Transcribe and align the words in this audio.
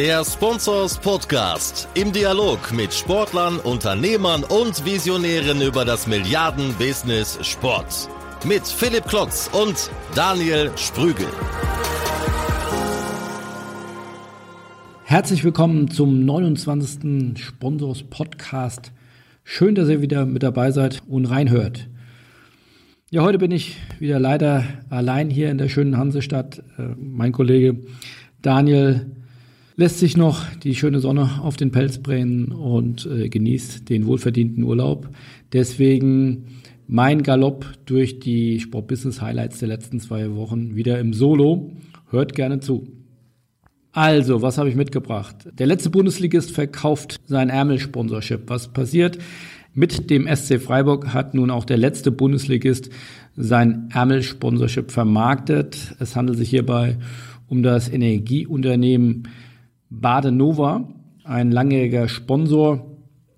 Der 0.00 0.24
Sponsors 0.24 0.96
Podcast 0.96 1.86
im 1.92 2.10
Dialog 2.10 2.72
mit 2.72 2.94
Sportlern, 2.94 3.58
Unternehmern 3.58 4.44
und 4.44 4.82
Visionären 4.86 5.60
über 5.60 5.84
das 5.84 6.06
Milliarden-Business 6.06 7.38
Sport. 7.42 8.08
Mit 8.46 8.66
Philipp 8.66 9.04
Klotz 9.04 9.50
und 9.52 9.90
Daniel 10.14 10.70
Sprügel. 10.76 11.26
Herzlich 15.04 15.44
willkommen 15.44 15.90
zum 15.90 16.24
29. 16.24 17.36
Sponsors 17.36 18.02
Podcast. 18.04 18.92
Schön, 19.44 19.74
dass 19.74 19.90
ihr 19.90 20.00
wieder 20.00 20.24
mit 20.24 20.42
dabei 20.42 20.70
seid 20.70 21.02
und 21.10 21.26
reinhört. 21.26 21.90
Ja, 23.10 23.20
heute 23.20 23.36
bin 23.36 23.50
ich 23.50 23.76
wieder 23.98 24.18
leider 24.18 24.64
allein 24.88 25.28
hier 25.28 25.50
in 25.50 25.58
der 25.58 25.68
schönen 25.68 25.98
Hansestadt. 25.98 26.62
Äh, 26.78 26.94
mein 26.96 27.32
Kollege 27.32 27.76
Daniel 28.40 29.19
lässt 29.80 29.98
sich 29.98 30.14
noch 30.14 30.44
die 30.62 30.74
schöne 30.74 31.00
Sonne 31.00 31.40
auf 31.42 31.56
den 31.56 31.70
Pelz 31.70 31.96
brennen 31.96 32.52
und 32.52 33.06
äh, 33.06 33.30
genießt 33.30 33.88
den 33.88 34.06
wohlverdienten 34.06 34.62
Urlaub. 34.62 35.08
Deswegen 35.54 36.44
mein 36.86 37.22
Galopp 37.22 37.64
durch 37.86 38.20
die 38.20 38.60
Sport-Business-Highlights 38.60 39.60
der 39.60 39.68
letzten 39.68 39.98
zwei 39.98 40.34
Wochen 40.34 40.76
wieder 40.76 41.00
im 41.00 41.14
Solo. 41.14 41.72
Hört 42.10 42.34
gerne 42.34 42.60
zu. 42.60 42.88
Also, 43.92 44.42
was 44.42 44.58
habe 44.58 44.68
ich 44.68 44.74
mitgebracht? 44.74 45.48
Der 45.58 45.66
letzte 45.66 45.88
Bundesligist 45.88 46.50
verkauft 46.50 47.16
sein 47.24 47.48
Ärmel-Sponsorship. 47.48 48.50
Was 48.50 48.68
passiert? 48.68 49.16
Mit 49.72 50.10
dem 50.10 50.28
SC 50.28 50.60
Freiburg 50.60 51.14
hat 51.14 51.32
nun 51.32 51.50
auch 51.50 51.64
der 51.64 51.78
letzte 51.78 52.10
Bundesligist 52.10 52.90
sein 53.34 53.88
Ärmel-Sponsorship 53.94 54.90
vermarktet. 54.90 55.96
Es 56.00 56.16
handelt 56.16 56.36
sich 56.36 56.50
hierbei 56.50 56.98
um 57.48 57.62
das 57.62 57.88
Energieunternehmen 57.88 59.22
Badenova, 59.90 60.88
ein 61.24 61.50
langjähriger 61.50 62.08
Sponsor 62.08 62.86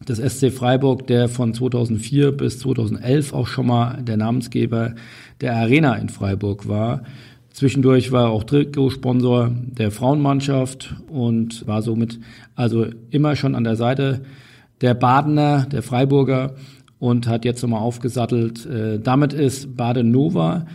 des 0.07 0.19
SC 0.19 0.51
Freiburg, 0.53 1.07
der 1.07 1.29
von 1.29 1.55
2004 1.55 2.33
bis 2.33 2.59
2011 2.59 3.33
auch 3.33 3.47
schon 3.47 3.67
mal 3.67 4.03
der 4.03 4.19
Namensgeber 4.19 4.95
der 5.41 5.57
Arena 5.57 5.95
in 5.95 6.09
Freiburg 6.09 6.69
war. 6.69 7.03
Zwischendurch 7.51 8.13
war 8.13 8.25
er 8.25 8.31
auch 8.31 8.45
Trikotsponsor 8.45 9.51
der 9.55 9.91
Frauenmannschaft 9.91 10.97
und 11.09 11.67
war 11.67 11.83
somit 11.83 12.19
also 12.55 12.87
immer 13.11 13.37
schon 13.37 13.55
an 13.55 13.65
der 13.65 13.77
Seite 13.77 14.23
der 14.81 14.95
Badener, 14.95 15.67
der 15.71 15.83
Freiburger 15.83 16.55
und 16.99 17.27
hat 17.29 17.45
jetzt 17.45 17.63
nochmal 17.63 17.81
aufgesattelt. 17.81 18.67
Äh, 18.67 19.01
damit 19.01 19.33
ist 19.33 19.77
Badenova 19.77 20.67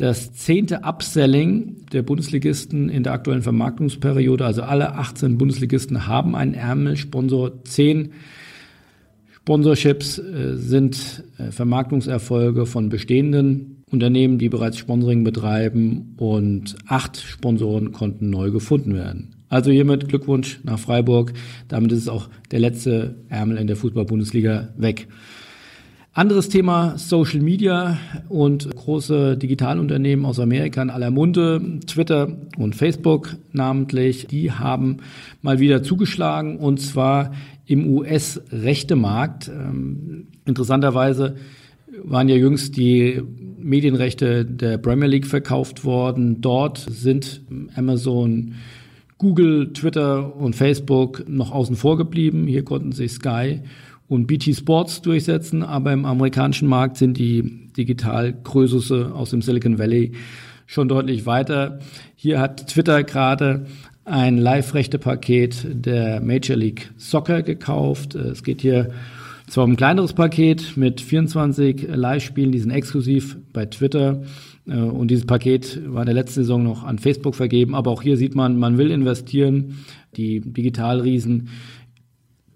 das 0.00 0.32
zehnte 0.32 0.80
Upselling 0.82 1.84
der 1.92 2.02
Bundesligisten 2.02 2.88
in 2.88 3.02
der 3.02 3.12
aktuellen 3.12 3.42
Vermarktungsperiode. 3.42 4.46
Also 4.46 4.62
alle 4.62 4.94
18 4.94 5.36
Bundesligisten 5.36 6.06
haben 6.06 6.34
einen 6.34 6.54
Ärmelsponsor. 6.54 7.64
Zehn 7.64 8.12
Sponsorships 9.30 10.18
äh, 10.18 10.56
sind 10.56 11.24
äh, 11.36 11.50
Vermarktungserfolge 11.50 12.64
von 12.64 12.88
bestehenden 12.88 13.82
Unternehmen, 13.90 14.38
die 14.38 14.48
bereits 14.48 14.78
Sponsoring 14.78 15.22
betreiben 15.22 16.14
und 16.16 16.76
acht 16.86 17.18
Sponsoren 17.18 17.92
konnten 17.92 18.30
neu 18.30 18.50
gefunden 18.50 18.94
werden. 18.94 19.34
Also 19.50 19.70
hiermit 19.70 20.08
Glückwunsch 20.08 20.60
nach 20.62 20.78
Freiburg. 20.78 21.34
Damit 21.68 21.92
ist 21.92 21.98
es 21.98 22.08
auch 22.08 22.30
der 22.52 22.60
letzte 22.60 23.16
Ärmel 23.28 23.58
in 23.58 23.66
der 23.66 23.76
Fußball-Bundesliga 23.76 24.70
weg. 24.78 25.08
Anderes 26.12 26.48
Thema 26.48 26.98
Social 26.98 27.38
Media 27.38 27.96
und 28.28 28.68
große 28.74 29.36
Digitalunternehmen 29.36 30.26
aus 30.26 30.40
Amerika 30.40 30.82
in 30.82 30.90
aller 30.90 31.12
Munde, 31.12 31.78
Twitter 31.86 32.36
und 32.58 32.74
Facebook 32.74 33.36
namentlich, 33.52 34.26
die 34.26 34.50
haben 34.50 34.96
mal 35.40 35.60
wieder 35.60 35.84
zugeschlagen 35.84 36.56
und 36.56 36.80
zwar 36.80 37.32
im 37.64 37.86
US-Rechtemarkt. 37.86 39.48
Ähm, 39.48 40.26
interessanterweise 40.46 41.36
waren 42.02 42.28
ja 42.28 42.34
jüngst 42.34 42.76
die 42.76 43.22
Medienrechte 43.56 44.44
der 44.44 44.78
Premier 44.78 45.06
League 45.06 45.26
verkauft 45.26 45.84
worden. 45.84 46.40
Dort 46.40 46.78
sind 46.90 47.42
Amazon, 47.76 48.54
Google, 49.16 49.72
Twitter 49.74 50.34
und 50.34 50.56
Facebook 50.56 51.28
noch 51.28 51.52
außen 51.52 51.76
vor 51.76 51.96
geblieben. 51.96 52.48
Hier 52.48 52.64
konnten 52.64 52.90
sich 52.90 53.12
Sky 53.12 53.60
und 54.10 54.26
BT 54.26 54.56
Sports 54.56 55.02
durchsetzen, 55.02 55.62
aber 55.62 55.92
im 55.92 56.04
amerikanischen 56.04 56.66
Markt 56.66 56.96
sind 56.96 57.16
die 57.16 57.70
Digitalgröße 57.76 59.12
aus 59.14 59.30
dem 59.30 59.40
Silicon 59.40 59.78
Valley 59.78 60.12
schon 60.66 60.88
deutlich 60.88 61.26
weiter. 61.26 61.78
Hier 62.16 62.40
hat 62.40 62.66
Twitter 62.66 63.04
gerade 63.04 63.66
ein 64.04 64.36
Live-Rechte-Paket 64.36 65.86
der 65.86 66.20
Major 66.20 66.56
League 66.56 66.90
Soccer 66.96 67.42
gekauft. 67.42 68.16
Es 68.16 68.42
geht 68.42 68.62
hier 68.62 68.90
zwar 69.46 69.62
um 69.62 69.72
ein 69.72 69.76
kleineres 69.76 70.12
Paket 70.12 70.76
mit 70.76 71.00
24 71.00 71.86
Live-Spielen, 71.94 72.50
die 72.50 72.58
sind 72.58 72.72
exklusiv 72.72 73.36
bei 73.52 73.66
Twitter. 73.66 74.22
Und 74.66 75.08
dieses 75.08 75.24
Paket 75.24 75.80
war 75.86 76.02
in 76.02 76.06
der 76.06 76.14
letzten 76.14 76.40
Saison 76.40 76.64
noch 76.64 76.82
an 76.82 76.98
Facebook 76.98 77.36
vergeben. 77.36 77.76
Aber 77.76 77.92
auch 77.92 78.02
hier 78.02 78.16
sieht 78.16 78.34
man, 78.34 78.58
man 78.58 78.76
will 78.76 78.90
investieren. 78.90 79.78
Die 80.16 80.40
Digitalriesen 80.40 81.48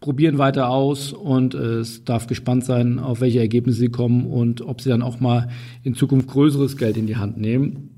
probieren 0.04 0.36
weiter 0.36 0.68
aus 0.68 1.14
und 1.14 1.54
äh, 1.54 1.78
es 1.78 2.04
darf 2.04 2.26
gespannt 2.26 2.66
sein, 2.66 2.98
auf 2.98 3.22
welche 3.22 3.38
Ergebnisse 3.38 3.78
sie 3.78 3.88
kommen 3.88 4.26
und 4.26 4.60
ob 4.60 4.82
sie 4.82 4.90
dann 4.90 5.00
auch 5.00 5.18
mal 5.18 5.48
in 5.82 5.94
Zukunft 5.94 6.28
größeres 6.28 6.76
Geld 6.76 6.98
in 6.98 7.06
die 7.06 7.16
Hand 7.16 7.38
nehmen. 7.38 7.88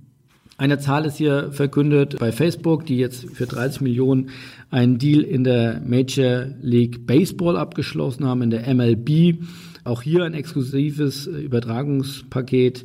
Eine 0.57 0.79
Zahl 0.79 1.05
ist 1.05 1.17
hier 1.17 1.51
verkündet 1.51 2.17
bei 2.21 2.31
Facebook, 2.31 2.87
die 2.87 2.97
jetzt 2.97 3.29
für 3.35 3.47
30 3.47 3.81
Millionen 3.81 4.31
einen 4.71 4.99
Deal 4.99 5.23
in 5.23 5.43
der 5.43 5.83
Major 5.85 6.47
League 6.63 7.09
Baseball 7.09 7.57
abgeschlossen 7.57 8.25
haben, 8.25 8.41
in 8.41 8.51
der 8.51 8.73
MLB. 8.73 9.39
Auch 9.83 10.01
hier 10.01 10.23
ein 10.23 10.35
exklusives 10.35 11.27
Übertragungspaket 11.27 12.85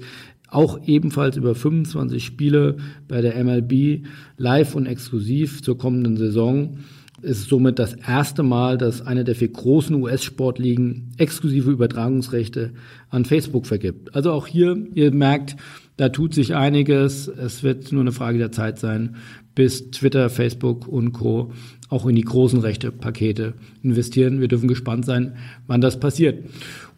auch 0.49 0.79
ebenfalls 0.85 1.37
über 1.37 1.53
25 1.53 2.25
Spiele 2.25 2.77
bei 3.07 3.21
der 3.21 3.41
MLB 3.41 4.03
live 4.37 4.73
und 4.73 4.87
exklusiv 4.87 5.61
zur 5.61 5.77
kommenden 5.77 6.17
Saison 6.17 6.79
ist 7.21 7.49
somit 7.49 7.79
das 7.79 7.93
erste 7.93 8.43
Mal, 8.43 8.77
dass 8.77 9.05
eine 9.05 9.23
der 9.23 9.35
vier 9.35 9.49
großen 9.49 9.95
US-Sportligen 9.95 11.11
exklusive 11.17 11.71
Übertragungsrechte 11.71 12.71
an 13.09 13.25
Facebook 13.25 13.65
vergibt. 13.67 14.15
Also 14.15 14.31
auch 14.31 14.47
hier, 14.47 14.77
ihr 14.93 15.11
merkt, 15.11 15.55
da 15.97 16.09
tut 16.09 16.33
sich 16.33 16.55
einiges. 16.55 17.27
Es 17.27 17.63
wird 17.63 17.91
nur 17.91 18.01
eine 18.01 18.11
Frage 18.11 18.37
der 18.37 18.51
Zeit 18.51 18.79
sein, 18.79 19.15
bis 19.53 19.91
Twitter, 19.91 20.29
Facebook 20.29 20.87
und 20.87 21.11
Co. 21.11 21.51
auch 21.89 22.05
in 22.05 22.15
die 22.15 22.23
großen 22.23 22.59
Rechte-Pakete 22.59 23.53
investieren. 23.83 24.39
Wir 24.39 24.47
dürfen 24.47 24.67
gespannt 24.67 25.05
sein, 25.05 25.35
wann 25.67 25.81
das 25.81 25.99
passiert. 25.99 26.45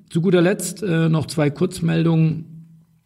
Zu 0.10 0.22
guter 0.22 0.42
Letzt 0.42 0.84
äh, 0.84 1.10
noch 1.10 1.26
zwei 1.26 1.50
Kurzmeldungen 1.50 2.53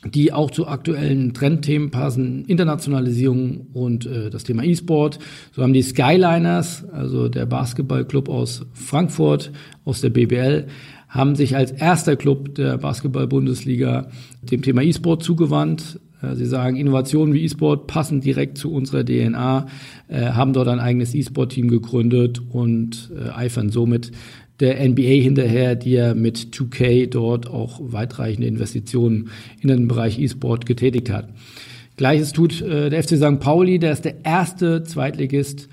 die 0.05 0.31
auch 0.31 0.51
zu 0.51 0.67
aktuellen 0.67 1.33
Trendthemen 1.33 1.89
passen, 1.89 2.45
Internationalisierung 2.45 3.67
und 3.73 4.05
äh, 4.05 4.29
das 4.29 4.43
Thema 4.43 4.63
E-Sport. 4.63 5.19
So 5.53 5.63
haben 5.63 5.73
die 5.73 5.81
Skyliners, 5.81 6.85
also 6.91 7.29
der 7.29 7.47
Basketballclub 7.47 8.29
aus 8.29 8.65
Frankfurt, 8.73 9.51
aus 9.85 10.01
der 10.01 10.11
BBL, 10.11 10.67
haben 11.09 11.35
sich 11.35 11.55
als 11.55 11.71
erster 11.71 12.15
Club 12.15 12.55
der 12.55 12.77
Basketball-Bundesliga 12.77 14.09
dem 14.43 14.61
Thema 14.61 14.83
E-Sport 14.83 15.23
zugewandt. 15.23 15.99
Äh, 16.21 16.35
sie 16.35 16.45
sagen, 16.45 16.75
Innovationen 16.75 17.33
wie 17.33 17.43
E-Sport 17.43 17.87
passen 17.87 18.21
direkt 18.21 18.59
zu 18.59 18.71
unserer 18.71 19.03
DNA, 19.03 19.65
äh, 20.09 20.27
haben 20.27 20.53
dort 20.53 20.67
ein 20.67 20.79
eigenes 20.79 21.15
E-Sport-Team 21.15 21.69
gegründet 21.69 22.41
und 22.49 23.11
äh, 23.17 23.29
eifern 23.29 23.69
somit 23.69 24.11
der 24.59 24.87
NBA 24.87 25.21
hinterher, 25.21 25.75
die 25.75 25.91
ja 25.91 26.13
mit 26.13 26.37
2K 26.37 27.07
dort 27.07 27.47
auch 27.47 27.79
weitreichende 27.81 28.47
Investitionen 28.47 29.29
in 29.61 29.69
den 29.69 29.87
Bereich 29.87 30.19
E-Sport 30.19 30.65
getätigt 30.65 31.09
hat. 31.09 31.29
Gleiches 31.95 32.31
tut 32.31 32.61
äh, 32.61 32.89
der 32.89 33.03
FC 33.03 33.17
St. 33.17 33.39
Pauli, 33.39 33.79
der 33.79 33.91
ist 33.91 34.05
der 34.05 34.25
erste 34.25 34.83
Zweitligist, 34.83 35.67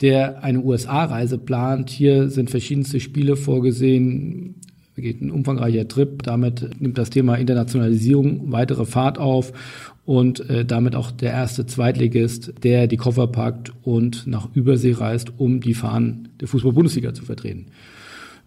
der 0.00 0.42
eine 0.42 0.60
USA-Reise 0.60 1.38
plant. 1.38 1.90
Hier 1.90 2.30
sind 2.30 2.50
verschiedenste 2.50 3.00
Spiele 3.00 3.36
vorgesehen, 3.36 4.54
geht 4.96 5.20
ein 5.20 5.30
umfangreicher 5.30 5.88
Trip. 5.88 6.22
Damit 6.22 6.80
nimmt 6.80 6.98
das 6.98 7.10
Thema 7.10 7.36
Internationalisierung 7.36 8.52
weitere 8.52 8.84
Fahrt 8.84 9.18
auf 9.18 9.52
und 10.04 10.48
äh, 10.50 10.64
damit 10.64 10.94
auch 10.94 11.10
der 11.10 11.32
erste 11.32 11.66
Zweitligist, 11.66 12.52
der 12.62 12.86
die 12.86 12.96
Koffer 12.96 13.26
packt 13.26 13.72
und 13.82 14.26
nach 14.26 14.48
Übersee 14.54 14.92
reist, 14.92 15.32
um 15.38 15.60
die 15.60 15.74
Fahnen 15.74 16.28
der 16.40 16.48
Fußball-Bundesliga 16.48 17.14
zu 17.14 17.24
vertreten. 17.24 17.66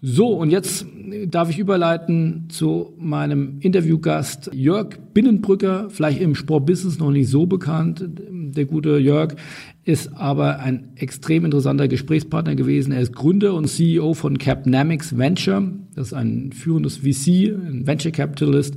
So, 0.05 0.33
und 0.33 0.49
jetzt 0.49 0.85
darf 1.27 1.49
ich 1.49 1.59
überleiten 1.59 2.47
zu 2.49 2.93
meinem 2.99 3.59
Interviewgast 3.61 4.51
Jörg 4.53 4.97
Binnenbrücker, 5.13 5.89
vielleicht 5.91 6.19
im 6.19 6.35
Sportbusiness 6.35 6.99
noch 6.99 7.09
nicht 7.09 7.29
so 7.29 7.45
bekannt, 7.45 8.03
der 8.19 8.65
gute 8.65 8.97
Jörg. 8.97 9.35
ist 9.85 10.13
aber 10.13 10.59
ein 10.59 10.89
extrem 10.95 11.45
interessanter 11.45 11.87
Gesprächspartner 11.87 12.55
gewesen. 12.55 12.91
Er 12.91 13.01
ist 13.01 13.13
Gründer 13.13 13.53
und 13.53 13.67
CEO 13.67 14.13
von 14.13 14.37
Capnamics 14.37 15.17
Venture. 15.17 15.71
Das 15.95 16.07
ist 16.07 16.13
ein 16.13 16.51
führendes 16.51 16.97
VC, 16.97 17.53
ein 17.53 17.83
Venture 17.85 18.11
Capitalist, 18.11 18.75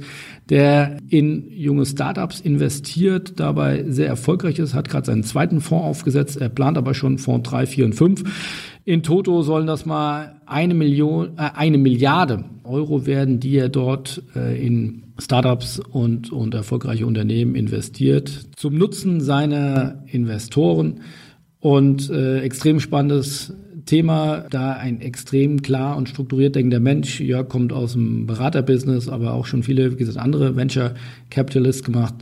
der 0.49 0.99
in 1.09 1.51
junge 1.51 1.87
Startups 1.87 2.41
investiert, 2.41 3.41
dabei 3.41 3.85
sehr 3.89 4.07
erfolgreich 4.07 4.59
ist, 4.59 4.75
hat 4.75 4.89
gerade 4.89 5.07
seinen 5.07 5.25
zweiten 5.25 5.61
Fonds 5.61 5.87
aufgesetzt. 5.87 6.37
Er 6.41 6.51
plant 6.51 6.79
aber 6.79 6.95
schon 6.95 7.19
Fonds 7.19 7.49
3, 7.49 7.67
4 7.67 7.85
und 7.87 7.95
5. 7.95 8.76
In 8.89 9.03
Toto 9.03 9.43
sollen 9.43 9.67
das 9.67 9.85
mal 9.85 10.41
eine 10.47 10.73
Million, 10.73 11.31
äh, 11.39 11.51
eine 11.55 11.77
Milliarde 11.77 12.45
Euro 12.63 13.05
werden, 13.05 13.41
die 13.41 13.57
er 13.57 13.69
dort 13.69 14.23
äh, 14.37 14.65
in 14.65 15.03
Startups 15.19 15.81
und, 15.81 16.31
und 16.31 16.55
erfolgreiche 16.55 17.05
Unternehmen 17.05 17.57
investiert, 17.57 18.47
zum 18.55 18.79
Nutzen 18.79 19.21
seiner 19.21 20.05
Investoren. 20.07 21.01
Und 21.59 22.11
äh, 22.11 22.43
extrem 22.43 22.79
spannendes 22.79 23.53
Thema, 23.87 24.45
da 24.51 24.75
ein 24.75 25.01
extrem 25.01 25.63
klar 25.63 25.97
und 25.97 26.09
strukturiert 26.09 26.55
denkender 26.55 26.79
Mensch. 26.79 27.21
Jörg 27.21 27.49
kommt 27.49 27.73
aus 27.73 27.95
dem 27.95 28.27
Beraterbusiness, 28.27 29.09
aber 29.09 29.33
auch 29.33 29.47
schon 29.47 29.65
viele, 29.65 29.91
wie 29.91 29.97
gesagt, 29.97 30.19
andere 30.19 30.55
Venture 30.55 30.95
Capitalists 31.31 31.83
gemacht. 31.83 32.15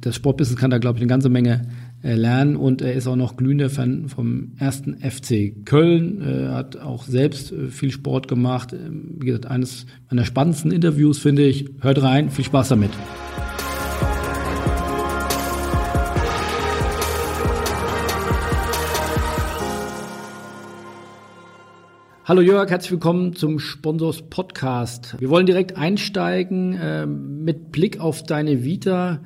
Das 0.00 0.16
Sportbusiness 0.16 0.58
kann 0.58 0.70
da, 0.70 0.78
glaube 0.78 0.98
ich, 0.98 1.02
eine 1.02 1.08
ganze 1.08 1.28
Menge 1.28 1.68
lernen 2.02 2.56
und 2.56 2.80
er 2.80 2.92
ist 2.92 3.06
auch 3.06 3.16
noch 3.16 3.36
glühender 3.36 3.70
Fan 3.70 4.08
vom 4.08 4.52
ersten 4.58 4.98
FC 4.98 5.52
Köln, 5.64 6.22
Er 6.22 6.54
hat 6.54 6.76
auch 6.76 7.02
selbst 7.04 7.52
äh, 7.52 7.68
viel 7.68 7.90
Sport 7.90 8.28
gemacht. 8.28 8.72
Ähm, 8.72 9.16
wie 9.18 9.26
gesagt, 9.26 9.46
eines 9.46 9.86
meiner 10.08 10.24
spannendsten 10.24 10.70
Interviews 10.70 11.18
finde 11.18 11.42
ich. 11.42 11.68
Hört 11.80 12.02
rein, 12.02 12.30
viel 12.30 12.44
Spaß 12.44 12.68
damit. 12.68 12.90
Hallo 22.24 22.42
Jörg, 22.42 22.68
herzlich 22.68 22.92
willkommen 22.92 23.34
zum 23.34 23.58
Sponsors 23.58 24.20
Podcast. 24.28 25.16
Wir 25.18 25.30
wollen 25.30 25.46
direkt 25.46 25.78
einsteigen 25.78 26.74
äh, 26.74 27.06
mit 27.06 27.72
Blick 27.72 28.00
auf 28.00 28.22
deine 28.22 28.64
Vita 28.64 29.20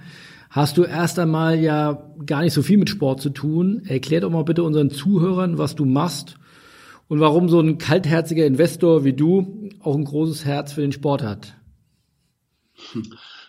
hast 0.53 0.77
du 0.77 0.85
erst 0.85 1.19
einmal 1.19 1.59
ja 1.59 2.07
gar 2.25 2.43
nicht 2.43 2.53
so 2.53 2.63
viel 2.63 2.77
mit 2.77 2.91
Sport 2.91 3.21
zu 3.21 3.31
tun. 3.31 3.83
Erklär 3.87 4.21
doch 4.21 4.31
mal 4.31 4.45
bitte 4.45 4.63
unseren 4.63 4.91
Zuhörern, 4.91 5.59
was 5.59 5.75
du 5.75 5.87
machst 5.87 6.37
und 7.09 7.21
warum 7.21 7.49
so 7.49 7.59
ein 7.59 7.79
kaltherziger 7.79 8.47
Investor 8.47 9.03
wie 9.03 9.15
du 9.15 9.71
auch 9.81 9.97
ein 9.97 10.05
großes 10.05 10.45
Herz 10.45 10.75
für 10.75 10.83
den 10.83 10.93
Sport 10.93 11.23
hat. 11.23 11.55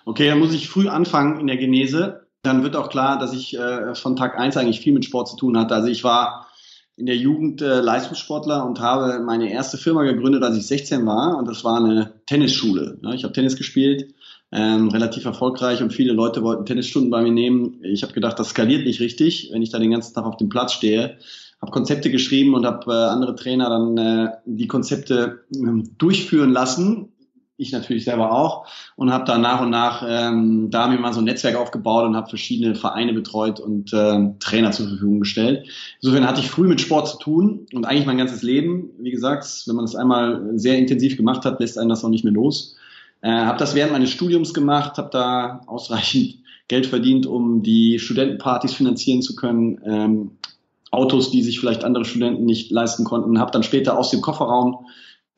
Okay, 0.05 0.27
dann 0.27 0.39
muss 0.39 0.53
ich 0.53 0.67
früh 0.67 0.89
anfangen 0.89 1.39
in 1.39 1.47
der 1.47 1.55
Genese. 1.55 2.27
Dann 2.41 2.61
wird 2.61 2.75
auch 2.75 2.89
klar, 2.89 3.17
dass 3.17 3.31
ich 3.31 3.57
äh, 3.57 3.95
von 3.95 4.17
Tag 4.17 4.37
eins 4.37 4.57
eigentlich 4.57 4.81
viel 4.81 4.91
mit 4.91 5.05
Sport 5.05 5.29
zu 5.29 5.37
tun 5.37 5.57
hatte. 5.57 5.75
Also 5.75 5.87
ich 5.87 6.03
war 6.03 6.49
in 6.97 7.05
der 7.05 7.15
Jugend 7.15 7.61
äh, 7.61 7.79
Leistungssportler 7.79 8.65
und 8.65 8.81
habe 8.81 9.23
meine 9.23 9.49
erste 9.49 9.77
Firma 9.77 10.03
gegründet, 10.03 10.43
als 10.43 10.57
ich 10.57 10.67
16 10.67 11.05
war. 11.05 11.37
Und 11.37 11.47
das 11.47 11.63
war 11.63 11.77
eine 11.77 12.15
Tennisschule. 12.25 12.99
Ja, 13.01 13.13
ich 13.13 13.23
habe 13.23 13.31
Tennis 13.31 13.55
gespielt 13.55 14.13
ähm, 14.53 14.89
relativ 14.89 15.25
erfolgreich 15.25 15.81
und 15.81 15.91
viele 15.91 16.13
Leute 16.13 16.43
wollten 16.43 16.65
Tennisstunden 16.65 17.09
bei 17.09 17.23
mir 17.23 17.31
nehmen. 17.31 17.79
Ich 17.81 18.03
habe 18.03 18.13
gedacht, 18.13 18.37
das 18.37 18.49
skaliert 18.49 18.85
nicht 18.85 18.99
richtig, 18.99 19.49
wenn 19.51 19.63
ich 19.63 19.71
da 19.71 19.79
den 19.79 19.91
ganzen 19.91 20.13
Tag 20.13 20.25
auf 20.25 20.37
dem 20.37 20.49
Platz 20.49 20.73
stehe. 20.73 21.17
Habe 21.59 21.71
Konzepte 21.71 22.11
geschrieben 22.11 22.53
und 22.53 22.65
habe 22.65 22.91
äh, 22.91 22.95
andere 22.95 23.35
Trainer 23.35 23.69
dann 23.69 23.97
äh, 23.97 24.29
die 24.45 24.67
Konzepte 24.67 25.45
äh, 25.51 25.83
durchführen 25.97 26.51
lassen. 26.51 27.09
Ich 27.57 27.71
natürlich 27.71 28.03
selber 28.03 28.31
auch 28.31 28.67
und 28.95 29.11
habe 29.11 29.25
da 29.25 29.37
nach 29.37 29.61
und 29.61 29.69
nach 29.69 30.03
ähm, 30.07 30.69
da 30.69 30.87
mir 30.87 30.99
mal 30.99 31.13
so 31.13 31.21
ein 31.21 31.25
Netzwerk 31.25 31.55
aufgebaut 31.55 32.05
und 32.05 32.15
habe 32.15 32.29
verschiedene 32.29 32.75
Vereine 32.75 33.13
betreut 33.13 33.59
und 33.59 33.93
äh, 33.93 34.33
Trainer 34.39 34.71
zur 34.71 34.87
Verfügung 34.87 35.19
gestellt. 35.19 35.67
Insofern 36.01 36.27
hatte 36.27 36.41
ich 36.41 36.49
früh 36.49 36.67
mit 36.67 36.81
Sport 36.81 37.07
zu 37.07 37.17
tun 37.17 37.65
und 37.73 37.85
eigentlich 37.85 38.05
mein 38.05 38.17
ganzes 38.17 38.43
Leben. 38.43 38.89
Wie 38.99 39.11
gesagt, 39.11 39.45
wenn 39.65 39.75
man 39.75 39.85
das 39.85 39.95
einmal 39.95 40.51
sehr 40.55 40.77
intensiv 40.77 41.15
gemacht 41.15 41.45
hat, 41.45 41.59
lässt 41.59 41.77
einen 41.77 41.89
das 41.89 42.03
auch 42.03 42.09
nicht 42.09 42.23
mehr 42.23 42.33
los. 42.33 42.75
Äh, 43.23 43.31
habe 43.31 43.57
das 43.57 43.73
während 43.73 43.93
meines 43.93 44.11
Studiums 44.11 44.53
gemacht, 44.53 44.97
habe 44.97 45.09
da 45.11 45.61
ausreichend 45.65 46.35
Geld 46.67 46.85
verdient, 46.85 47.25
um 47.25 47.63
die 47.63 47.97
Studentenpartys 47.99 48.73
finanzieren 48.73 49.21
zu 49.21 49.35
können, 49.35 49.81
ähm, 49.85 50.31
Autos, 50.91 51.31
die 51.31 51.41
sich 51.41 51.59
vielleicht 51.59 51.83
andere 51.83 52.05
Studenten 52.05 52.45
nicht 52.45 52.69
leisten 52.69 53.03
konnten. 53.03 53.39
Habe 53.39 53.51
dann 53.51 53.63
später 53.63 53.97
aus 53.97 54.11
dem 54.11 54.21
Kofferraum 54.21 54.85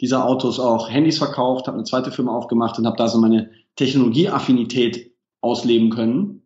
dieser 0.01 0.25
Autos 0.25 0.59
auch 0.59 0.89
Handys 0.89 1.17
verkauft, 1.17 1.67
habe 1.67 1.77
eine 1.77 1.85
zweite 1.85 2.11
Firma 2.11 2.35
aufgemacht 2.35 2.77
und 2.77 2.85
habe 2.85 2.97
da 2.97 3.07
so 3.07 3.19
meine 3.19 3.51
Technologieaffinität 3.77 5.13
ausleben 5.39 5.91
können 5.91 6.41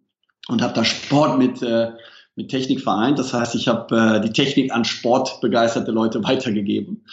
und 0.48 0.62
habe 0.62 0.74
da 0.74 0.84
Sport 0.84 1.40
mit 1.40 1.64
äh, 1.64 1.92
mit 2.40 2.50
Technik 2.50 2.82
vereint. 2.82 3.20
Das 3.20 3.34
heißt, 3.34 3.54
ich 3.56 3.68
habe 3.68 3.96
äh, 3.96 4.22
die 4.22 4.32
Technik 4.32 4.74
an 4.74 4.86
sportbegeisterte 4.86 5.92
Leute 5.92 6.24
weitergegeben. 6.24 7.04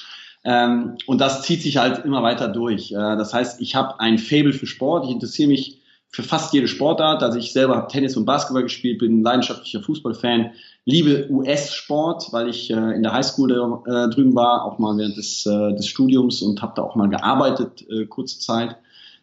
Ähm, 0.46 0.96
und 1.06 1.20
das 1.20 1.42
zieht 1.42 1.60
sich 1.60 1.76
halt 1.76 2.04
immer 2.04 2.22
weiter 2.22 2.46
durch. 2.46 2.92
Äh, 2.92 2.94
das 2.94 3.34
heißt, 3.34 3.60
ich 3.60 3.74
habe 3.74 3.98
ein 3.98 4.16
Fable 4.16 4.52
für 4.52 4.66
Sport. 4.66 5.06
Ich 5.06 5.10
interessiere 5.10 5.48
mich 5.48 5.80
für 6.08 6.22
fast 6.22 6.54
jede 6.54 6.68
Sportart. 6.68 7.24
Also 7.24 7.36
ich 7.36 7.52
selber 7.52 7.74
habe 7.74 7.88
Tennis 7.88 8.16
und 8.16 8.26
Basketball 8.26 8.62
gespielt, 8.62 9.00
bin 9.00 9.24
leidenschaftlicher 9.24 9.82
Fußballfan, 9.82 10.52
liebe 10.84 11.28
US-Sport, 11.30 12.28
weil 12.32 12.48
ich 12.48 12.70
äh, 12.70 12.94
in 12.94 13.02
der 13.02 13.12
Highschool 13.12 13.50
äh, 13.50 14.08
drüben 14.08 14.36
war, 14.36 14.64
auch 14.64 14.78
mal 14.78 14.96
während 14.96 15.16
des, 15.16 15.44
äh, 15.46 15.74
des 15.74 15.88
Studiums 15.88 16.42
und 16.42 16.62
habe 16.62 16.74
da 16.76 16.82
auch 16.82 16.94
mal 16.94 17.08
gearbeitet, 17.08 17.84
äh, 17.90 18.06
kurze 18.06 18.38
Zeit. 18.38 18.76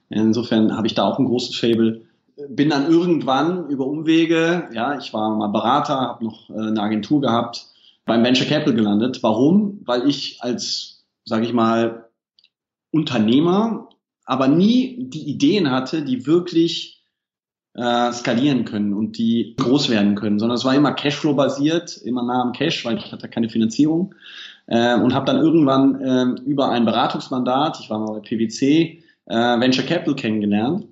Insofern 0.10 0.76
habe 0.76 0.88
ich 0.88 0.94
da 0.94 1.06
auch 1.06 1.20
ein 1.20 1.26
großes 1.26 1.56
Fable. 1.56 2.02
Bin 2.50 2.70
dann 2.70 2.92
irgendwann 2.92 3.70
über 3.70 3.88
Umwege, 3.88 4.68
ja, 4.74 4.98
ich 4.98 5.14
war 5.14 5.34
mal 5.38 5.48
Berater, 5.48 6.02
habe 6.02 6.26
noch 6.26 6.50
äh, 6.50 6.54
eine 6.54 6.82
Agentur 6.82 7.22
gehabt, 7.22 7.68
beim 8.06 8.26
Venture 8.26 8.46
Capital 8.46 8.74
gelandet. 8.74 9.24
Warum? 9.24 9.80
Weil 9.86 10.10
ich 10.10 10.40
als 10.42 10.93
sage 11.26 11.46
ich 11.46 11.54
mal, 11.54 12.10
Unternehmer, 12.92 13.90
aber 14.26 14.48
nie 14.48 15.10
die 15.10 15.30
Ideen 15.30 15.72
hatte, 15.72 16.04
die 16.04 16.26
wirklich 16.26 17.04
äh, 17.76 18.12
skalieren 18.12 18.66
können 18.66 18.94
und 18.94 19.18
die 19.18 19.56
groß 19.58 19.90
werden 19.90 20.16
können, 20.16 20.40
sondern 20.40 20.58
es 20.58 20.66
war 20.66 20.76
immer 20.76 20.94
Cashflow-basiert, 20.94 21.98
immer 21.98 22.24
nah 22.24 22.42
am 22.42 22.54
Cash, 22.54 22.86
weil 22.86 22.98
ich 22.98 23.12
hatte 23.12 23.28
keine 23.28 23.50
Finanzierung 23.50 24.14
äh, 24.68 24.96
und 24.96 25.14
habe 25.14 25.26
dann 25.26 25.38
irgendwann 25.38 26.00
äh, 26.00 26.42
über 26.44 26.70
ein 26.70 26.86
Beratungsmandat, 26.86 27.80
ich 27.80 27.90
war 27.90 28.00
mal 28.00 28.14
bei 28.14 28.20
PwC, 28.20 29.04
äh, 29.26 29.36
Venture 29.60 29.86
Capital 29.86 30.16
kennengelernt 30.16 30.88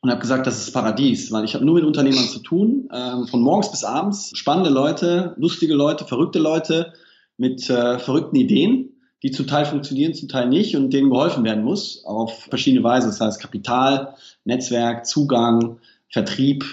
und 0.00 0.10
habe 0.10 0.20
gesagt, 0.20 0.46
das 0.46 0.58
ist 0.58 0.72
Paradies, 0.72 1.30
weil 1.30 1.44
ich 1.44 1.54
habe 1.54 1.64
nur 1.64 1.76
mit 1.76 1.84
Unternehmern 1.84 2.24
zu 2.24 2.40
tun, 2.40 2.88
äh, 2.90 3.26
von 3.28 3.40
morgens 3.40 3.70
bis 3.70 3.84
abends, 3.84 4.36
spannende 4.36 4.70
Leute, 4.70 5.34
lustige 5.38 5.74
Leute, 5.74 6.04
verrückte 6.04 6.40
Leute 6.40 6.92
mit 7.36 7.70
äh, 7.70 8.00
verrückten 8.00 8.36
Ideen 8.36 8.97
die 9.22 9.30
zum 9.30 9.46
Teil 9.46 9.64
funktionieren, 9.64 10.14
zum 10.14 10.28
Teil 10.28 10.48
nicht 10.48 10.76
und 10.76 10.92
denen 10.92 11.10
geholfen 11.10 11.44
werden 11.44 11.64
muss 11.64 12.04
auf 12.04 12.44
verschiedene 12.44 12.84
Weise. 12.84 13.08
Das 13.08 13.20
heißt 13.20 13.40
Kapital, 13.40 14.14
Netzwerk, 14.44 15.06
Zugang, 15.06 15.78
Vertrieb, 16.08 16.64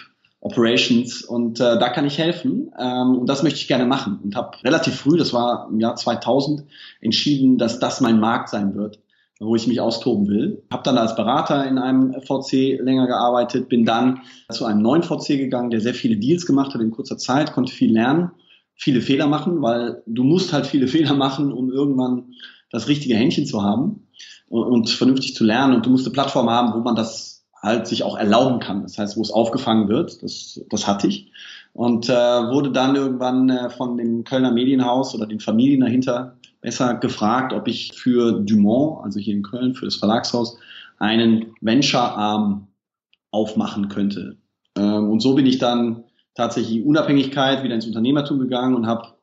Operations 0.41 1.23
und 1.23 1.59
äh, 1.59 1.79
da 1.79 1.89
kann 1.89 2.05
ich 2.05 2.19
helfen 2.19 2.71
ähm, 2.79 3.17
und 3.17 3.27
das 3.27 3.41
möchte 3.41 3.57
ich 3.57 3.67
gerne 3.67 3.85
machen 3.85 4.19
und 4.23 4.35
habe 4.35 4.63
relativ 4.63 4.95
früh, 4.95 5.17
das 5.17 5.33
war 5.33 5.67
im 5.71 5.79
Jahr 5.79 5.95
2000, 5.95 6.65
entschieden, 7.01 7.57
dass 7.57 7.79
das 7.79 7.99
mein 7.99 8.19
Markt 8.19 8.49
sein 8.49 8.75
wird, 8.75 8.99
wo 9.39 9.55
ich 9.55 9.65
mich 9.65 9.81
austoben 9.81 10.27
will. 10.27 10.61
Habe 10.71 10.83
dann 10.83 10.99
als 10.99 11.15
Berater 11.15 11.65
in 11.65 11.79
einem 11.79 12.13
VC 12.21 12.79
länger 12.79 13.07
gearbeitet, 13.07 13.69
bin 13.69 13.85
dann 13.85 14.21
zu 14.51 14.65
einem 14.65 14.83
neuen 14.83 15.01
VC 15.01 15.29
gegangen, 15.29 15.71
der 15.71 15.81
sehr 15.81 15.95
viele 15.95 16.17
Deals 16.17 16.45
gemacht 16.45 16.75
hat 16.75 16.81
in 16.81 16.91
kurzer 16.91 17.17
Zeit, 17.17 17.51
konnte 17.53 17.73
viel 17.73 17.91
lernen 17.91 18.29
viele 18.75 19.01
Fehler 19.01 19.27
machen, 19.27 19.61
weil 19.61 20.03
du 20.05 20.23
musst 20.23 20.53
halt 20.53 20.67
viele 20.67 20.87
Fehler 20.95 21.13
machen, 21.13 21.51
um 21.51 21.71
irgendwann 21.71 22.33
das 22.71 22.87
richtige 22.87 23.15
Händchen 23.15 23.45
zu 23.45 23.63
haben 23.63 24.07
und, 24.47 24.63
und 24.63 24.89
vernünftig 24.89 25.35
zu 25.35 25.43
lernen. 25.43 25.75
Und 25.75 25.85
du 25.85 25.89
musst 25.89 26.05
eine 26.05 26.13
Plattform 26.13 26.49
haben, 26.49 26.73
wo 26.73 26.79
man 26.79 26.95
das 26.95 27.45
halt 27.61 27.87
sich 27.87 28.03
auch 28.03 28.17
erlauben 28.17 28.59
kann. 28.59 28.83
Das 28.83 28.97
heißt, 28.97 29.17
wo 29.17 29.21
es 29.21 29.31
aufgefangen 29.31 29.87
wird. 29.87 30.21
Das, 30.21 30.61
das 30.69 30.87
hatte 30.87 31.07
ich. 31.07 31.31
Und 31.73 32.09
äh, 32.09 32.13
wurde 32.13 32.71
dann 32.71 32.95
irgendwann 32.95 33.49
äh, 33.49 33.69
von 33.69 33.97
dem 33.97 34.23
Kölner 34.23 34.51
Medienhaus 34.51 35.15
oder 35.15 35.25
den 35.25 35.39
Familien 35.39 35.81
dahinter 35.81 36.37
besser 36.61 36.95
gefragt, 36.95 37.53
ob 37.53 37.67
ich 37.67 37.93
für 37.93 38.39
Dumont, 38.41 39.03
also 39.03 39.19
hier 39.19 39.35
in 39.35 39.43
Köln, 39.43 39.75
für 39.75 39.85
das 39.85 39.95
Verlagshaus, 39.95 40.57
einen 40.99 41.53
Venture-Arm 41.61 42.67
aufmachen 43.31 43.89
könnte. 43.89 44.37
Ähm, 44.77 45.09
und 45.09 45.19
so 45.19 45.35
bin 45.35 45.45
ich 45.45 45.57
dann 45.57 46.03
tatsächlich 46.35 46.85
Unabhängigkeit 46.85 47.63
wieder 47.63 47.75
ins 47.75 47.87
Unternehmertum 47.87 48.39
gegangen 48.39 48.75
und 48.75 48.85
habe 48.85 49.15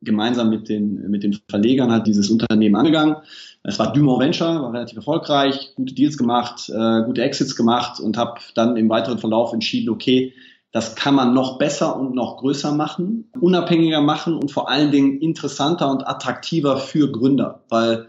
gemeinsam 0.00 0.50
mit 0.50 0.68
den, 0.68 1.10
mit 1.10 1.22
den 1.22 1.38
Verlegern 1.48 1.90
halt 1.90 2.06
dieses 2.06 2.30
Unternehmen 2.30 2.76
angegangen. 2.76 3.16
Es 3.64 3.78
war 3.78 3.92
Dumont 3.92 4.20
Venture, 4.20 4.62
war 4.62 4.72
relativ 4.72 4.96
erfolgreich, 4.96 5.72
gute 5.74 5.94
Deals 5.94 6.16
gemacht, 6.16 6.68
äh, 6.68 7.02
gute 7.04 7.22
Exits 7.22 7.56
gemacht 7.56 7.98
und 7.98 8.16
habe 8.16 8.40
dann 8.54 8.76
im 8.76 8.88
weiteren 8.88 9.18
Verlauf 9.18 9.52
entschieden, 9.52 9.90
okay, 9.90 10.34
das 10.70 10.94
kann 10.94 11.14
man 11.14 11.34
noch 11.34 11.58
besser 11.58 11.98
und 11.98 12.14
noch 12.14 12.36
größer 12.36 12.72
machen, 12.72 13.30
unabhängiger 13.40 14.02
machen 14.02 14.34
und 14.34 14.52
vor 14.52 14.68
allen 14.68 14.92
Dingen 14.92 15.18
interessanter 15.18 15.90
und 15.90 16.06
attraktiver 16.06 16.76
für 16.76 17.10
Gründer, 17.10 17.64
weil 17.68 18.08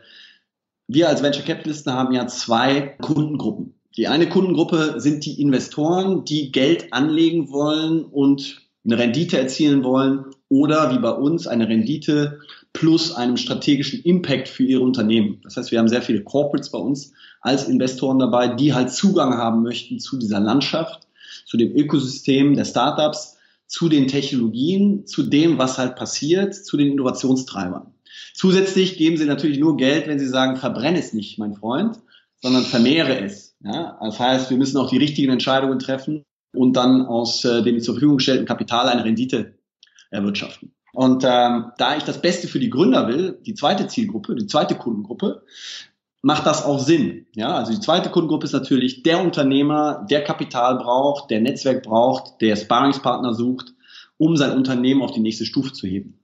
wir 0.88 1.08
als 1.08 1.24
Venture 1.24 1.46
Capitalisten 1.46 1.94
haben 1.94 2.14
ja 2.14 2.28
zwei 2.28 2.96
Kundengruppen. 3.02 3.79
Die 4.00 4.08
eine 4.08 4.30
Kundengruppe 4.30 4.96
sind 5.02 5.26
die 5.26 5.42
Investoren, 5.42 6.24
die 6.24 6.54
Geld 6.54 6.94
anlegen 6.94 7.52
wollen 7.52 8.06
und 8.06 8.62
eine 8.86 8.98
Rendite 8.98 9.38
erzielen 9.38 9.84
wollen, 9.84 10.24
oder 10.48 10.96
wie 10.96 11.00
bei 11.00 11.12
uns 11.12 11.48
eine 11.48 11.68
Rendite 11.68 12.40
plus 12.72 13.12
einem 13.12 13.36
strategischen 13.36 14.02
Impact 14.04 14.48
für 14.48 14.64
ihr 14.64 14.82
Unternehmen. 14.82 15.42
Das 15.44 15.58
heißt, 15.58 15.72
wir 15.72 15.80
haben 15.80 15.90
sehr 15.90 16.02
viele 16.02 16.24
Corporates 16.24 16.72
bei 16.72 16.78
uns 16.78 17.12
als 17.42 17.68
Investoren 17.68 18.20
dabei, 18.20 18.48
die 18.48 18.74
halt 18.74 18.90
Zugang 18.90 19.34
haben 19.34 19.64
möchten 19.64 20.00
zu 20.00 20.16
dieser 20.16 20.40
Landschaft, 20.40 21.06
zu 21.46 21.58
dem 21.58 21.76
Ökosystem 21.76 22.56
der 22.56 22.64
Startups, 22.64 23.36
zu 23.68 23.90
den 23.90 24.08
Technologien, 24.08 25.08
zu 25.08 25.24
dem, 25.24 25.58
was 25.58 25.78
halt 25.78 25.98
passiert, 25.98 26.56
zu 26.56 26.78
den 26.78 26.94
Innovationstreibern. 26.94 27.94
Zusätzlich 28.34 28.96
geben 28.96 29.18
sie 29.18 29.26
natürlich 29.26 29.60
nur 29.60 29.76
Geld, 29.76 30.08
wenn 30.08 30.20
sie 30.20 30.30
sagen, 30.30 30.56
verbrenne 30.56 31.00
es 31.00 31.12
nicht, 31.12 31.38
mein 31.38 31.54
Freund, 31.54 32.00
sondern 32.42 32.64
vermehre 32.64 33.20
es. 33.20 33.49
Ja? 33.64 33.98
Das 34.02 34.20
heißt, 34.20 34.50
wir 34.50 34.58
müssen 34.58 34.78
auch 34.78 34.90
die 34.90 34.98
richtigen 34.98 35.32
Entscheidungen 35.32 35.80
treffen 35.80 36.24
und 36.54 36.74
dann 36.74 37.06
aus 37.06 37.44
äh, 37.46 37.62
dem 37.62 37.80
zur 37.80 37.96
Verfügung 37.96 38.18
gestellten 38.18 38.46
Kapital 38.46 38.88
eine 38.88 39.04
Rendite 39.04 39.60
erwirtschaften. 40.12 40.74
Und 40.94 41.24
ähm, 41.24 41.72
da 41.78 41.98
ich 41.98 42.04
das 42.04 42.22
Beste 42.22 42.48
für 42.48 42.60
die 42.60 42.70
Gründer 42.70 43.08
will, 43.08 43.40
die 43.46 43.54
zweite 43.54 43.88
Zielgruppe, 43.88 44.36
die 44.36 44.48
zweite 44.48 44.76
Kundengruppe, 44.76 45.44
macht 46.22 46.46
das 46.46 46.66
auch 46.66 46.80
Sinn. 46.80 47.28
Ja, 47.36 47.56
also 47.56 47.72
die 47.72 47.80
zweite 47.80 48.10
Kundengruppe 48.10 48.46
ist 48.46 48.54
natürlich 48.54 49.04
der 49.04 49.24
Unternehmer, 49.24 50.06
der 50.10 50.24
Kapital 50.24 50.78
braucht, 50.78 51.30
der 51.30 51.42
Netzwerk 51.42 51.84
braucht, 51.84 52.42
der 52.42 52.56
Sparringspartner 52.56 53.34
sucht, 53.34 53.74
um 54.18 54.36
sein 54.36 54.58
Unternehmen 54.58 55.02
auf 55.02 55.12
die 55.12 55.22
nächste 55.22 55.46
Stufe 55.46 55.72
zu 55.72 55.88
heben. 55.88 56.20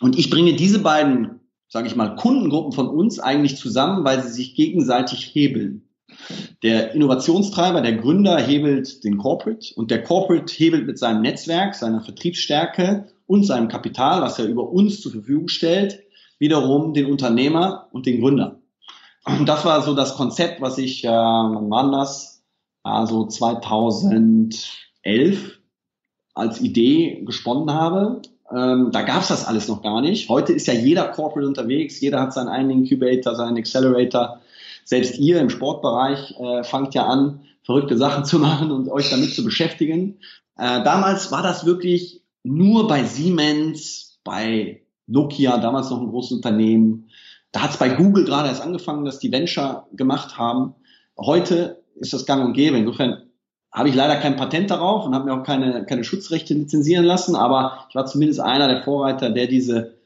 Und 0.00 0.18
ich 0.18 0.30
bringe 0.30 0.54
diese 0.54 0.80
beiden, 0.80 1.40
sage 1.68 1.88
ich 1.88 1.96
mal, 1.96 2.16
Kundengruppen 2.16 2.72
von 2.72 2.88
uns 2.88 3.18
eigentlich 3.18 3.56
zusammen, 3.56 4.04
weil 4.04 4.22
sie 4.22 4.28
sich 4.28 4.54
gegenseitig 4.54 5.34
hebeln. 5.34 5.85
Der 6.62 6.94
Innovationstreiber, 6.94 7.80
der 7.80 7.96
Gründer 7.96 8.38
hebelt 8.38 9.04
den 9.04 9.18
Corporate 9.18 9.74
und 9.76 9.90
der 9.90 10.02
Corporate 10.02 10.52
hebelt 10.52 10.86
mit 10.86 10.98
seinem 10.98 11.22
Netzwerk, 11.22 11.74
seiner 11.74 12.00
Vertriebsstärke 12.00 13.06
und 13.26 13.44
seinem 13.44 13.68
Kapital, 13.68 14.22
was 14.22 14.38
er 14.38 14.46
über 14.46 14.70
uns 14.70 15.00
zur 15.00 15.12
Verfügung 15.12 15.48
stellt, 15.48 16.00
wiederum 16.38 16.94
den 16.94 17.06
Unternehmer 17.06 17.88
und 17.92 18.06
den 18.06 18.20
Gründer. 18.20 18.60
Und 19.24 19.48
das 19.48 19.64
war 19.64 19.82
so 19.82 19.94
das 19.94 20.14
Konzept, 20.14 20.60
was 20.60 20.78
ich, 20.78 21.04
äh, 21.04 21.08
wann 21.08 21.70
war 21.70 21.90
das? 21.90 22.44
Also 22.82 23.26
2011 23.26 25.58
als 26.34 26.60
Idee 26.60 27.22
gesponnen 27.24 27.74
habe. 27.74 28.22
Ähm, 28.54 28.90
da 28.92 29.02
gab's 29.02 29.28
das 29.28 29.44
alles 29.44 29.66
noch 29.66 29.82
gar 29.82 30.00
nicht. 30.00 30.28
Heute 30.28 30.52
ist 30.52 30.68
ja 30.68 30.74
jeder 30.74 31.08
Corporate 31.08 31.48
unterwegs, 31.48 32.00
jeder 32.00 32.20
hat 32.20 32.32
seinen 32.32 32.48
eigenen 32.48 32.84
Incubator, 32.84 33.34
seinen 33.34 33.56
Accelerator. 33.56 34.40
Selbst 34.86 35.18
ihr 35.18 35.40
im 35.40 35.50
Sportbereich 35.50 36.36
äh, 36.38 36.62
fangt 36.62 36.94
ja 36.94 37.06
an, 37.06 37.40
verrückte 37.64 37.98
Sachen 37.98 38.24
zu 38.24 38.38
machen 38.38 38.70
und 38.70 38.88
euch 38.88 39.10
damit 39.10 39.34
zu 39.34 39.44
beschäftigen. 39.44 40.20
Äh, 40.56 40.84
damals 40.84 41.32
war 41.32 41.42
das 41.42 41.66
wirklich 41.66 42.22
nur 42.44 42.86
bei 42.86 43.02
Siemens, 43.02 44.20
bei 44.22 44.82
Nokia, 45.08 45.58
damals 45.58 45.90
noch 45.90 46.00
ein 46.00 46.08
großes 46.08 46.36
Unternehmen. 46.36 47.10
Da 47.50 47.62
hat 47.62 47.70
es 47.70 47.78
bei 47.78 47.88
Google 47.88 48.24
gerade 48.24 48.48
erst 48.48 48.62
angefangen, 48.62 49.04
dass 49.04 49.18
die 49.18 49.32
Venture 49.32 49.88
gemacht 49.92 50.38
haben. 50.38 50.76
Heute 51.18 51.82
ist 51.96 52.12
das 52.12 52.24
gang 52.24 52.44
und 52.44 52.52
gäbe. 52.52 52.76
Insofern 52.76 53.22
habe 53.72 53.88
ich 53.88 53.94
leider 53.96 54.16
kein 54.16 54.36
Patent 54.36 54.70
darauf 54.70 55.04
und 55.04 55.14
habe 55.14 55.24
mir 55.24 55.34
auch 55.34 55.42
keine, 55.42 55.84
keine 55.84 56.04
Schutzrechte 56.04 56.54
lizenzieren 56.54 57.04
lassen, 57.04 57.34
aber 57.34 57.86
ich 57.88 57.94
war 57.96 58.06
zumindest 58.06 58.40
einer 58.40 58.68
der 58.68 58.84
Vorreiter, 58.84 59.30
der 59.30 59.48
diese, 59.48 59.98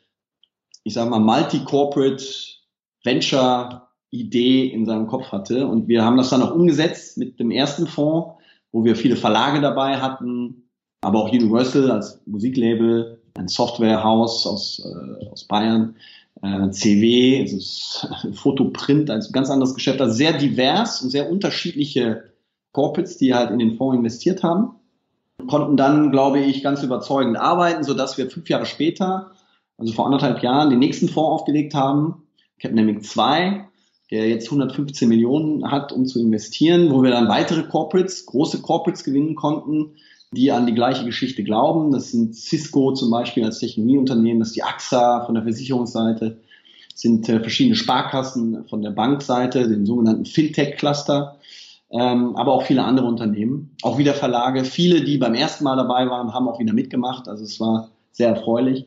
ich 0.84 0.94
sage 0.94 1.10
mal, 1.10 1.20
Multi-Corporate 1.20 2.24
Venture 3.04 3.89
Idee 4.10 4.66
in 4.66 4.86
seinem 4.86 5.06
Kopf 5.06 5.32
hatte. 5.32 5.66
Und 5.66 5.88
wir 5.88 6.04
haben 6.04 6.16
das 6.16 6.30
dann 6.30 6.42
auch 6.42 6.54
umgesetzt 6.54 7.16
mit 7.18 7.38
dem 7.38 7.50
ersten 7.50 7.86
Fonds, 7.86 8.34
wo 8.72 8.84
wir 8.84 8.96
viele 8.96 9.16
Verlage 9.16 9.60
dabei 9.60 10.00
hatten, 10.00 10.68
aber 11.00 11.20
auch 11.20 11.32
Universal 11.32 11.90
als 11.90 12.20
Musiklabel, 12.26 13.20
ein 13.34 13.48
Softwarehaus 13.48 14.46
aus, 14.46 14.84
äh, 14.84 15.26
aus 15.26 15.44
Bayern, 15.44 15.96
äh, 16.42 16.70
CW, 16.70 17.40
also 17.40 18.32
Fotoprint, 18.34 19.10
also 19.10 19.32
ganz 19.32 19.50
anderes 19.50 19.74
Geschäft, 19.74 20.00
also 20.00 20.14
sehr 20.14 20.36
divers 20.36 21.02
und 21.02 21.10
sehr 21.10 21.30
unterschiedliche 21.30 22.24
Corporates, 22.72 23.16
die 23.16 23.34
halt 23.34 23.50
in 23.50 23.58
den 23.58 23.76
Fonds 23.76 23.96
investiert 23.96 24.42
haben, 24.42 24.76
konnten 25.48 25.76
dann, 25.76 26.10
glaube 26.10 26.40
ich, 26.40 26.62
ganz 26.62 26.82
überzeugend 26.82 27.36
arbeiten, 27.36 27.82
so 27.82 27.94
dass 27.94 28.18
wir 28.18 28.30
fünf 28.30 28.48
Jahre 28.48 28.66
später, 28.66 29.32
also 29.78 29.92
vor 29.92 30.06
anderthalb 30.06 30.42
Jahren, 30.42 30.70
den 30.70 30.78
nächsten 30.78 31.08
Fonds 31.08 31.40
aufgelegt 31.40 31.74
haben, 31.74 32.22
Capnamic 32.60 33.04
2, 33.04 33.69
der 34.10 34.28
jetzt 34.28 34.46
115 34.46 35.08
Millionen 35.08 35.70
hat, 35.70 35.92
um 35.92 36.06
zu 36.06 36.20
investieren, 36.20 36.90
wo 36.90 37.02
wir 37.02 37.10
dann 37.10 37.28
weitere 37.28 37.62
Corporates, 37.62 38.26
große 38.26 38.60
Corporates 38.60 39.04
gewinnen 39.04 39.36
konnten, 39.36 39.92
die 40.32 40.50
an 40.52 40.66
die 40.66 40.74
gleiche 40.74 41.04
Geschichte 41.04 41.44
glauben. 41.44 41.92
Das 41.92 42.10
sind 42.10 42.34
Cisco 42.34 42.92
zum 42.92 43.10
Beispiel 43.10 43.44
als 43.44 43.58
Technologieunternehmen, 43.58 44.40
das 44.40 44.48
ist 44.48 44.56
die 44.56 44.62
AXA 44.62 45.24
von 45.24 45.34
der 45.34 45.44
Versicherungsseite, 45.44 46.40
sind 46.94 47.28
äh, 47.28 47.40
verschiedene 47.40 47.76
Sparkassen 47.76 48.64
von 48.68 48.82
der 48.82 48.90
Bankseite, 48.90 49.68
den 49.68 49.86
sogenannten 49.86 50.26
Fintech-Cluster, 50.26 51.36
ähm, 51.90 52.36
aber 52.36 52.52
auch 52.52 52.62
viele 52.62 52.84
andere 52.84 53.06
Unternehmen, 53.06 53.76
auch 53.82 53.98
wieder 53.98 54.14
Verlage. 54.14 54.64
Viele, 54.64 55.02
die 55.02 55.18
beim 55.18 55.34
ersten 55.34 55.64
Mal 55.64 55.76
dabei 55.76 56.08
waren, 56.08 56.34
haben 56.34 56.48
auch 56.48 56.60
wieder 56.60 56.72
mitgemacht. 56.72 57.28
Also 57.28 57.44
es 57.44 57.58
war 57.58 57.90
sehr 58.12 58.28
erfreulich. 58.28 58.86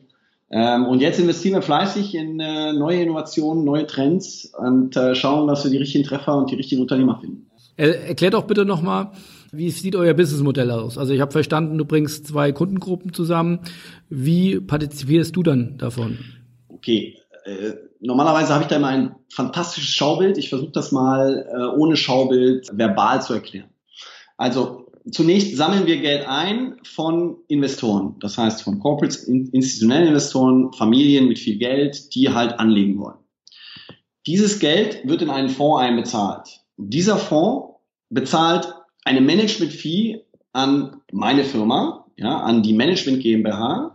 Ähm, 0.50 0.86
und 0.86 1.00
jetzt 1.00 1.18
investieren 1.18 1.54
wir 1.54 1.62
fleißig 1.62 2.14
in 2.14 2.38
äh, 2.38 2.72
neue 2.72 3.02
Innovationen, 3.02 3.64
neue 3.64 3.86
Trends 3.86 4.52
und 4.56 4.96
äh, 4.96 5.14
schauen, 5.14 5.48
dass 5.48 5.64
wir 5.64 5.70
die 5.70 5.78
richtigen 5.78 6.04
Treffer 6.04 6.36
und 6.36 6.50
die 6.50 6.54
richtigen 6.54 6.82
Unternehmer 6.82 7.18
finden. 7.20 7.50
Erklär 7.76 8.30
doch 8.30 8.44
bitte 8.44 8.64
nochmal, 8.64 9.10
wie 9.50 9.70
sieht 9.70 9.96
euer 9.96 10.14
Businessmodell 10.14 10.70
aus? 10.70 10.96
Also 10.96 11.12
ich 11.12 11.20
habe 11.20 11.32
verstanden, 11.32 11.76
du 11.76 11.84
bringst 11.84 12.26
zwei 12.26 12.52
Kundengruppen 12.52 13.12
zusammen. 13.12 13.60
Wie 14.08 14.60
partizipierst 14.60 15.34
du 15.34 15.42
dann 15.42 15.76
davon? 15.78 16.18
Okay, 16.68 17.16
äh, 17.44 17.72
normalerweise 18.00 18.52
habe 18.52 18.62
ich 18.62 18.68
da 18.68 18.76
immer 18.76 18.88
ein 18.88 19.16
fantastisches 19.28 19.90
Schaubild. 19.90 20.38
Ich 20.38 20.50
versuche 20.50 20.70
das 20.70 20.92
mal 20.92 21.48
äh, 21.52 21.76
ohne 21.76 21.96
Schaubild 21.96 22.70
verbal 22.72 23.22
zu 23.22 23.34
erklären. 23.34 23.70
Also 24.36 24.83
zunächst 25.10 25.56
sammeln 25.56 25.86
wir 25.86 26.00
Geld 26.00 26.26
ein 26.26 26.76
von 26.82 27.36
Investoren, 27.48 28.16
das 28.20 28.38
heißt 28.38 28.62
von 28.62 28.80
Corporates, 28.80 29.24
institutionellen 29.24 30.08
Investoren, 30.08 30.72
Familien 30.72 31.28
mit 31.28 31.38
viel 31.38 31.58
Geld, 31.58 32.14
die 32.14 32.30
halt 32.30 32.58
anlegen 32.58 32.98
wollen. 32.98 33.18
Dieses 34.26 34.58
Geld 34.58 35.06
wird 35.06 35.22
in 35.22 35.30
einen 35.30 35.50
Fonds 35.50 35.82
einbezahlt. 35.82 36.60
Dieser 36.76 37.18
Fonds 37.18 37.74
bezahlt 38.08 38.74
eine 39.04 39.20
Management-Fee 39.20 40.24
an 40.52 41.02
meine 41.12 41.44
Firma, 41.44 42.06
ja, 42.16 42.38
an 42.38 42.62
die 42.62 42.72
Management 42.72 43.22
GmbH, 43.22 43.92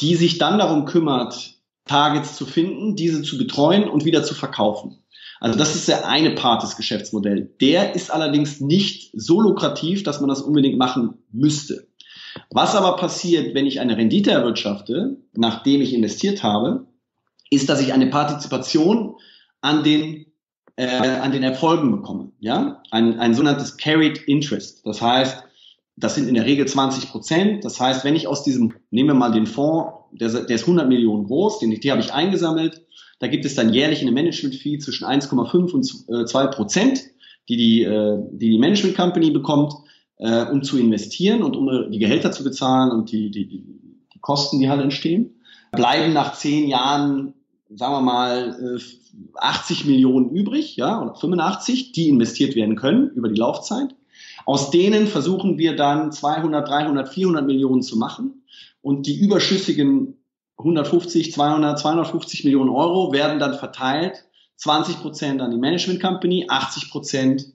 die 0.00 0.16
sich 0.16 0.38
dann 0.38 0.58
darum 0.58 0.84
kümmert, 0.84 1.54
Targets 1.86 2.36
zu 2.36 2.46
finden, 2.46 2.96
diese 2.96 3.22
zu 3.22 3.38
betreuen 3.38 3.88
und 3.88 4.04
wieder 4.04 4.24
zu 4.24 4.34
verkaufen. 4.34 4.98
Also 5.40 5.58
das 5.58 5.74
ist 5.74 5.88
der 5.88 6.06
eine 6.06 6.30
Part 6.30 6.62
des 6.62 6.76
Geschäftsmodells. 6.76 7.48
Der 7.60 7.94
ist 7.94 8.10
allerdings 8.10 8.60
nicht 8.60 9.10
so 9.14 9.40
lukrativ, 9.40 10.02
dass 10.02 10.20
man 10.20 10.28
das 10.28 10.42
unbedingt 10.42 10.78
machen 10.78 11.18
müsste. 11.32 11.88
Was 12.50 12.74
aber 12.74 12.96
passiert, 12.96 13.54
wenn 13.54 13.66
ich 13.66 13.80
eine 13.80 13.96
Rendite 13.96 14.30
erwirtschafte, 14.30 15.16
nachdem 15.34 15.80
ich 15.80 15.92
investiert 15.92 16.42
habe, 16.42 16.86
ist, 17.50 17.68
dass 17.68 17.80
ich 17.80 17.92
eine 17.92 18.06
Partizipation 18.06 19.16
an 19.60 19.82
den 19.84 20.26
äh, 20.76 20.86
an 20.86 21.32
den 21.32 21.42
Erfolgen 21.42 21.90
bekomme. 21.92 22.32
Ja, 22.40 22.82
ein, 22.90 23.20
ein 23.20 23.34
sogenanntes 23.34 23.76
Carried 23.76 24.18
Interest. 24.26 24.84
Das 24.84 25.00
heißt, 25.00 25.44
das 25.96 26.16
sind 26.16 26.28
in 26.28 26.34
der 26.34 26.46
Regel 26.46 26.66
20 26.66 27.10
Prozent. 27.10 27.64
Das 27.64 27.78
heißt, 27.78 28.04
wenn 28.04 28.16
ich 28.16 28.26
aus 28.26 28.42
diesem, 28.42 28.74
nehmen 28.90 29.10
wir 29.10 29.14
mal 29.14 29.30
den 29.30 29.46
Fonds, 29.46 29.92
der, 30.12 30.28
der 30.30 30.56
ist 30.56 30.62
100 30.62 30.88
Millionen 30.88 31.26
groß, 31.26 31.60
den, 31.60 31.70
den 31.70 31.90
habe 31.90 32.00
ich 32.00 32.12
eingesammelt. 32.12 32.84
Da 33.24 33.28
gibt 33.28 33.46
es 33.46 33.54
dann 33.54 33.72
jährlich 33.72 34.02
eine 34.02 34.12
Management-Fee 34.12 34.80
zwischen 34.80 35.06
1,5 35.06 35.72
und 35.72 36.28
2 36.28 36.44
äh, 36.44 36.48
Prozent, 36.48 37.00
die 37.48 37.56
die, 37.56 37.82
äh, 37.82 38.18
die, 38.32 38.50
die 38.50 38.58
Management 38.58 38.96
Company 38.96 39.30
bekommt, 39.30 39.72
äh, 40.18 40.44
um 40.44 40.62
zu 40.62 40.76
investieren 40.76 41.42
und 41.42 41.56
um 41.56 41.90
die 41.90 41.98
Gehälter 41.98 42.32
zu 42.32 42.44
bezahlen 42.44 42.90
und 42.90 43.10
die, 43.10 43.30
die, 43.30 43.48
die, 43.48 43.64
die 44.12 44.18
Kosten, 44.20 44.60
die 44.60 44.68
halt 44.68 44.82
entstehen. 44.82 45.40
Bleiben 45.72 46.12
nach 46.12 46.34
zehn 46.34 46.68
Jahren 46.68 47.32
sagen 47.74 47.94
wir 47.94 48.00
mal, 48.02 48.78
80 49.36 49.86
Millionen 49.86 50.28
übrig, 50.28 50.76
ja, 50.76 51.00
oder 51.00 51.14
85, 51.14 51.92
die 51.92 52.10
investiert 52.10 52.54
werden 52.54 52.76
können 52.76 53.08
über 53.08 53.30
die 53.30 53.40
Laufzeit. 53.40 53.94
Aus 54.44 54.70
denen 54.70 55.06
versuchen 55.06 55.56
wir 55.56 55.76
dann 55.76 56.12
200, 56.12 56.68
300, 56.68 57.08
400 57.08 57.46
Millionen 57.46 57.80
zu 57.80 57.96
machen 57.96 58.44
und 58.82 59.06
die 59.06 59.18
überschüssigen 59.18 60.18
150, 60.58 61.32
200, 61.32 61.78
250 61.78 62.44
Millionen 62.44 62.70
Euro 62.70 63.12
werden 63.12 63.38
dann 63.38 63.54
verteilt, 63.54 64.24
20 64.56 65.00
Prozent 65.00 65.40
an 65.40 65.50
die 65.50 65.56
Management 65.56 66.00
Company, 66.00 66.46
80 66.48 66.90
Prozent 66.90 67.46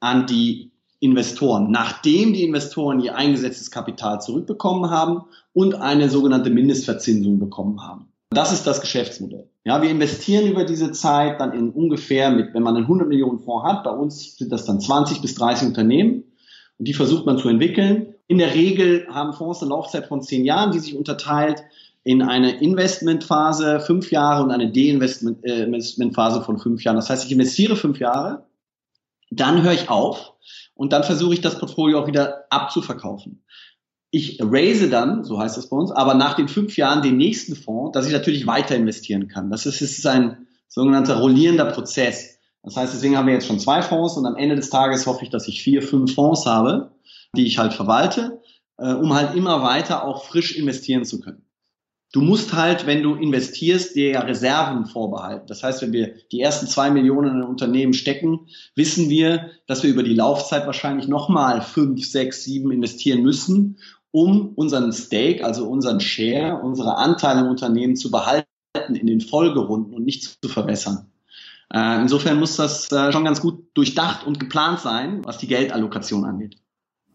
an 0.00 0.26
die 0.26 0.72
Investoren, 1.00 1.70
nachdem 1.70 2.32
die 2.32 2.44
Investoren 2.44 3.00
ihr 3.00 3.16
eingesetztes 3.16 3.70
Kapital 3.70 4.20
zurückbekommen 4.20 4.90
haben 4.90 5.24
und 5.52 5.74
eine 5.74 6.08
sogenannte 6.08 6.50
Mindestverzinsung 6.50 7.40
bekommen 7.40 7.82
haben. 7.82 8.12
Das 8.30 8.52
ist 8.52 8.66
das 8.66 8.80
Geschäftsmodell. 8.80 9.48
Ja, 9.64 9.82
wir 9.82 9.90
investieren 9.90 10.46
über 10.46 10.64
diese 10.64 10.92
Zeit 10.92 11.40
dann 11.40 11.52
in 11.52 11.70
ungefähr 11.70 12.30
mit, 12.30 12.54
wenn 12.54 12.62
man 12.62 12.76
einen 12.76 12.84
100 12.84 13.08
Millionen 13.08 13.40
Fonds 13.40 13.66
hat, 13.66 13.84
bei 13.84 13.90
uns 13.90 14.36
sind 14.36 14.52
das 14.52 14.64
dann 14.64 14.80
20 14.80 15.20
bis 15.20 15.34
30 15.34 15.68
Unternehmen 15.68 16.24
und 16.78 16.88
die 16.88 16.94
versucht 16.94 17.26
man 17.26 17.38
zu 17.38 17.48
entwickeln. 17.48 18.14
In 18.28 18.38
der 18.38 18.54
Regel 18.54 19.06
haben 19.10 19.32
Fonds 19.32 19.60
eine 19.60 19.70
Laufzeit 19.70 20.06
von 20.06 20.22
zehn 20.22 20.44
Jahren, 20.44 20.72
die 20.72 20.78
sich 20.78 20.96
unterteilt 20.96 21.64
in 22.04 22.22
eine 22.22 22.60
Investmentphase 22.60 23.80
fünf 23.80 24.10
Jahre 24.10 24.42
und 24.42 24.50
eine 24.50 24.72
Deinvestmentphase 24.72 26.40
äh, 26.40 26.44
von 26.44 26.58
fünf 26.58 26.82
Jahren. 26.82 26.96
Das 26.96 27.10
heißt, 27.10 27.24
ich 27.24 27.32
investiere 27.32 27.76
fünf 27.76 28.00
Jahre, 28.00 28.46
dann 29.30 29.62
höre 29.62 29.72
ich 29.72 29.88
auf 29.88 30.34
und 30.74 30.92
dann 30.92 31.04
versuche 31.04 31.34
ich 31.34 31.40
das 31.40 31.58
Portfolio 31.58 32.00
auch 32.00 32.06
wieder 32.06 32.44
abzuverkaufen. 32.50 33.44
Ich 34.10 34.38
raise 34.42 34.90
dann, 34.90 35.24
so 35.24 35.38
heißt 35.38 35.56
das 35.56 35.70
bei 35.70 35.76
uns, 35.76 35.90
aber 35.90 36.14
nach 36.14 36.34
den 36.34 36.48
fünf 36.48 36.76
Jahren 36.76 37.02
den 37.02 37.16
nächsten 37.16 37.56
Fonds, 37.56 37.92
dass 37.92 38.06
ich 38.06 38.12
natürlich 38.12 38.46
weiter 38.46 38.76
investieren 38.76 39.28
kann. 39.28 39.50
Das 39.50 39.64
ist, 39.64 39.80
ist 39.80 40.06
ein 40.06 40.46
sogenannter 40.68 41.18
rollierender 41.18 41.66
Prozess. 41.66 42.38
Das 42.62 42.76
heißt, 42.76 42.92
deswegen 42.94 43.16
haben 43.16 43.26
wir 43.26 43.34
jetzt 43.34 43.46
schon 43.46 43.58
zwei 43.58 43.80
Fonds 43.80 44.16
und 44.16 44.26
am 44.26 44.36
Ende 44.36 44.54
des 44.54 44.70
Tages 44.70 45.06
hoffe 45.06 45.24
ich, 45.24 45.30
dass 45.30 45.48
ich 45.48 45.62
vier, 45.62 45.82
fünf 45.82 46.14
Fonds 46.14 46.46
habe, 46.46 46.92
die 47.34 47.46
ich 47.46 47.58
halt 47.58 47.72
verwalte, 47.72 48.40
äh, 48.76 48.92
um 48.92 49.14
halt 49.14 49.34
immer 49.34 49.62
weiter 49.62 50.04
auch 50.04 50.24
frisch 50.24 50.56
investieren 50.56 51.04
zu 51.04 51.20
können. 51.20 51.46
Du 52.12 52.20
musst 52.20 52.52
halt, 52.52 52.86
wenn 52.86 53.02
du 53.02 53.14
investierst, 53.14 53.96
dir 53.96 54.10
ja 54.10 54.20
Reserven 54.20 54.84
vorbehalten. 54.84 55.46
Das 55.46 55.62
heißt, 55.62 55.80
wenn 55.80 55.92
wir 55.92 56.14
die 56.30 56.42
ersten 56.42 56.66
zwei 56.66 56.90
Millionen 56.90 57.30
in 57.30 57.42
ein 57.42 57.48
Unternehmen 57.48 57.94
stecken, 57.94 58.48
wissen 58.76 59.08
wir, 59.08 59.50
dass 59.66 59.82
wir 59.82 59.90
über 59.90 60.02
die 60.02 60.14
Laufzeit 60.14 60.66
wahrscheinlich 60.66 61.08
nochmal 61.08 61.62
fünf, 61.62 62.06
sechs, 62.06 62.44
sieben 62.44 62.70
investieren 62.70 63.22
müssen, 63.22 63.78
um 64.10 64.52
unseren 64.54 64.92
Stake, 64.92 65.42
also 65.42 65.66
unseren 65.66 66.00
Share, 66.00 66.60
unsere 66.62 66.98
Anteile 66.98 67.40
im 67.40 67.46
Unternehmen 67.46 67.96
zu 67.96 68.10
behalten 68.10 68.46
in 68.94 69.06
den 69.06 69.22
Folgerunden 69.22 69.94
und 69.94 70.04
nicht 70.04 70.36
zu 70.42 70.48
verbessern. 70.50 71.10
Äh, 71.72 72.02
insofern 72.02 72.38
muss 72.38 72.56
das 72.56 72.92
äh, 72.92 73.10
schon 73.10 73.24
ganz 73.24 73.40
gut 73.40 73.64
durchdacht 73.72 74.26
und 74.26 74.38
geplant 74.38 74.80
sein, 74.80 75.24
was 75.24 75.38
die 75.38 75.46
Geldallokation 75.46 76.26
angeht. 76.26 76.61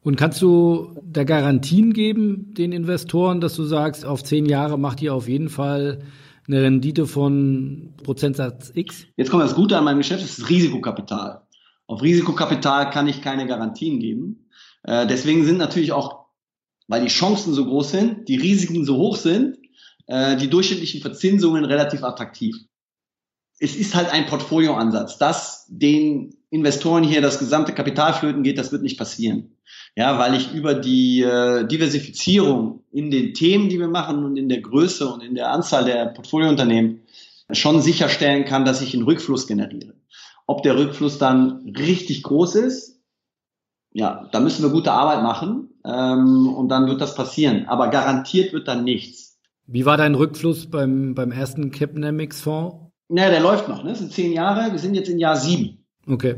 Und 0.07 0.15
kannst 0.15 0.41
du 0.41 0.95
da 1.03 1.25
Garantien 1.25 1.91
geben 1.91 2.53
den 2.53 2.71
Investoren, 2.71 3.41
dass 3.41 3.57
du 3.57 3.65
sagst, 3.65 4.05
auf 4.05 4.23
zehn 4.23 4.45
Jahre 4.45 4.79
macht 4.79 5.01
ihr 5.01 5.13
auf 5.13 5.27
jeden 5.27 5.49
Fall 5.49 5.99
eine 6.47 6.61
Rendite 6.61 7.07
von 7.07 7.93
Prozentsatz 8.01 8.71
X? 8.73 9.05
Jetzt 9.17 9.31
kommt 9.31 9.43
das 9.43 9.53
Gute 9.53 9.77
an 9.77 9.83
meinem 9.83 9.97
Geschäft, 9.97 10.23
das 10.23 10.39
ist 10.39 10.49
Risikokapital. 10.49 11.41
Auf 11.87 12.01
Risikokapital 12.01 12.89
kann 12.89 13.09
ich 13.09 13.21
keine 13.21 13.47
Garantien 13.47 13.99
geben. 13.99 14.47
Äh, 14.83 15.07
deswegen 15.07 15.43
sind 15.43 15.57
natürlich 15.57 15.91
auch, 15.91 16.27
weil 16.87 17.01
die 17.01 17.09
Chancen 17.09 17.53
so 17.53 17.65
groß 17.65 17.91
sind, 17.91 18.29
die 18.29 18.37
Risiken 18.37 18.85
so 18.85 18.95
hoch 18.95 19.17
sind, 19.17 19.57
die 20.09 20.49
durchschnittlichen 20.49 21.01
Verzinsungen 21.01 21.65
relativ 21.65 22.01
attraktiv 22.01 22.55
es 23.59 23.75
ist 23.75 23.95
halt 23.95 24.09
ein 24.09 24.27
Portfolioansatz. 24.27 25.17
Dass 25.17 25.65
den 25.67 26.35
Investoren 26.49 27.03
hier 27.03 27.21
das 27.21 27.39
gesamte 27.39 27.73
Kapital 27.73 28.13
flöten 28.13 28.43
geht, 28.43 28.57
das 28.57 28.71
wird 28.71 28.83
nicht 28.83 28.97
passieren. 28.97 29.56
Ja, 29.97 30.19
weil 30.19 30.35
ich 30.35 30.53
über 30.53 30.75
die 30.75 31.23
äh, 31.23 31.65
Diversifizierung 31.65 32.83
in 32.91 33.09
den 33.09 33.33
Themen, 33.33 33.67
die 33.67 33.79
wir 33.79 33.87
machen 33.87 34.23
und 34.23 34.37
in 34.37 34.47
der 34.47 34.61
Größe 34.61 35.07
und 35.07 35.23
in 35.23 35.33
der 35.33 35.51
Anzahl 35.51 35.85
der 35.85 36.05
Portfoliounternehmen 36.05 37.01
schon 37.51 37.81
sicherstellen 37.81 38.45
kann, 38.45 38.63
dass 38.63 38.83
ich 38.83 38.93
einen 38.93 39.05
Rückfluss 39.05 39.47
generiere. 39.47 39.95
Ob 40.45 40.61
der 40.61 40.77
Rückfluss 40.77 41.17
dann 41.17 41.73
richtig 41.75 42.21
groß 42.21 42.55
ist, 42.57 43.01
ja, 43.91 44.29
da 44.31 44.39
müssen 44.39 44.61
wir 44.61 44.69
gute 44.69 44.91
Arbeit 44.91 45.23
machen 45.23 45.69
ähm, 45.83 46.53
und 46.53 46.69
dann 46.69 46.85
wird 46.85 47.01
das 47.01 47.15
passieren. 47.15 47.65
Aber 47.67 47.87
garantiert 47.87 48.53
wird 48.53 48.67
dann 48.67 48.83
nichts. 48.83 49.39
Wie 49.65 49.87
war 49.87 49.97
dein 49.97 50.13
Rückfluss 50.13 50.69
beim, 50.69 51.15
beim 51.15 51.31
ersten 51.31 51.71
Capnamics-Fonds? 51.71 52.91
Naja, 53.09 53.31
der 53.31 53.39
läuft 53.39 53.67
noch, 53.67 53.83
ne? 53.83 53.89
Das 53.89 53.99
sind 53.99 54.13
zehn 54.13 54.31
Jahre, 54.31 54.71
wir 54.71 54.79
sind 54.79 54.93
jetzt 54.93 55.09
in 55.09 55.17
Jahr 55.17 55.37
sieben. 55.37 55.87
Okay. 56.05 56.35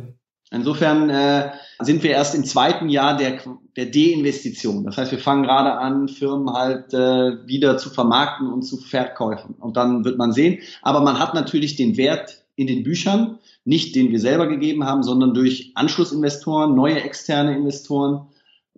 Insofern 0.51 1.09
äh, 1.11 1.51
sind 1.79 2.01
wir 2.01 2.11
erst 2.11 2.33
im 2.33 2.43
zweiten 2.43 2.89
Jahr 2.89 3.15
der, 3.17 3.39
der 3.75 3.85
Deinvestition. 3.85 4.83
Das 4.83 4.97
heißt, 4.97 5.11
wir 5.11 5.19
fangen 5.19 5.43
gerade 5.43 5.73
an, 5.73 6.07
Firmen 6.07 6.53
halt 6.53 6.91
äh, 6.93 7.47
wieder 7.47 7.77
zu 7.77 7.91
vermarkten 7.91 8.51
und 8.51 8.63
zu 8.63 8.77
verkaufen. 8.77 9.55
Und 9.59 9.77
dann 9.77 10.05
wird 10.05 10.17
man 10.17 10.31
sehen. 10.31 10.59
Aber 10.81 11.01
man 11.01 11.19
hat 11.19 11.35
natürlich 11.35 11.75
den 11.75 11.97
Wert 11.97 12.43
in 12.55 12.65
den 12.65 12.83
Büchern, 12.83 13.37
nicht 13.63 13.95
den 13.95 14.09
wir 14.09 14.19
selber 14.19 14.47
gegeben 14.47 14.85
haben, 14.85 15.03
sondern 15.03 15.35
durch 15.35 15.71
Anschlussinvestoren, 15.75 16.75
neue 16.75 17.01
externe 17.03 17.55
Investoren, 17.55 18.27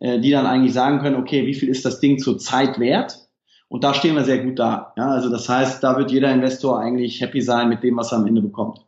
äh, 0.02 0.20
die 0.20 0.32
dann 0.32 0.46
eigentlich 0.46 0.74
sagen 0.74 1.00
können, 1.00 1.16
okay, 1.16 1.48
wie 1.48 1.54
viel 1.54 1.70
ist 1.70 1.86
das 1.86 2.02
Ding 2.02 2.20
zur 2.20 2.38
Zeit 2.38 2.80
wert? 2.80 3.30
Und 3.70 3.86
da 3.86 3.94
stehen 3.94 4.16
wir 4.16 4.26
sehr 4.26 4.44
gut 4.44 4.60
da. 4.60 4.94
Ja, 4.98 5.08
also 5.08 5.30
das 5.30 5.48
heißt, 5.48 5.82
da 5.82 5.98
wird 5.98 6.12
jeder 6.12 6.34
Investor 6.34 6.78
eigentlich 6.78 7.22
happy 7.22 7.42
sein 7.42 7.70
mit 7.70 7.82
dem, 7.82 7.96
was 7.96 8.12
er 8.12 8.18
am 8.18 8.28
Ende 8.28 8.42
bekommt. 8.42 8.82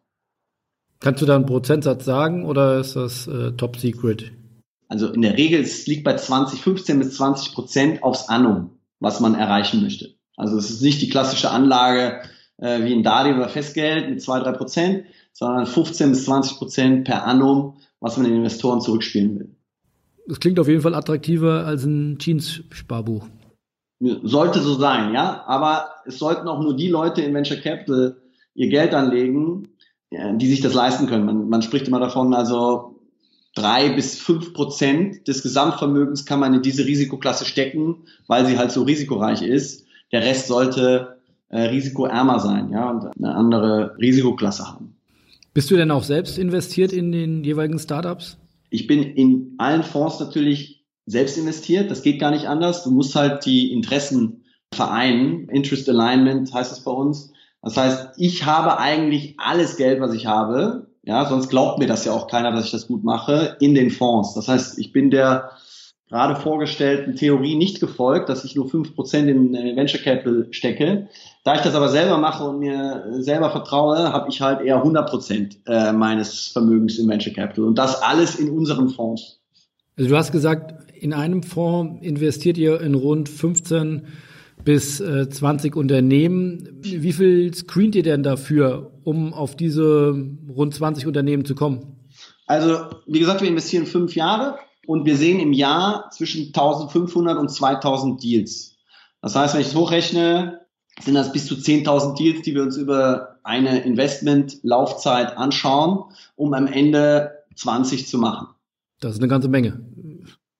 Kannst 1.04 1.22
du 1.22 1.26
da 1.26 1.36
einen 1.36 1.46
Prozentsatz 1.46 2.06
sagen 2.06 2.46
oder 2.46 2.80
ist 2.80 2.96
das 2.96 3.28
äh, 3.28 3.52
top 3.58 3.76
secret? 3.76 4.32
Also 4.88 5.12
in 5.12 5.22
der 5.22 5.38
Regel, 5.38 5.60
es 5.60 5.86
liegt 5.86 6.06
bei 6.06 6.16
20, 6.16 6.62
15 6.62 6.98
bis 6.98 7.18
20 7.18 7.54
Prozent 7.54 8.04
aufs 8.04 8.30
Annum, 8.30 8.70
was 9.02 9.20
man 9.20 9.36
erreichen 9.36 9.82
möchte. 9.82 10.16
Also 10.38 10.58
es 10.58 10.70
ist 10.70 10.82
nicht 10.82 11.02
die 11.02 11.10
klassische 11.10 11.52
Anlage 11.52 12.22
äh, 12.56 12.86
wie 12.86 12.94
in 12.94 13.04
Darlehen 13.04 13.36
oder 13.36 13.50
Festgeld 13.50 14.10
mit 14.10 14.22
2, 14.22 14.40
3 14.40 14.52
Prozent, 14.54 15.06
sondern 15.34 15.66
15 15.66 16.12
bis 16.12 16.24
20 16.24 16.58
Prozent 16.58 17.04
per 17.04 17.28
Annum, 17.28 17.76
was 18.00 18.16
man 18.16 18.26
den 18.26 18.38
Investoren 18.38 18.80
zurückspielen 18.80 19.40
will. 19.40 19.56
Das 20.26 20.40
klingt 20.40 20.58
auf 20.58 20.70
jeden 20.70 20.84
Fall 20.84 20.96
attraktiver 20.96 21.66
als 21.66 21.84
ein 21.84 22.18
Jeans-Sparbuch. 22.18 23.28
Sollte 24.00 24.62
so 24.62 24.76
sein, 24.76 25.14
ja. 25.14 25.44
Aber 25.48 25.90
es 26.06 26.18
sollten 26.18 26.48
auch 26.48 26.62
nur 26.62 26.78
die 26.78 26.88
Leute 26.88 27.22
in 27.22 27.34
Venture 27.34 27.58
Capital 27.58 28.16
ihr 28.56 28.70
Geld 28.70 28.94
anlegen, 28.94 29.68
die 30.36 30.48
sich 30.48 30.62
das 30.62 30.74
leisten 30.74 31.08
können. 31.08 31.26
Man, 31.26 31.50
man 31.50 31.62
spricht 31.62 31.88
immer 31.88 32.00
davon, 32.00 32.34
also 32.34 33.00
drei 33.56 33.90
bis 33.90 34.20
fünf 34.20 34.54
Prozent 34.54 35.28
des 35.28 35.44
Gesamtvermögens 35.44 36.26
kann 36.26 36.40
man 36.40 36.54
in 36.54 36.62
diese 36.62 36.86
Risikoklasse 36.86 37.46
stecken, 37.46 38.04
weil 38.28 38.46
sie 38.46 38.58
halt 38.58 38.72
so 38.72 38.84
risikoreich 38.84 39.42
ist. 39.42 39.86
Der 40.12 40.22
Rest 40.22 40.48
sollte 40.48 41.18
äh, 41.50 41.62
risikoärmer 41.62 42.40
sein, 42.40 42.72
ja, 42.72 42.90
und 42.90 43.06
eine 43.18 43.36
andere 43.36 43.96
Risikoklasse 44.00 44.68
haben. 44.68 44.96
Bist 45.54 45.70
du 45.70 45.76
denn 45.76 45.92
auch 45.92 46.04
selbst 46.04 46.40
investiert 46.40 46.92
in 46.92 47.12
den 47.12 47.44
jeweiligen 47.44 47.78
Startups? 47.78 48.38
Ich 48.72 48.88
bin 48.88 49.04
in 49.04 49.54
allen 49.60 49.84
Fonds 49.84 50.20
natürlich 50.20 50.84
selbst 51.06 51.38
investiert. 51.38 51.92
Das 51.92 52.02
geht 52.02 52.20
gar 52.20 52.32
nicht 52.32 52.48
anders. 52.48 52.84
Du 52.84 52.90
musst 52.90 53.16
halt 53.16 53.46
die 53.46 53.72
Interessen 53.72 54.44
vereinen. 54.74 55.48
Interest 55.50 55.88
Alignment 55.88 56.52
heißt 56.52 56.72
es 56.72 56.84
bei 56.84 56.92
uns. 56.92 57.33
Das 57.64 57.78
heißt, 57.78 58.10
ich 58.18 58.46
habe 58.46 58.78
eigentlich 58.78 59.36
alles 59.38 59.78
Geld, 59.78 60.02
was 60.02 60.14
ich 60.14 60.28
habe. 60.28 60.88
Ja, 61.04 61.26
sonst 61.26 61.50
glaubt 61.50 61.80
mir 61.80 61.88
das 61.88 62.06
ja 62.06 62.12
auch 62.12 62.28
keiner, 62.28 62.52
dass 62.52 62.66
ich 62.66 62.72
das 62.72 62.88
gut 62.88 63.04
mache, 63.04 63.58
in 63.60 63.74
den 63.74 63.90
Fonds. 63.90 64.34
Das 64.36 64.48
heißt, 64.48 64.78
ich 64.80 64.92
bin 64.92 65.10
der 65.10 65.52
gerade 66.10 66.36
vorgestellten 66.36 67.16
Theorie 67.16 67.56
nicht 67.56 67.80
gefolgt, 67.80 68.30
dass 68.30 68.44
ich 68.44 68.56
nur 68.56 68.70
fünf 68.70 68.94
Prozent 68.94 69.30
in 69.30 69.56
äh, 69.56 69.76
Venture 69.76 70.00
Capital 70.00 70.48
stecke. 70.52 71.08
Da 71.44 71.56
ich 71.56 71.62
das 71.62 71.74
aber 71.74 71.90
selber 71.90 72.18
mache 72.18 72.44
und 72.44 72.60
mir 72.60 73.06
selber 73.20 73.50
vertraue, 73.50 74.14
habe 74.14 74.30
ich 74.30 74.40
halt 74.40 74.62
eher 74.62 74.84
100% 74.84 75.56
äh, 75.66 75.92
meines 75.92 76.50
Vermögens 76.50 77.00
in 77.00 77.10
Venture 77.10 77.34
Capital. 77.34 77.66
Und 77.66 77.80
das 77.80 78.02
alles 78.02 78.36
in 78.36 78.52
unseren 78.52 78.90
Fonds. 78.90 79.40
Also 79.98 80.10
du 80.10 80.18
hast 80.18 80.32
gesagt, 80.32 80.76
in 80.94 81.14
einem 81.14 81.44
Fonds 81.44 82.06
investiert 82.06 82.58
ihr 82.58 82.80
in 82.82 82.94
rund 82.94 83.28
15 83.28 84.04
bis 84.64 85.00
äh, 85.00 85.30
20 85.30 85.76
Unternehmen. 85.76 86.80
Wie 86.82 87.14
viel 87.14 87.54
screent 87.54 87.96
ihr 87.96 88.04
denn 88.04 88.24
dafür, 88.24 88.92
um 89.04 89.34
auf 89.34 89.56
diese 89.56 90.16
rund 90.50 90.74
20 90.74 91.08
Unternehmen 91.08 91.46
zu 91.46 91.56
kommen? 91.56 91.98
Also, 92.48 92.86
wie 93.08 93.20
gesagt, 93.20 93.42
wir 93.42 93.48
investieren 93.48 93.86
fünf 93.86 94.16
Jahre 94.16 94.58
und 94.86 95.06
wir 95.06 95.16
sehen 95.16 95.40
im 95.40 95.54
Jahr 95.54 96.10
zwischen 96.12 96.48
1500 96.48 97.38
und 97.38 97.50
2000 97.50 98.22
Deals. 98.22 98.78
Das 99.22 99.36
heißt, 99.36 99.54
wenn 99.54 99.62
ich 99.62 99.68
es 99.68 99.76
hochrechne, 99.76 100.62
sind 101.02 101.16
das 101.16 101.32
bis 101.32 101.46
zu 101.46 101.56
10.000 101.56 102.18
Deals, 102.18 102.42
die 102.44 102.54
wir 102.54 102.62
uns 102.62 102.78
über 102.78 103.40
eine 103.44 103.84
Investmentlaufzeit 103.84 105.38
anschauen, 105.38 106.04
um 106.36 106.54
am 106.54 106.68
Ende 106.68 107.32
20 107.56 108.08
zu 108.08 108.18
machen. 108.18 108.48
Das 109.00 109.14
ist 109.14 109.20
eine 109.20 109.28
ganze 109.28 109.50
Menge. 109.50 109.82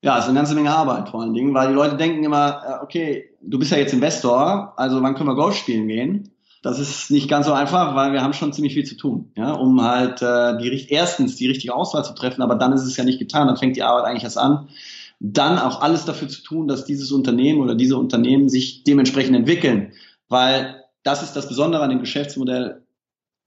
Ja, 0.04 0.18
es 0.18 0.24
ist 0.24 0.28
eine 0.28 0.38
ganze 0.38 0.54
Menge 0.54 0.70
Arbeit 0.70 1.08
vor 1.08 1.22
allen 1.22 1.32
Dingen, 1.32 1.54
weil 1.54 1.68
die 1.68 1.74
Leute 1.74 1.96
denken 1.96 2.22
immer, 2.24 2.62
äh, 2.62 2.84
okay, 2.84 3.30
du 3.40 3.58
bist 3.58 3.72
ja 3.72 3.78
jetzt 3.78 3.94
Investor, 3.94 4.74
also 4.76 5.02
wann 5.02 5.14
können 5.14 5.30
wir 5.30 5.34
Golf 5.34 5.56
spielen 5.56 5.88
gehen? 5.88 6.30
Das 6.60 6.78
ist 6.78 7.10
nicht 7.10 7.26
ganz 7.26 7.46
so 7.46 7.54
einfach, 7.54 7.96
weil 7.96 8.12
wir 8.12 8.20
haben 8.20 8.34
schon 8.34 8.52
ziemlich 8.52 8.74
viel 8.74 8.84
zu 8.84 8.96
tun, 8.96 9.32
ja, 9.34 9.52
um 9.52 9.80
halt 9.82 10.20
äh, 10.20 10.58
die 10.58 10.88
erstens 10.90 11.36
die 11.36 11.46
richtige 11.46 11.74
Auswahl 11.74 12.04
zu 12.04 12.12
treffen, 12.12 12.42
aber 12.42 12.54
dann 12.54 12.74
ist 12.74 12.84
es 12.84 12.98
ja 12.98 13.04
nicht 13.04 13.18
getan, 13.18 13.46
dann 13.46 13.56
fängt 13.56 13.76
die 13.76 13.82
Arbeit 13.82 14.04
eigentlich 14.04 14.24
erst 14.24 14.36
an. 14.36 14.68
Dann 15.20 15.58
auch 15.58 15.80
alles 15.80 16.04
dafür 16.04 16.28
zu 16.28 16.42
tun, 16.42 16.68
dass 16.68 16.84
dieses 16.84 17.10
Unternehmen 17.10 17.62
oder 17.62 17.74
diese 17.74 17.96
Unternehmen 17.96 18.50
sich 18.50 18.84
dementsprechend 18.84 19.34
entwickeln, 19.34 19.92
weil 20.28 20.84
das 21.02 21.22
ist 21.22 21.32
das 21.32 21.48
Besondere 21.48 21.82
an 21.82 21.88
dem 21.88 22.00
Geschäftsmodell, 22.00 22.82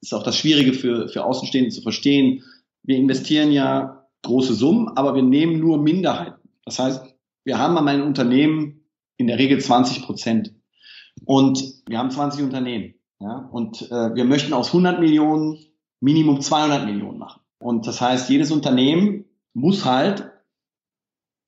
ist 0.01 0.13
auch 0.13 0.23
das 0.23 0.35
Schwierige 0.35 0.73
für, 0.73 1.07
für 1.07 1.23
Außenstehende 1.23 1.69
zu 1.69 1.83
verstehen. 1.83 2.43
Wir 2.81 2.97
investieren 2.97 3.51
ja 3.51 4.07
große 4.23 4.55
Summen, 4.55 4.89
aber 4.95 5.13
wir 5.13 5.23
nehmen 5.23 5.59
nur 5.59 5.77
Minderheiten. 5.77 6.46
Das 6.67 6.79
heißt, 6.79 7.15
wir 7.45 7.59
haben 7.59 7.77
an 7.77 7.85
meinem 7.85 8.05
Unternehmen 8.05 8.81
in 9.15 9.27
der 9.27 9.39
Regel 9.39 9.61
20 9.61 10.03
Prozent. 10.03 10.53
Und 11.23 11.63
wir 11.87 11.97
haben 11.97 12.11
20 12.11 12.43
Unternehmen. 12.43 12.95
Ja? 13.21 13.47
Und 13.51 13.89
äh, 13.89 14.13
wir 14.13 14.25
möchten 14.25 14.51
aus 14.51 14.67
100 14.67 14.99
Millionen 14.99 15.57
Minimum 16.01 16.41
200 16.41 16.85
Millionen 16.85 17.19
machen. 17.19 17.41
Und 17.57 17.87
das 17.87 18.01
heißt, 18.01 18.29
jedes 18.29 18.51
Unternehmen 18.51 19.23
muss 19.53 19.85
halt 19.85 20.29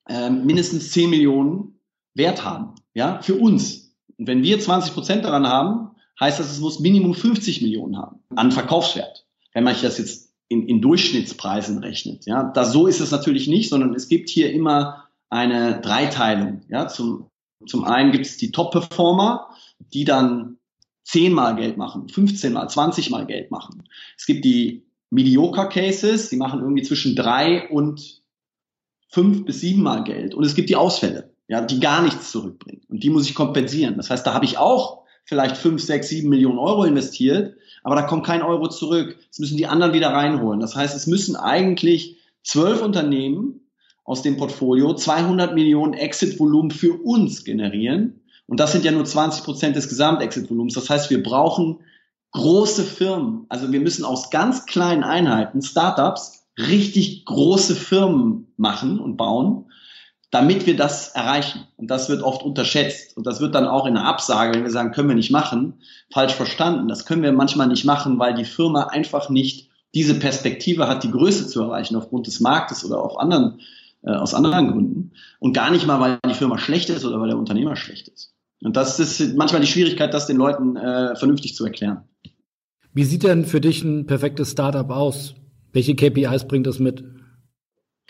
äh, 0.07 0.29
mindestens 0.29 0.93
10 0.93 1.09
Millionen 1.09 1.81
Wert 2.13 2.45
haben. 2.45 2.75
Ja, 2.93 3.21
für 3.21 3.35
uns. 3.35 3.93
Und 4.17 4.25
wenn 4.25 4.41
wir 4.41 4.57
20 4.57 4.93
Prozent 4.93 5.25
daran 5.25 5.47
haben, 5.47 5.91
heißt 6.17 6.39
das, 6.39 6.49
es 6.49 6.61
muss 6.61 6.79
Minimum 6.79 7.13
50 7.13 7.61
Millionen 7.61 7.97
haben 7.97 8.21
an 8.35 8.53
Verkaufswert. 8.53 9.27
Wenn 9.53 9.65
man 9.65 9.75
das 9.81 9.97
jetzt 9.97 10.33
in, 10.47 10.65
in 10.65 10.81
Durchschnittspreisen 10.81 11.79
rechnet. 11.79 12.25
Ja, 12.25 12.43
da 12.43 12.63
so 12.63 12.87
ist 12.87 13.01
es 13.01 13.11
natürlich 13.11 13.49
nicht, 13.49 13.69
sondern 13.69 13.93
es 13.93 14.07
gibt 14.07 14.29
hier 14.29 14.53
immer 14.53 15.08
eine 15.29 15.81
Dreiteilung. 15.81 16.61
Ja, 16.69 16.87
zum, 16.87 17.29
zum 17.65 17.83
einen 17.83 18.11
gibt 18.11 18.25
es 18.25 18.37
die 18.37 18.51
Top-Performer, 18.51 19.49
die 19.93 20.05
dann 20.05 20.57
zehnmal 21.03 21.55
Geld 21.55 21.77
machen, 21.77 22.07
15 22.07 22.53
mal, 22.53 22.67
20 22.67 23.09
mal 23.09 23.25
Geld 23.25 23.49
machen. 23.51 23.83
Es 24.17 24.25
gibt 24.25 24.45
die 24.45 24.85
Mediocre 25.09 25.67
Cases, 25.69 26.29
die 26.29 26.37
machen 26.37 26.59
irgendwie 26.59 26.83
zwischen 26.83 27.15
drei 27.15 27.67
und 27.69 28.21
fünf 29.07 29.45
bis 29.45 29.61
sieben 29.61 29.81
mal 29.81 30.03
Geld. 30.03 30.35
Und 30.35 30.45
es 30.45 30.53
gibt 30.53 30.69
die 30.69 30.75
Ausfälle, 30.75 31.33
ja, 31.47 31.61
die 31.61 31.79
gar 31.79 32.03
nichts 32.03 32.31
zurückbringen. 32.31 32.81
Und 32.89 33.03
die 33.03 33.09
muss 33.09 33.27
ich 33.27 33.33
kompensieren. 33.33 33.97
Das 33.97 34.11
heißt, 34.11 34.25
da 34.25 34.33
habe 34.33 34.45
ich 34.45 34.59
auch 34.59 35.03
vielleicht 35.25 35.57
fünf, 35.57 35.81
sechs, 35.81 36.09
sieben 36.09 36.29
Millionen 36.29 36.59
Euro 36.59 36.83
investiert, 36.83 37.55
aber 37.83 37.95
da 37.95 38.03
kommt 38.03 38.25
kein 38.25 38.43
Euro 38.43 38.67
zurück. 38.69 39.17
Das 39.29 39.39
müssen 39.39 39.57
die 39.57 39.67
anderen 39.67 39.93
wieder 39.93 40.09
reinholen. 40.09 40.59
Das 40.59 40.75
heißt, 40.75 40.95
es 40.95 41.07
müssen 41.07 41.35
eigentlich 41.35 42.17
zwölf 42.43 42.81
Unternehmen 42.81 43.61
aus 44.09 44.23
dem 44.23 44.37
Portfolio 44.37 44.95
200 44.95 45.53
Millionen 45.53 45.93
Exit-Volumen 45.93 46.71
für 46.71 46.93
uns 46.93 47.43
generieren. 47.43 48.21
Und 48.47 48.59
das 48.59 48.71
sind 48.71 48.83
ja 48.83 48.91
nur 48.91 49.05
20 49.05 49.43
Prozent 49.43 49.75
des 49.75 49.87
Gesamt-Exit-Volumens. 49.87 50.73
Das 50.73 50.89
heißt, 50.89 51.11
wir 51.11 51.21
brauchen 51.21 51.81
große 52.31 52.83
Firmen. 52.83 53.45
Also 53.49 53.71
wir 53.71 53.79
müssen 53.79 54.03
aus 54.03 54.31
ganz 54.31 54.65
kleinen 54.65 55.03
Einheiten, 55.03 55.61
Startups, 55.61 56.47
richtig 56.57 57.23
große 57.25 57.75
Firmen 57.75 58.51
machen 58.57 58.99
und 58.99 59.15
bauen, 59.15 59.65
damit 60.31 60.65
wir 60.65 60.75
das 60.75 61.09
erreichen. 61.09 61.67
Und 61.77 61.91
das 61.91 62.09
wird 62.09 62.23
oft 62.23 62.41
unterschätzt. 62.41 63.15
Und 63.15 63.27
das 63.27 63.41
wird 63.41 63.53
dann 63.53 63.67
auch 63.67 63.85
in 63.85 63.93
der 63.93 64.05
Absage, 64.05 64.55
wenn 64.55 64.63
wir 64.63 64.71
sagen, 64.71 64.91
können 64.91 65.09
wir 65.09 65.15
nicht 65.15 65.29
machen, 65.29 65.81
falsch 66.11 66.33
verstanden. 66.33 66.87
Das 66.87 67.05
können 67.05 67.21
wir 67.21 67.31
manchmal 67.31 67.67
nicht 67.67 67.85
machen, 67.85 68.17
weil 68.17 68.33
die 68.33 68.45
Firma 68.45 68.85
einfach 68.85 69.29
nicht 69.29 69.69
diese 69.93 70.15
Perspektive 70.15 70.87
hat, 70.87 71.03
die 71.03 71.11
Größe 71.11 71.45
zu 71.45 71.61
erreichen 71.61 71.95
aufgrund 71.95 72.25
des 72.25 72.39
Marktes 72.39 72.83
oder 72.83 73.03
auf 73.03 73.19
anderen, 73.19 73.59
äh, 74.03 74.11
aus 74.11 74.33
anderen 74.33 74.71
Gründen. 74.71 75.11
Und 75.39 75.53
gar 75.53 75.71
nicht 75.71 75.85
mal, 75.85 75.99
weil 75.99 76.19
die 76.29 76.35
Firma 76.35 76.57
schlecht 76.57 76.89
ist 76.89 77.05
oder 77.05 77.19
weil 77.19 77.29
der 77.29 77.37
Unternehmer 77.37 77.75
schlecht 77.75 78.07
ist. 78.07 78.33
Und 78.61 78.75
das 78.75 78.99
ist 78.99 79.35
manchmal 79.35 79.61
die 79.61 79.67
Schwierigkeit, 79.67 80.13
das 80.13 80.27
den 80.27 80.37
Leuten 80.37 80.75
äh, 80.75 81.15
vernünftig 81.15 81.55
zu 81.55 81.65
erklären. 81.65 82.03
Wie 82.93 83.03
sieht 83.03 83.23
denn 83.23 83.45
für 83.45 83.61
dich 83.61 83.83
ein 83.83 84.05
perfektes 84.05 84.51
Startup 84.51 84.89
aus? 84.89 85.35
Welche 85.71 85.95
KPIs 85.95 86.47
bringt 86.47 86.67
das 86.67 86.79
mit? 86.79 87.03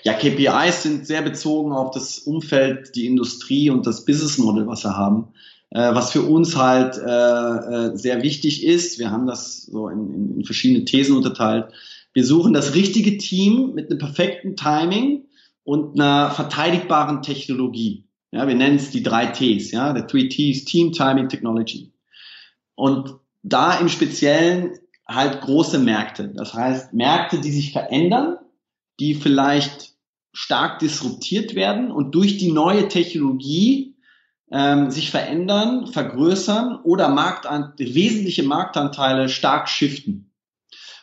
Ja, 0.03 0.13
KPIs 0.13 0.83
sind 0.83 1.05
sehr 1.05 1.21
bezogen 1.21 1.73
auf 1.73 1.91
das 1.91 2.19
Umfeld, 2.19 2.95
die 2.95 3.05
Industrie 3.05 3.69
und 3.69 3.85
das 3.85 4.05
Business 4.05 4.37
Model, 4.37 4.65
was 4.65 4.83
wir 4.83 4.95
haben. 4.95 5.27
Äh, 5.71 5.93
was 5.93 6.11
für 6.11 6.23
uns 6.23 6.55
halt 6.55 6.97
äh, 6.97 7.09
äh, 7.09 7.95
sehr 7.95 8.23
wichtig 8.23 8.65
ist, 8.65 8.97
wir 8.97 9.11
haben 9.11 9.27
das 9.27 9.63
so 9.63 9.89
in, 9.89 10.13
in, 10.13 10.37
in 10.37 10.45
verschiedene 10.45 10.85
Thesen 10.85 11.15
unterteilt. 11.15 11.67
Wir 12.13 12.25
suchen 12.25 12.53
das 12.53 12.73
richtige 12.73 13.17
Team 13.17 13.73
mit 13.75 13.89
einem 13.89 13.99
perfekten 13.99 14.55
Timing 14.55 15.25
und 15.63 15.99
einer 15.99 16.31
verteidigbaren 16.31 17.21
Technologie. 17.21 18.05
Ja, 18.31 18.47
wir 18.47 18.55
nennen 18.55 18.75
es 18.75 18.91
die 18.91 19.03
drei 19.03 19.27
Ts, 19.27 19.71
ja, 19.71 19.93
der 19.93 20.07
Three 20.07 20.29
Ts, 20.29 20.65
Team, 20.65 20.91
Timing, 20.91 21.29
Technology. 21.29 21.93
Und 22.75 23.15
da 23.41 23.79
im 23.79 23.89
Speziellen 23.89 24.77
halt 25.07 25.41
große 25.41 25.79
Märkte. 25.79 26.29
Das 26.35 26.53
heißt, 26.53 26.93
Märkte, 26.93 27.39
die 27.39 27.51
sich 27.51 27.71
verändern, 27.71 28.37
die 28.99 29.15
vielleicht 29.15 29.95
stark 30.33 30.79
disruptiert 30.79 31.55
werden 31.55 31.91
und 31.91 32.13
durch 32.13 32.37
die 32.37 32.51
neue 32.51 32.87
Technologie 32.87 33.95
ähm, 34.51 34.91
sich 34.91 35.09
verändern, 35.09 35.87
vergrößern 35.87 36.79
oder 36.83 37.09
Marktan 37.09 37.73
wesentliche 37.77 38.43
Marktanteile 38.43 39.29
stark 39.29 39.69
shiften. 39.69 40.28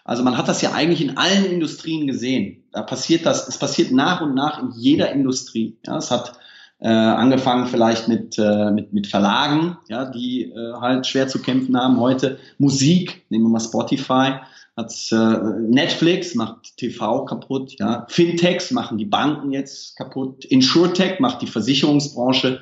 Also 0.06 0.22
man 0.22 0.38
hat 0.38 0.46
das 0.46 0.62
ja 0.62 0.72
eigentlich 0.72 1.00
in 1.00 1.16
allen 1.16 1.44
Industrien 1.44 2.06
gesehen. 2.06 2.62
Da 2.70 2.82
passiert 2.82 3.26
das, 3.26 3.48
es 3.48 3.58
passiert 3.58 3.90
nach 3.90 4.20
und 4.20 4.34
nach 4.34 4.62
in 4.62 4.70
jeder 4.70 5.10
Industrie. 5.10 5.76
Ja, 5.84 5.98
es 5.98 6.12
hat 6.12 6.38
äh, 6.78 6.86
angefangen 6.88 7.66
vielleicht 7.66 8.06
mit, 8.06 8.38
äh, 8.38 8.70
mit, 8.70 8.92
mit 8.92 9.08
Verlagen, 9.08 9.78
ja, 9.88 10.04
die 10.04 10.44
äh, 10.44 10.74
halt 10.80 11.08
schwer 11.08 11.26
zu 11.26 11.40
kämpfen 11.40 11.76
haben. 11.76 11.98
Heute 11.98 12.38
Musik, 12.58 13.24
nehmen 13.30 13.46
wir 13.46 13.50
mal 13.50 13.60
Spotify, 13.60 14.34
hat 14.76 14.92
äh, 15.10 15.16
Netflix 15.16 16.36
macht 16.36 16.76
TV 16.76 17.24
kaputt, 17.24 17.74
ja. 17.80 18.06
Fintechs 18.08 18.70
machen 18.70 18.98
die 18.98 19.06
Banken 19.06 19.50
jetzt 19.50 19.96
kaputt. 19.96 20.44
Insurtech 20.44 21.18
macht 21.18 21.42
die 21.42 21.48
Versicherungsbranche 21.48 22.60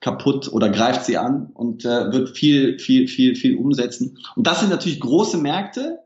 kaputt 0.00 0.50
oder 0.50 0.70
greift 0.70 1.04
sie 1.04 1.18
an 1.18 1.50
und 1.52 1.84
äh, 1.84 2.12
wird 2.12 2.30
viel, 2.30 2.78
viel, 2.78 3.08
viel, 3.08 3.36
viel 3.36 3.58
umsetzen. 3.58 4.18
Und 4.36 4.46
das 4.46 4.60
sind 4.60 4.70
natürlich 4.70 5.00
große 5.00 5.36
Märkte, 5.36 5.98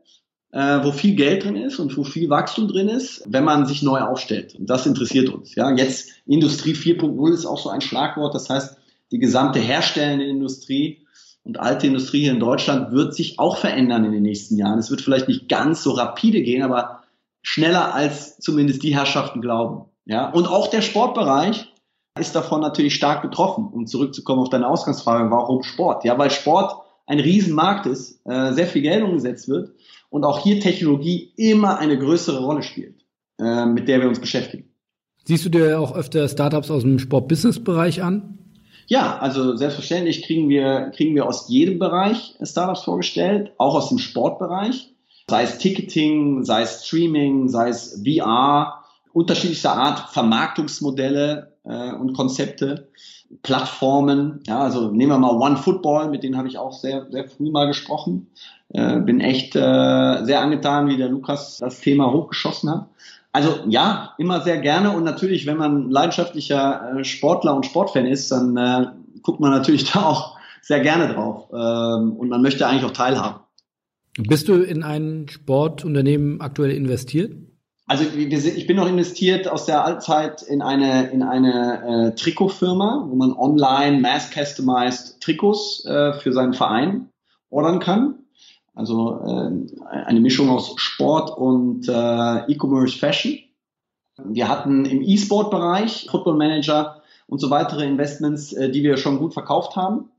äh, 0.51 0.83
wo 0.83 0.91
viel 0.91 1.15
Geld 1.15 1.43
drin 1.43 1.55
ist 1.55 1.79
und 1.79 1.95
wo 1.97 2.03
viel 2.03 2.29
Wachstum 2.29 2.67
drin 2.67 2.87
ist, 2.87 3.23
wenn 3.25 3.43
man 3.43 3.65
sich 3.65 3.81
neu 3.83 3.99
aufstellt. 3.99 4.55
Und 4.55 4.69
das 4.69 4.85
interessiert 4.85 5.29
uns. 5.29 5.55
Ja, 5.55 5.71
jetzt 5.71 6.11
Industrie 6.25 6.73
4.0 6.73 7.33
ist 7.33 7.45
auch 7.45 7.59
so 7.59 7.69
ein 7.69 7.81
Schlagwort. 7.81 8.33
Das 8.33 8.49
heißt, 8.49 8.77
die 9.11 9.19
gesamte 9.19 9.59
herstellende 9.59 10.25
Industrie 10.25 11.05
und 11.43 11.59
alte 11.59 11.87
Industrie 11.87 12.21
hier 12.21 12.33
in 12.33 12.39
Deutschland 12.39 12.91
wird 12.91 13.13
sich 13.13 13.39
auch 13.39 13.57
verändern 13.57 14.05
in 14.05 14.11
den 14.11 14.23
nächsten 14.23 14.57
Jahren. 14.57 14.79
Es 14.79 14.89
wird 14.89 15.01
vielleicht 15.01 15.27
nicht 15.27 15.47
ganz 15.49 15.83
so 15.83 15.91
rapide 15.91 16.41
gehen, 16.41 16.63
aber 16.63 17.03
schneller 17.41 17.93
als 17.93 18.37
zumindest 18.39 18.83
die 18.83 18.95
Herrschaften 18.95 19.41
glauben. 19.41 19.85
Ja, 20.05 20.29
und 20.29 20.47
auch 20.47 20.67
der 20.67 20.81
Sportbereich 20.81 21.73
ist 22.19 22.35
davon 22.35 22.61
natürlich 22.61 22.95
stark 22.95 23.21
betroffen. 23.21 23.67
Um 23.71 23.85
zurückzukommen 23.85 24.41
auf 24.41 24.49
deine 24.49 24.67
Ausgangsfrage, 24.67 25.29
warum 25.29 25.63
Sport? 25.63 26.03
Ja, 26.03 26.17
weil 26.17 26.31
Sport 26.31 26.81
ein 27.05 27.19
Riesenmarkt 27.19 27.85
ist, 27.85 28.19
äh, 28.25 28.51
sehr 28.53 28.67
viel 28.67 28.81
Geld 28.81 29.03
umgesetzt 29.03 29.47
wird 29.47 29.71
und 30.09 30.23
auch 30.23 30.43
hier 30.43 30.59
Technologie 30.59 31.33
immer 31.35 31.77
eine 31.79 31.97
größere 31.97 32.43
Rolle 32.43 32.63
spielt, 32.63 33.05
äh, 33.39 33.65
mit 33.65 33.87
der 33.87 34.01
wir 34.01 34.07
uns 34.07 34.19
beschäftigen. 34.19 34.69
Siehst 35.25 35.45
du 35.45 35.49
dir 35.49 35.79
auch 35.79 35.93
öfter 35.93 36.27
Startups 36.29 36.71
aus 36.71 36.83
dem 36.83 36.99
Sport-Business-Bereich 36.99 38.01
an? 38.01 38.39
Ja, 38.87 39.17
also 39.17 39.57
selbstverständlich 39.57 40.23
kriegen 40.23 40.47
wir, 40.47 40.91
kriegen 40.95 41.13
wir 41.15 41.25
aus 41.25 41.49
jedem 41.49 41.77
Bereich 41.77 42.35
Startups 42.41 42.83
vorgestellt, 42.83 43.51
auch 43.57 43.75
aus 43.75 43.89
dem 43.89 43.97
Sportbereich, 43.97 44.93
sei 45.29 45.43
es 45.43 45.57
Ticketing, 45.57 46.45
sei 46.45 46.61
es 46.61 46.85
Streaming, 46.85 47.49
sei 47.49 47.67
es 47.67 48.01
VR, 48.05 48.85
unterschiedlichster 49.11 49.73
Art 49.73 50.13
Vermarktungsmodelle 50.13 51.57
äh, 51.65 51.91
und 51.93 52.13
Konzepte. 52.13 52.87
Plattformen. 53.43 54.41
Ja, 54.47 54.59
also 54.59 54.91
nehmen 54.91 55.11
wir 55.11 55.19
mal 55.19 55.35
One 55.35 55.57
Football, 55.57 56.09
mit 56.09 56.23
denen 56.23 56.37
habe 56.37 56.47
ich 56.47 56.57
auch 56.57 56.71
sehr, 56.71 57.07
sehr 57.11 57.27
früh 57.27 57.51
mal 57.51 57.67
gesprochen. 57.67 58.27
Äh, 58.73 58.99
bin 58.99 59.21
echt 59.21 59.55
äh, 59.55 59.59
sehr 60.25 60.41
angetan, 60.41 60.89
wie 60.89 60.97
der 60.97 61.07
Lukas 61.07 61.57
das 61.57 61.79
Thema 61.79 62.11
hochgeschossen 62.11 62.69
hat. 62.69 62.89
Also 63.31 63.59
ja, 63.67 64.13
immer 64.17 64.41
sehr 64.41 64.57
gerne 64.57 64.91
und 64.91 65.03
natürlich, 65.03 65.45
wenn 65.45 65.57
man 65.57 65.89
leidenschaftlicher 65.89 66.97
äh, 66.97 67.03
Sportler 67.05 67.55
und 67.55 67.65
Sportfan 67.65 68.05
ist, 68.05 68.31
dann 68.31 68.57
äh, 68.57 68.87
guckt 69.21 69.39
man 69.39 69.51
natürlich 69.51 69.89
da 69.91 70.03
auch 70.03 70.37
sehr 70.61 70.81
gerne 70.81 71.13
drauf 71.13 71.49
ähm, 71.51 72.13
und 72.13 72.29
man 72.29 72.41
möchte 72.41 72.67
eigentlich 72.67 72.83
auch 72.83 72.91
teilhaben. 72.91 73.39
Bist 74.17 74.49
du 74.49 74.55
in 74.55 74.83
ein 74.83 75.27
Sportunternehmen 75.29 76.41
aktuell 76.41 76.71
investiert? 76.71 77.35
Also 77.85 78.03
ich 78.03 78.67
bin 78.67 78.75
noch 78.75 78.89
investiert 78.89 79.47
aus 79.47 79.65
der 79.65 79.85
Altzeit 79.85 80.41
in 80.41 80.61
eine 80.61 81.09
in 81.11 81.23
eine 81.23 82.09
äh, 82.11 82.15
Trikotfirma, 82.15 83.05
wo 83.07 83.15
man 83.15 83.31
online 83.31 84.01
mass 84.01 84.29
customized 84.29 85.21
Trikots 85.21 85.85
äh, 85.85 86.11
für 86.13 86.33
seinen 86.33 86.53
Verein 86.53 87.09
ordern 87.49 87.79
kann. 87.79 88.15
Also 88.77 89.19
äh, 89.25 89.95
eine 90.05 90.19
Mischung 90.19 90.51
aus 90.51 90.73
Sport 90.75 91.35
und 91.35 91.89
äh, 91.89 92.51
E-Commerce 92.51 92.99
Fashion. 92.99 93.39
Wir 94.23 94.47
hatten 94.47 94.85
im 94.85 95.01
E-Sport-Bereich 95.01 96.07
Football 96.11 96.37
Manager 96.37 97.01
und 97.25 97.39
so 97.39 97.49
weitere 97.49 97.87
Investments, 97.87 98.53
äh, 98.53 98.69
die 98.69 98.83
wir 98.83 98.97
schon 98.97 99.17
gut 99.17 99.33
verkauft 99.33 99.75
haben. 99.75 100.11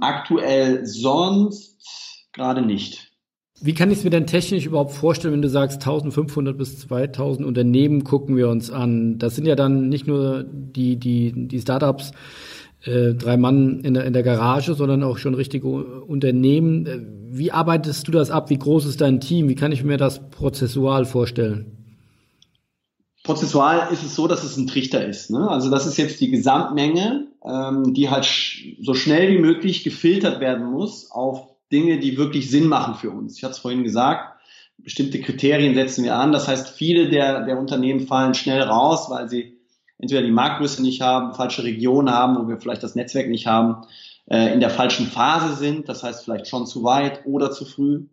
Aktuell 0.00 0.84
sonst 0.86 2.26
gerade 2.32 2.62
nicht. 2.62 3.12
Wie 3.60 3.74
kann 3.74 3.92
ich 3.92 3.98
es 3.98 4.04
mir 4.04 4.10
denn 4.10 4.26
technisch 4.26 4.66
überhaupt 4.66 4.92
vorstellen, 4.92 5.34
wenn 5.34 5.42
du 5.42 5.48
sagst, 5.48 5.76
1500 5.76 6.58
bis 6.58 6.80
2000 6.80 7.46
Unternehmen 7.46 8.02
gucken 8.02 8.36
wir 8.36 8.48
uns 8.48 8.72
an? 8.72 9.18
Das 9.18 9.36
sind 9.36 9.46
ja 9.46 9.54
dann 9.54 9.88
nicht 9.88 10.08
nur 10.08 10.42
die, 10.42 10.96
die, 10.96 11.46
die 11.46 11.60
Startups, 11.60 12.10
äh, 12.84 13.14
drei 13.14 13.36
Mann 13.36 13.80
in 13.80 13.94
der, 13.94 14.04
in 14.04 14.12
der 14.12 14.22
Garage, 14.22 14.74
sondern 14.74 15.02
auch 15.02 15.18
schon 15.18 15.34
richtige 15.34 15.68
Unternehmen. 15.68 16.86
Äh, 16.86 17.00
wie 17.32 17.52
arbeitest 17.52 18.08
du 18.08 18.12
das 18.12 18.30
ab? 18.30 18.50
Wie 18.50 18.58
groß 18.58 18.86
ist 18.86 19.00
dein 19.00 19.20
Team? 19.20 19.48
Wie 19.48 19.54
kann 19.54 19.72
ich 19.72 19.84
mir 19.84 19.96
das 19.96 20.30
prozessual 20.30 21.04
vorstellen? 21.04 21.76
Prozessual 23.22 23.88
ist 23.92 24.02
es 24.02 24.14
so, 24.14 24.26
dass 24.26 24.44
es 24.44 24.56
ein 24.56 24.66
Trichter 24.66 25.06
ist. 25.06 25.30
Ne? 25.30 25.48
Also 25.48 25.70
das 25.70 25.86
ist 25.86 25.98
jetzt 25.98 26.20
die 26.20 26.30
Gesamtmenge, 26.30 27.26
ähm, 27.44 27.92
die 27.92 28.08
halt 28.08 28.24
sch 28.24 28.76
so 28.80 28.94
schnell 28.94 29.30
wie 29.30 29.38
möglich 29.38 29.84
gefiltert 29.84 30.40
werden 30.40 30.70
muss 30.70 31.10
auf 31.10 31.48
Dinge, 31.70 31.98
die 31.98 32.16
wirklich 32.16 32.50
Sinn 32.50 32.66
machen 32.66 32.94
für 32.94 33.10
uns. 33.10 33.36
Ich 33.36 33.44
hatte 33.44 33.52
es 33.52 33.58
vorhin 33.58 33.84
gesagt, 33.84 34.40
bestimmte 34.78 35.20
Kriterien 35.20 35.74
setzen 35.74 36.04
wir 36.04 36.16
an. 36.16 36.32
Das 36.32 36.48
heißt, 36.48 36.70
viele 36.70 37.10
der, 37.10 37.44
der 37.44 37.58
Unternehmen 37.58 38.06
fallen 38.06 38.34
schnell 38.34 38.62
raus, 38.62 39.10
weil 39.10 39.28
sie 39.28 39.59
entweder 40.00 40.22
die 40.22 40.30
Marktgröße 40.30 40.82
nicht 40.82 41.00
haben, 41.00 41.34
falsche 41.34 41.64
Regionen 41.64 42.10
haben, 42.10 42.36
wo 42.36 42.48
wir 42.48 42.58
vielleicht 42.58 42.82
das 42.82 42.94
Netzwerk 42.94 43.28
nicht 43.28 43.46
haben, 43.46 43.86
äh, 44.30 44.52
in 44.52 44.60
der 44.60 44.70
falschen 44.70 45.06
Phase 45.06 45.56
sind, 45.56 45.88
das 45.88 46.02
heißt 46.02 46.24
vielleicht 46.24 46.48
schon 46.48 46.66
zu 46.66 46.84
weit 46.84 47.22
oder 47.26 47.50
zu 47.50 47.64
früh. 47.64 48.04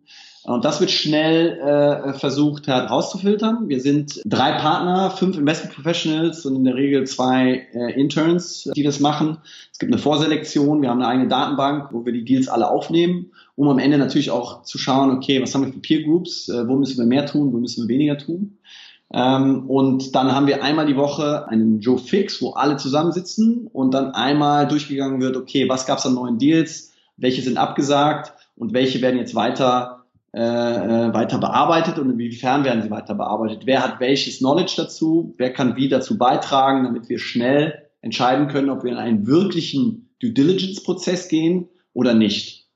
Und 0.44 0.64
das 0.64 0.80
wird 0.80 0.90
schnell 0.90 1.58
äh, 1.58 2.14
versucht 2.14 2.68
herauszufiltern. 2.68 3.68
Wir 3.68 3.80
sind 3.80 4.22
drei 4.24 4.52
Partner, 4.52 5.10
fünf 5.10 5.36
Investment 5.36 5.74
Professionals 5.74 6.46
und 6.46 6.56
in 6.56 6.64
der 6.64 6.74
Regel 6.74 7.06
zwei 7.06 7.66
äh, 7.74 8.00
Interns, 8.00 8.70
die 8.74 8.82
das 8.82 8.98
machen. 8.98 9.38
Es 9.72 9.78
gibt 9.78 9.92
eine 9.92 10.00
Vorselektion, 10.00 10.80
wir 10.80 10.88
haben 10.88 11.02
eine 11.02 11.08
eigene 11.08 11.28
Datenbank, 11.28 11.92
wo 11.92 12.06
wir 12.06 12.12
die 12.12 12.24
Deals 12.24 12.48
alle 12.48 12.70
aufnehmen, 12.70 13.32
um 13.56 13.68
am 13.68 13.78
Ende 13.78 13.98
natürlich 13.98 14.30
auch 14.30 14.62
zu 14.62 14.78
schauen, 14.78 15.10
okay, 15.10 15.42
was 15.42 15.54
haben 15.54 15.66
wir 15.66 15.72
für 15.72 15.80
Peer 15.80 16.02
Groups, 16.04 16.48
äh, 16.48 16.66
wo 16.66 16.76
müssen 16.76 16.98
wir 16.98 17.06
mehr 17.06 17.26
tun, 17.26 17.52
wo 17.52 17.58
müssen 17.58 17.86
wir 17.86 17.94
weniger 17.94 18.16
tun. 18.16 18.58
Ähm, 19.12 19.68
und 19.68 20.14
dann 20.14 20.32
haben 20.32 20.46
wir 20.46 20.62
einmal 20.62 20.86
die 20.86 20.96
Woche 20.96 21.48
einen 21.48 21.80
Joe 21.80 21.98
Fix, 21.98 22.42
wo 22.42 22.50
alle 22.50 22.76
zusammensitzen 22.76 23.66
und 23.72 23.94
dann 23.94 24.12
einmal 24.12 24.68
durchgegangen 24.68 25.20
wird, 25.20 25.36
okay, 25.36 25.68
was 25.68 25.86
gab 25.86 25.98
es 25.98 26.06
an 26.06 26.14
neuen 26.14 26.38
Deals, 26.38 26.92
welche 27.16 27.42
sind 27.42 27.56
abgesagt 27.56 28.32
und 28.56 28.74
welche 28.74 29.00
werden 29.00 29.18
jetzt 29.18 29.34
weiter 29.34 30.04
äh, 30.34 30.40
äh, 30.40 31.14
weiter 31.14 31.38
bearbeitet 31.38 31.98
und 31.98 32.10
inwiefern 32.10 32.64
werden 32.64 32.82
sie 32.82 32.90
weiter 32.90 33.14
bearbeitet? 33.14 33.62
Wer 33.64 33.82
hat 33.82 33.98
welches 33.98 34.38
Knowledge 34.38 34.74
dazu? 34.76 35.34
Wer 35.38 35.52
kann 35.54 35.76
wie 35.76 35.88
dazu 35.88 36.18
beitragen, 36.18 36.84
damit 36.84 37.08
wir 37.08 37.18
schnell 37.18 37.88
entscheiden 38.02 38.48
können, 38.48 38.68
ob 38.68 38.84
wir 38.84 38.92
in 38.92 38.98
einen 38.98 39.26
wirklichen 39.26 40.10
Due 40.20 40.32
Diligence 40.32 40.82
Prozess 40.82 41.28
gehen 41.28 41.68
oder 41.94 42.12
nicht? 42.12 42.68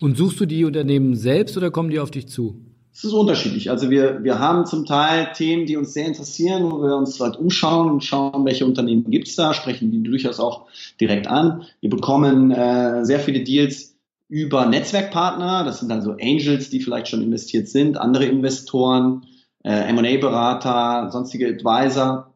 Und 0.00 0.18
suchst 0.18 0.38
du 0.38 0.46
die 0.46 0.64
Unternehmen 0.64 1.14
selbst 1.14 1.56
oder 1.56 1.70
kommen 1.70 1.90
die 1.90 1.98
auf 1.98 2.10
dich 2.10 2.28
zu? 2.28 2.60
Es 2.92 3.04
ist 3.04 3.12
unterschiedlich. 3.12 3.70
Also 3.70 3.90
wir, 3.90 4.24
wir 4.24 4.38
haben 4.38 4.66
zum 4.66 4.84
Teil 4.84 5.32
Themen, 5.32 5.66
die 5.66 5.76
uns 5.76 5.92
sehr 5.92 6.06
interessieren, 6.06 6.64
wo 6.64 6.82
wir 6.82 6.96
uns 6.96 7.20
halt 7.20 7.36
umschauen 7.36 7.90
und 7.90 8.04
schauen, 8.04 8.44
welche 8.44 8.66
Unternehmen 8.66 9.10
gibt's 9.10 9.36
da, 9.36 9.54
sprechen 9.54 9.90
die 9.90 10.02
durchaus 10.02 10.40
auch 10.40 10.66
direkt 11.00 11.26
an. 11.28 11.64
Wir 11.80 11.90
bekommen 11.90 12.50
äh, 12.50 13.04
sehr 13.04 13.20
viele 13.20 13.44
Deals, 13.44 13.94
über 14.28 14.66
Netzwerkpartner, 14.66 15.64
das 15.64 15.80
sind 15.80 15.88
dann 15.88 16.02
so 16.02 16.12
Angels, 16.12 16.68
die 16.68 16.80
vielleicht 16.80 17.08
schon 17.08 17.22
investiert 17.22 17.68
sind, 17.68 17.96
andere 17.96 18.26
Investoren, 18.26 19.26
äh, 19.64 19.88
M&A-Berater, 19.88 21.10
sonstige 21.10 21.48
Advisor, 21.48 22.34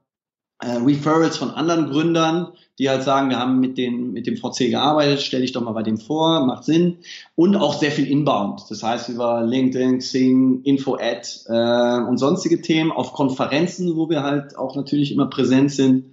äh, 0.60 0.76
Referrals 0.76 1.36
von 1.36 1.50
anderen 1.50 1.90
Gründern, 1.90 2.48
die 2.82 2.90
halt 2.90 3.04
sagen, 3.04 3.30
wir 3.30 3.38
haben 3.38 3.60
mit, 3.60 3.78
den, 3.78 4.12
mit 4.12 4.26
dem 4.26 4.36
VC 4.36 4.68
gearbeitet, 4.70 5.22
stell 5.22 5.42
dich 5.42 5.52
doch 5.52 5.62
mal 5.62 5.70
bei 5.70 5.84
dem 5.84 5.98
vor, 5.98 6.44
macht 6.44 6.64
Sinn. 6.64 6.96
Und 7.36 7.54
auch 7.54 7.78
sehr 7.78 7.92
viel 7.92 8.08
Inbound, 8.08 8.62
das 8.70 8.82
heißt 8.82 9.08
über 9.08 9.44
LinkedIn, 9.44 9.98
Xing, 9.98 10.62
Info-Ad 10.64 11.28
äh, 11.46 12.08
und 12.08 12.18
sonstige 12.18 12.60
Themen 12.60 12.90
auf 12.90 13.12
Konferenzen, 13.12 13.94
wo 13.94 14.10
wir 14.10 14.24
halt 14.24 14.58
auch 14.58 14.74
natürlich 14.74 15.12
immer 15.12 15.26
präsent 15.26 15.70
sind, 15.70 16.06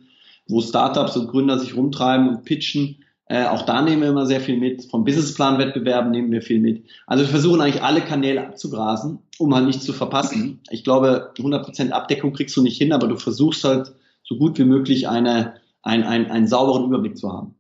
wo 0.48 0.62
Startups 0.62 1.18
und 1.18 1.28
Gründer 1.30 1.58
sich 1.58 1.76
rumtreiben 1.76 2.30
und 2.30 2.46
pitchen 2.46 2.98
äh, 3.32 3.46
auch 3.46 3.62
da 3.62 3.84
nehmen 3.84 4.02
wir 4.02 4.10
immer 4.10 4.26
sehr 4.26 4.42
viel 4.42 4.58
mit. 4.58 4.86
Vom 4.86 5.04
Businessplan-Wettbewerben 5.04 6.10
nehmen 6.10 6.32
wir 6.32 6.42
viel 6.42 6.60
mit. 6.60 6.86
Also 7.06 7.24
wir 7.24 7.30
versuchen 7.30 7.62
eigentlich 7.62 7.84
alle 7.84 8.02
Kanäle 8.02 8.48
abzugrasen, 8.48 9.20
um 9.38 9.54
halt 9.54 9.68
nicht 9.68 9.84
zu 9.84 9.94
verpassen. 9.94 10.62
Ich 10.72 10.84
glaube, 10.84 11.32
100% 11.38 11.92
Abdeckung 11.92 12.34
kriegst 12.34 12.58
du 12.58 12.64
nicht 12.64 12.80
hin, 12.80 12.92
aber 12.92 13.08
du 13.08 13.18
versuchst 13.18 13.64
halt 13.64 13.94
so 14.24 14.36
gut 14.36 14.58
wie 14.58 14.64
möglich 14.64 15.08
eine, 15.08 15.54
ein, 15.82 16.04
ein, 16.04 16.30
einen 16.30 16.48
sauberen 16.48 16.86
Überblick 16.86 17.18
zu 17.18 17.32
haben. 17.32 17.56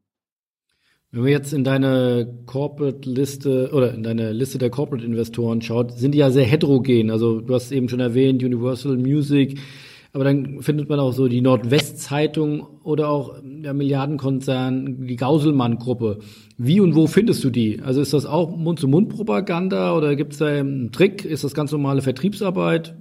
Wenn 1.11 1.21
man 1.21 1.31
jetzt 1.31 1.53
in 1.53 1.63
deine 1.63 2.43
Corporate-Liste 2.45 3.71
oder 3.73 3.95
in 3.95 4.03
deine 4.03 4.31
Liste 4.31 4.59
der 4.59 4.69
Corporate-Investoren 4.69 5.61
schaut, 5.63 5.97
sind 5.97 6.11
die 6.13 6.19
ja 6.19 6.29
sehr 6.29 6.45
heterogen. 6.45 7.09
Also 7.09 7.41
du 7.41 7.55
hast 7.55 7.71
eben 7.71 7.89
schon 7.89 7.99
erwähnt, 7.99 8.43
Universal 8.43 8.95
Music, 8.95 9.59
aber 10.13 10.23
dann 10.23 10.61
findet 10.61 10.87
man 10.87 10.99
auch 10.99 11.13
so 11.13 11.27
die 11.27 11.41
Nordwest-Zeitung 11.41 12.61
oder 12.83 13.09
auch 13.09 13.37
der 13.43 13.73
Milliardenkonzern, 13.73 15.07
die 15.07 15.15
Gauselmann-Gruppe. 15.15 16.19
Wie 16.57 16.79
und 16.79 16.95
wo 16.95 17.07
findest 17.07 17.43
du 17.43 17.49
die? 17.49 17.81
Also 17.81 18.01
ist 18.01 18.13
das 18.13 18.27
auch 18.27 18.55
Mund-zu-Mund-Propaganda 18.55 19.95
oder 19.95 20.15
gibt 20.15 20.33
es 20.33 20.39
da 20.39 20.45
einen 20.45 20.91
Trick? 20.91 21.25
Ist 21.25 21.43
das 21.43 21.55
ganz 21.55 21.71
normale 21.71 22.03
Vertriebsarbeit? 22.03 22.95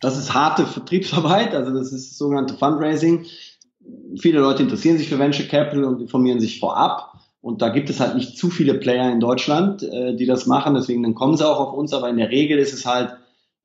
Das 0.00 0.16
ist 0.16 0.32
harte 0.32 0.66
Vertriebsarbeit, 0.66 1.54
also 1.54 1.72
das 1.72 1.92
ist 1.92 2.10
das 2.10 2.18
sogenannte 2.18 2.54
Fundraising. 2.54 3.24
Viele 4.18 4.40
Leute 4.40 4.62
interessieren 4.62 4.98
sich 4.98 5.08
für 5.08 5.18
Venture 5.18 5.46
Capital 5.46 5.84
und 5.84 6.00
informieren 6.00 6.40
sich 6.40 6.60
vorab. 6.60 7.14
Und 7.40 7.60
da 7.60 7.70
gibt 7.70 7.90
es 7.90 7.98
halt 7.98 8.14
nicht 8.14 8.36
zu 8.38 8.50
viele 8.50 8.74
Player 8.74 9.10
in 9.10 9.20
Deutschland, 9.20 9.82
äh, 9.82 10.14
die 10.14 10.26
das 10.26 10.46
machen. 10.46 10.74
Deswegen 10.74 11.02
dann 11.02 11.14
kommen 11.14 11.36
sie 11.36 11.48
auch 11.48 11.58
auf 11.58 11.72
uns. 11.72 11.92
Aber 11.92 12.08
in 12.08 12.16
der 12.16 12.30
Regel 12.30 12.58
ist 12.58 12.72
es 12.72 12.86
halt 12.86 13.16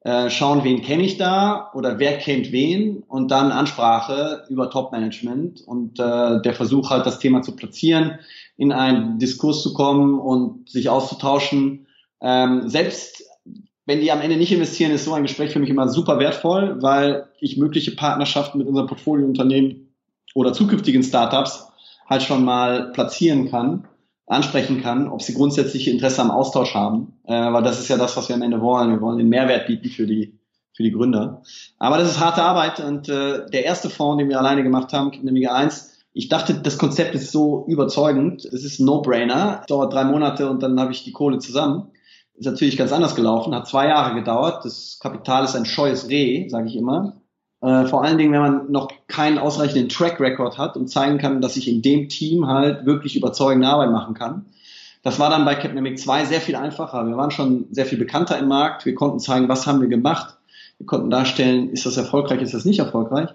äh, 0.01 0.29
schauen, 0.29 0.63
wen 0.63 0.81
kenne 0.81 1.03
ich 1.03 1.17
da 1.17 1.69
oder 1.73 1.99
wer 1.99 2.17
kennt 2.17 2.51
wen 2.51 3.03
und 3.07 3.29
dann 3.29 3.51
Ansprache 3.51 4.45
über 4.49 4.69
Top-Management 4.69 5.61
und 5.61 5.99
äh, 5.99 6.41
der 6.41 6.53
Versuch 6.53 6.89
halt, 6.89 7.05
das 7.05 7.19
Thema 7.19 7.41
zu 7.41 7.55
platzieren, 7.55 8.19
in 8.55 8.71
einen 8.71 9.19
Diskurs 9.19 9.61
zu 9.61 9.73
kommen 9.73 10.19
und 10.19 10.69
sich 10.69 10.89
auszutauschen. 10.89 11.87
Ähm, 12.21 12.69
selbst 12.69 13.23
wenn 13.85 14.01
die 14.01 14.11
am 14.11 14.21
Ende 14.21 14.37
nicht 14.37 14.51
investieren, 14.51 14.91
ist 14.91 15.05
so 15.05 15.13
ein 15.13 15.23
Gespräch 15.23 15.51
für 15.51 15.59
mich 15.59 15.69
immer 15.69 15.87
super 15.87 16.19
wertvoll, 16.19 16.81
weil 16.81 17.27
ich 17.39 17.57
mögliche 17.57 17.91
Partnerschaften 17.91 18.57
mit 18.57 18.67
unserem 18.67 18.87
Portfoliounternehmen 18.87 19.86
oder 20.37 20.53
zukünftigen 20.53 21.01
Startups 21.01 21.67
halt 22.07 22.21
schon 22.21 22.45
mal 22.45 22.91
platzieren 22.91 23.49
kann 23.49 23.87
ansprechen 24.27 24.81
kann, 24.81 25.07
ob 25.07 25.21
sie 25.21 25.33
grundsätzliche 25.33 25.89
Interesse 25.89 26.21
am 26.21 26.31
Austausch 26.31 26.75
haben, 26.75 27.13
äh, 27.23 27.33
weil 27.33 27.63
das 27.63 27.79
ist 27.79 27.87
ja 27.87 27.95
das, 27.95 28.17
was 28.17 28.27
wir 28.27 28.35
am 28.35 28.41
Ende 28.41 28.59
wollen. 28.59 28.91
Wir 28.91 28.99
wollen 28.99 29.17
den 29.17 29.29
Mehrwert 29.29 29.67
bieten 29.67 29.89
für 29.89 30.05
die 30.05 30.37
für 30.73 30.83
die 30.83 30.91
Gründer. 30.91 31.41
Aber 31.79 31.97
das 31.97 32.11
ist 32.11 32.19
harte 32.19 32.43
Arbeit 32.43 32.79
und 32.79 33.09
äh, 33.09 33.49
der 33.49 33.65
erste 33.65 33.89
Fonds, 33.89 34.19
den 34.19 34.29
wir 34.29 34.37
alleine 34.37 34.61
gemacht 34.61 34.93
haben, 34.93 35.11
nämlich 35.23 35.49
eins, 35.49 35.97
ich 36.13 36.29
dachte, 36.29 36.53
das 36.53 36.77
Konzept 36.77 37.15
ist 37.15 37.31
so 37.31 37.65
überzeugend, 37.67 38.45
es 38.45 38.63
ist 38.63 38.79
ein 38.79 38.85
No-Brainer, 38.85 39.63
dauert 39.67 39.93
drei 39.93 40.03
Monate 40.03 40.47
und 40.49 40.61
dann 40.61 40.79
habe 40.79 40.91
ich 40.91 41.03
die 41.03 41.13
Kohle 41.13 41.39
zusammen. 41.39 41.91
Ist 42.35 42.45
natürlich 42.45 42.77
ganz 42.77 42.91
anders 42.91 43.15
gelaufen, 43.15 43.55
hat 43.55 43.67
zwei 43.67 43.87
Jahre 43.87 44.13
gedauert. 44.13 44.65
Das 44.65 44.99
Kapital 45.01 45.45
ist 45.45 45.55
ein 45.55 45.65
scheues 45.65 46.09
Reh, 46.09 46.47
sage 46.49 46.67
ich 46.67 46.75
immer. 46.75 47.21
Äh, 47.61 47.85
vor 47.85 48.03
allen 48.03 48.17
Dingen, 48.17 48.33
wenn 48.33 48.41
man 48.41 48.71
noch 48.71 48.91
keinen 49.07 49.39
ausreichenden 49.39 49.89
Track 49.89 50.19
Record 50.19 50.57
hat 50.57 50.77
und 50.77 50.87
zeigen 50.89 51.17
kann, 51.17 51.41
dass 51.41 51.57
ich 51.57 51.67
in 51.67 51.81
dem 51.81 52.07
Team 52.07 52.47
halt 52.47 52.85
wirklich 52.85 53.15
überzeugende 53.15 53.67
Arbeit 53.67 53.91
machen 53.91 54.13
kann. 54.13 54.45
Das 55.01 55.19
war 55.19 55.29
dann 55.29 55.45
bei 55.45 55.55
Capnemic 55.55 55.99
2 55.99 56.25
sehr 56.25 56.41
viel 56.41 56.55
einfacher. 56.55 57.07
Wir 57.07 57.17
waren 57.17 57.31
schon 57.31 57.65
sehr 57.71 57.85
viel 57.85 57.97
bekannter 57.97 58.37
im 58.37 58.47
Markt. 58.47 58.85
Wir 58.85 58.93
konnten 58.93 59.19
zeigen, 59.19 59.49
was 59.49 59.65
haben 59.65 59.81
wir 59.81 59.87
gemacht. 59.87 60.37
Wir 60.77 60.85
konnten 60.85 61.09
darstellen, 61.09 61.69
ist 61.69 61.85
das 61.85 61.97
erfolgreich, 61.97 62.41
ist 62.41 62.53
das 62.53 62.65
nicht 62.65 62.79
erfolgreich. 62.79 63.29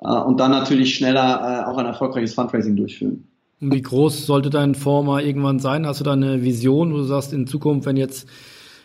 Äh, 0.00 0.08
und 0.08 0.40
dann 0.40 0.50
natürlich 0.50 0.94
schneller 0.94 1.64
äh, 1.64 1.70
auch 1.70 1.78
ein 1.78 1.86
erfolgreiches 1.86 2.34
Fundraising 2.34 2.76
durchführen. 2.76 3.28
Wie 3.60 3.80
groß 3.80 4.26
sollte 4.26 4.50
dein 4.50 4.74
Fonds 4.74 5.06
mal 5.06 5.24
irgendwann 5.24 5.58
sein? 5.58 5.86
Hast 5.86 6.00
du 6.00 6.04
da 6.04 6.12
eine 6.12 6.42
Vision, 6.42 6.92
wo 6.92 6.98
du 6.98 7.04
sagst, 7.04 7.32
in 7.32 7.46
Zukunft, 7.46 7.86
wenn 7.86 7.96
jetzt 7.96 8.28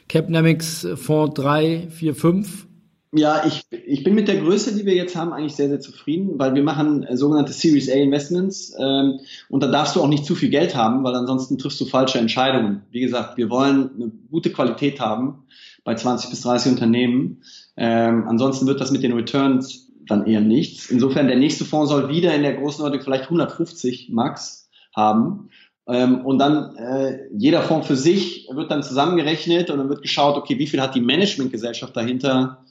Capnamics 0.07 0.87
Fonds 0.95 1.33
3, 1.33 1.87
4, 1.89 2.15
5 2.15 2.67
ja, 3.11 3.43
ich, 3.45 3.65
ich 3.71 4.03
bin 4.03 4.13
mit 4.13 4.27
der 4.27 4.37
Größe, 4.37 4.75
die 4.75 4.85
wir 4.85 4.93
jetzt 4.93 5.15
haben, 5.15 5.33
eigentlich 5.33 5.55
sehr, 5.55 5.69
sehr 5.69 5.79
zufrieden, 5.79 6.37
weil 6.37 6.53
wir 6.53 6.61
machen 6.61 7.03
äh, 7.03 7.17
sogenannte 7.17 7.53
Series 7.53 7.89
A 7.89 7.93
Investments 7.93 8.75
ähm, 8.79 9.19
und 9.49 9.63
da 9.63 9.67
darfst 9.67 9.95
du 9.95 10.01
auch 10.01 10.07
nicht 10.07 10.25
zu 10.25 10.35
viel 10.35 10.49
Geld 10.49 10.75
haben, 10.75 11.03
weil 11.03 11.15
ansonsten 11.15 11.57
triffst 11.57 11.81
du 11.81 11.85
falsche 11.85 12.19
Entscheidungen. 12.19 12.83
Wie 12.91 13.01
gesagt, 13.01 13.37
wir 13.37 13.49
wollen 13.49 13.89
eine 13.95 14.11
gute 14.29 14.51
Qualität 14.51 14.99
haben 14.99 15.43
bei 15.83 15.95
20 15.95 16.29
bis 16.29 16.41
30 16.41 16.73
Unternehmen. 16.73 17.41
Ähm, 17.77 18.25
ansonsten 18.27 18.67
wird 18.67 18.79
das 18.79 18.91
mit 18.91 19.01
den 19.01 19.13
Returns 19.13 19.89
dann 20.05 20.27
eher 20.27 20.41
nichts. 20.41 20.91
Insofern, 20.91 21.27
der 21.27 21.37
nächste 21.37 21.65
Fonds 21.65 21.89
soll 21.89 22.09
wieder 22.09 22.35
in 22.35 22.43
der 22.43 22.53
Größenordnung 22.53 23.01
vielleicht 23.01 23.25
150 23.25 24.09
Max 24.11 24.69
haben. 24.95 25.49
Ähm, 25.87 26.23
und 26.25 26.37
dann 26.37 26.75
äh, 26.75 27.27
jeder 27.35 27.63
Fonds 27.63 27.87
für 27.87 27.95
sich 27.95 28.47
wird 28.51 28.69
dann 28.69 28.83
zusammengerechnet 28.83 29.71
und 29.71 29.79
dann 29.79 29.89
wird 29.89 30.03
geschaut, 30.03 30.37
okay, 30.37 30.59
wie 30.59 30.67
viel 30.67 30.81
hat 30.81 30.93
die 30.93 31.01
Managementgesellschaft 31.01 31.97
dahinter 31.97 32.63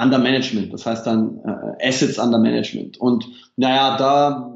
under 0.00 0.18
Management, 0.18 0.72
das 0.72 0.86
heißt 0.86 1.06
dann 1.06 1.40
äh, 1.44 1.88
Assets 1.88 2.18
under 2.18 2.38
Management. 2.38 2.98
Und 2.98 3.26
naja, 3.56 3.96
da, 3.96 4.52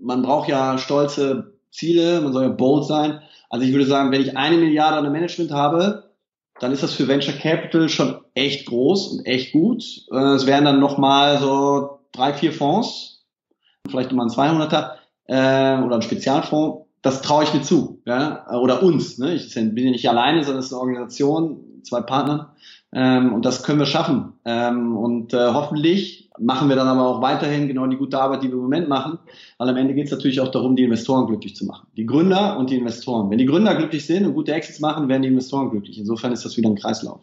man 0.00 0.22
braucht 0.22 0.48
ja 0.48 0.78
stolze 0.78 1.54
Ziele, 1.70 2.20
man 2.20 2.32
soll 2.32 2.44
ja 2.44 2.48
bold 2.48 2.84
sein. 2.84 3.20
Also 3.48 3.64
ich 3.64 3.72
würde 3.72 3.86
sagen, 3.86 4.10
wenn 4.10 4.22
ich 4.22 4.36
eine 4.36 4.56
Milliarde 4.56 4.98
under 4.98 5.10
Management 5.10 5.52
habe, 5.52 6.10
dann 6.58 6.72
ist 6.72 6.82
das 6.82 6.94
für 6.94 7.06
Venture 7.06 7.34
Capital 7.34 7.88
schon 7.88 8.18
echt 8.34 8.66
groß 8.66 9.12
und 9.12 9.26
echt 9.26 9.52
gut. 9.52 9.84
Äh, 10.10 10.34
es 10.34 10.46
wären 10.46 10.64
dann 10.64 10.80
nochmal 10.80 11.38
so 11.38 12.00
drei, 12.12 12.32
vier 12.32 12.52
Fonds, 12.52 13.24
vielleicht 13.88 14.10
nochmal 14.10 14.26
ein 14.26 14.58
200er 14.58 14.92
äh, 15.26 15.84
oder 15.84 15.96
ein 15.96 16.02
Spezialfonds. 16.02 16.86
Das 17.02 17.22
traue 17.22 17.44
ich 17.44 17.54
mir 17.54 17.62
zu, 17.62 18.02
ja, 18.04 18.50
oder 18.58 18.82
uns. 18.82 19.18
Ne? 19.18 19.34
Ich 19.34 19.54
bin 19.54 19.76
ja 19.76 19.90
nicht 19.90 20.08
alleine, 20.08 20.42
sondern 20.42 20.60
es 20.60 20.66
ist 20.66 20.72
eine 20.72 20.80
Organisation, 20.80 21.82
zwei 21.84 22.00
Partner. 22.00 22.56
Ähm, 22.98 23.34
und 23.34 23.44
das 23.44 23.62
können 23.62 23.78
wir 23.78 23.84
schaffen. 23.84 24.32
Ähm, 24.46 24.96
und 24.96 25.34
äh, 25.34 25.52
hoffentlich 25.52 26.30
machen 26.38 26.70
wir 26.70 26.76
dann 26.76 26.88
aber 26.88 27.06
auch 27.06 27.20
weiterhin 27.20 27.68
genau 27.68 27.86
die 27.86 27.98
gute 27.98 28.18
Arbeit, 28.18 28.42
die 28.42 28.48
wir 28.48 28.54
im 28.54 28.62
Moment 28.62 28.88
machen. 28.88 29.18
Weil 29.58 29.68
am 29.68 29.76
Ende 29.76 29.92
geht 29.92 30.06
es 30.06 30.12
natürlich 30.12 30.40
auch 30.40 30.50
darum, 30.50 30.76
die 30.76 30.84
Investoren 30.84 31.26
glücklich 31.26 31.54
zu 31.54 31.66
machen. 31.66 31.86
Die 31.98 32.06
Gründer 32.06 32.58
und 32.58 32.70
die 32.70 32.76
Investoren. 32.76 33.28
Wenn 33.30 33.36
die 33.36 33.44
Gründer 33.44 33.74
glücklich 33.74 34.06
sind 34.06 34.24
und 34.24 34.32
gute 34.32 34.54
Exits 34.54 34.80
machen, 34.80 35.10
werden 35.10 35.20
die 35.20 35.28
Investoren 35.28 35.68
glücklich. 35.68 35.98
Insofern 35.98 36.32
ist 36.32 36.46
das 36.46 36.56
wieder 36.56 36.70
ein 36.70 36.76
Kreislauf. 36.76 37.20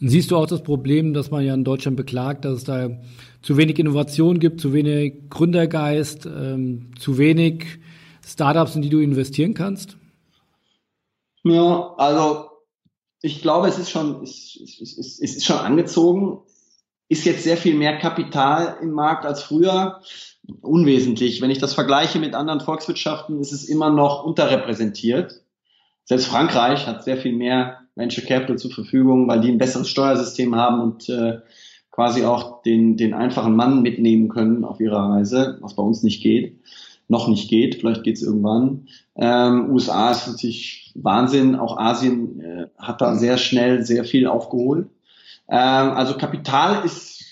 Siehst 0.00 0.32
du 0.32 0.36
auch 0.36 0.46
das 0.46 0.64
Problem, 0.64 1.14
dass 1.14 1.30
man 1.30 1.44
ja 1.44 1.54
in 1.54 1.62
Deutschland 1.62 1.96
beklagt, 1.96 2.44
dass 2.44 2.54
es 2.54 2.64
da 2.64 2.90
zu 3.42 3.56
wenig 3.56 3.78
Innovation 3.78 4.40
gibt, 4.40 4.60
zu 4.60 4.72
wenig 4.72 5.30
Gründergeist, 5.30 6.26
ähm, 6.26 6.90
zu 6.98 7.16
wenig 7.16 7.78
Startups, 8.26 8.74
in 8.74 8.82
die 8.82 8.90
du 8.90 8.98
investieren 8.98 9.54
kannst? 9.54 9.96
Ja, 11.44 11.94
also 11.96 12.47
ich 13.20 13.42
glaube, 13.42 13.68
es 13.68 13.78
ist 13.78 13.90
schon, 13.90 14.22
es, 14.22 14.58
es, 14.62 14.98
es, 14.98 15.18
ist 15.18 15.44
schon 15.44 15.58
angezogen. 15.58 16.40
Ist 17.08 17.24
jetzt 17.24 17.42
sehr 17.42 17.56
viel 17.56 17.74
mehr 17.74 17.98
Kapital 17.98 18.76
im 18.82 18.90
Markt 18.90 19.24
als 19.24 19.42
früher. 19.42 20.00
Unwesentlich. 20.60 21.40
Wenn 21.40 21.50
ich 21.50 21.58
das 21.58 21.74
vergleiche 21.74 22.18
mit 22.18 22.34
anderen 22.34 22.60
Volkswirtschaften, 22.60 23.40
ist 23.40 23.52
es 23.52 23.64
immer 23.64 23.90
noch 23.90 24.24
unterrepräsentiert. 24.24 25.42
Selbst 26.04 26.26
Frankreich 26.26 26.86
hat 26.86 27.04
sehr 27.04 27.16
viel 27.16 27.34
mehr 27.34 27.80
Venture 27.94 28.24
Capital 28.24 28.56
zur 28.56 28.70
Verfügung, 28.70 29.28
weil 29.28 29.40
die 29.40 29.50
ein 29.50 29.58
besseres 29.58 29.88
Steuersystem 29.88 30.54
haben 30.54 30.80
und 30.80 31.08
äh, 31.08 31.40
quasi 31.90 32.24
auch 32.24 32.62
den, 32.62 32.96
den 32.96 33.12
einfachen 33.12 33.56
Mann 33.56 33.82
mitnehmen 33.82 34.28
können 34.28 34.64
auf 34.64 34.78
ihrer 34.80 35.10
Reise, 35.10 35.58
was 35.60 35.74
bei 35.74 35.82
uns 35.82 36.02
nicht 36.02 36.22
geht, 36.22 36.60
noch 37.08 37.28
nicht 37.28 37.48
geht, 37.48 37.76
vielleicht 37.76 38.04
geht 38.04 38.16
es 38.16 38.22
irgendwann. 38.22 38.88
Ähm, 39.16 39.70
USA 39.70 40.10
ist 40.10 40.28
natürlich 40.28 40.92
Wahnsinn, 40.94 41.56
auch 41.56 41.78
Asien 41.78 42.40
äh, 42.40 42.66
hat 42.78 43.00
da 43.00 43.16
sehr 43.16 43.38
schnell 43.38 43.84
sehr 43.84 44.04
viel 44.04 44.26
aufgeholt. 44.26 44.88
Ähm, 45.48 45.90
also 45.90 46.16
Kapital 46.16 46.84
ist 46.84 47.24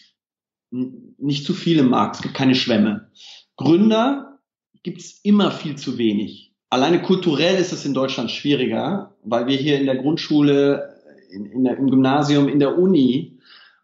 nicht 0.71 1.45
zu 1.45 1.55
viel 1.55 1.79
im 1.79 1.91
Markt, 1.91 2.17
es 2.17 2.23
gibt 2.23 2.35
keine 2.35 2.55
Schwämme. 2.55 3.11
Gründer 3.57 4.39
gibt 4.83 5.01
es 5.01 5.21
immer 5.23 5.51
viel 5.51 5.77
zu 5.77 5.99
wenig. 5.99 6.53
Alleine 6.71 7.01
kulturell 7.03 7.57
ist 7.57 7.73
es 7.73 7.87
in 7.87 7.95
Deutschland 7.95 8.31
schwieriger, 8.31 9.15
weil 9.23 9.47
wir 9.47 9.57
hier 9.57 9.79
in 9.79 9.87
der 9.87 9.97
Grundschule, 9.97 10.97
in, 11.31 11.47
in 11.47 11.65
der, 11.65 11.77
im 11.77 11.91
Gymnasium, 11.91 12.49
in 12.49 12.59
der 12.59 12.79
Uni 12.79 13.37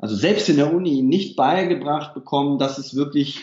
also 0.03 0.17
selbst 0.17 0.49
in 0.49 0.57
der 0.57 0.75
Uni 0.75 1.01
nicht 1.01 1.37
beigebracht 1.37 2.13
bekommen, 2.13 2.59
dass 2.59 2.77
es 2.77 2.97
wirklich 2.97 3.39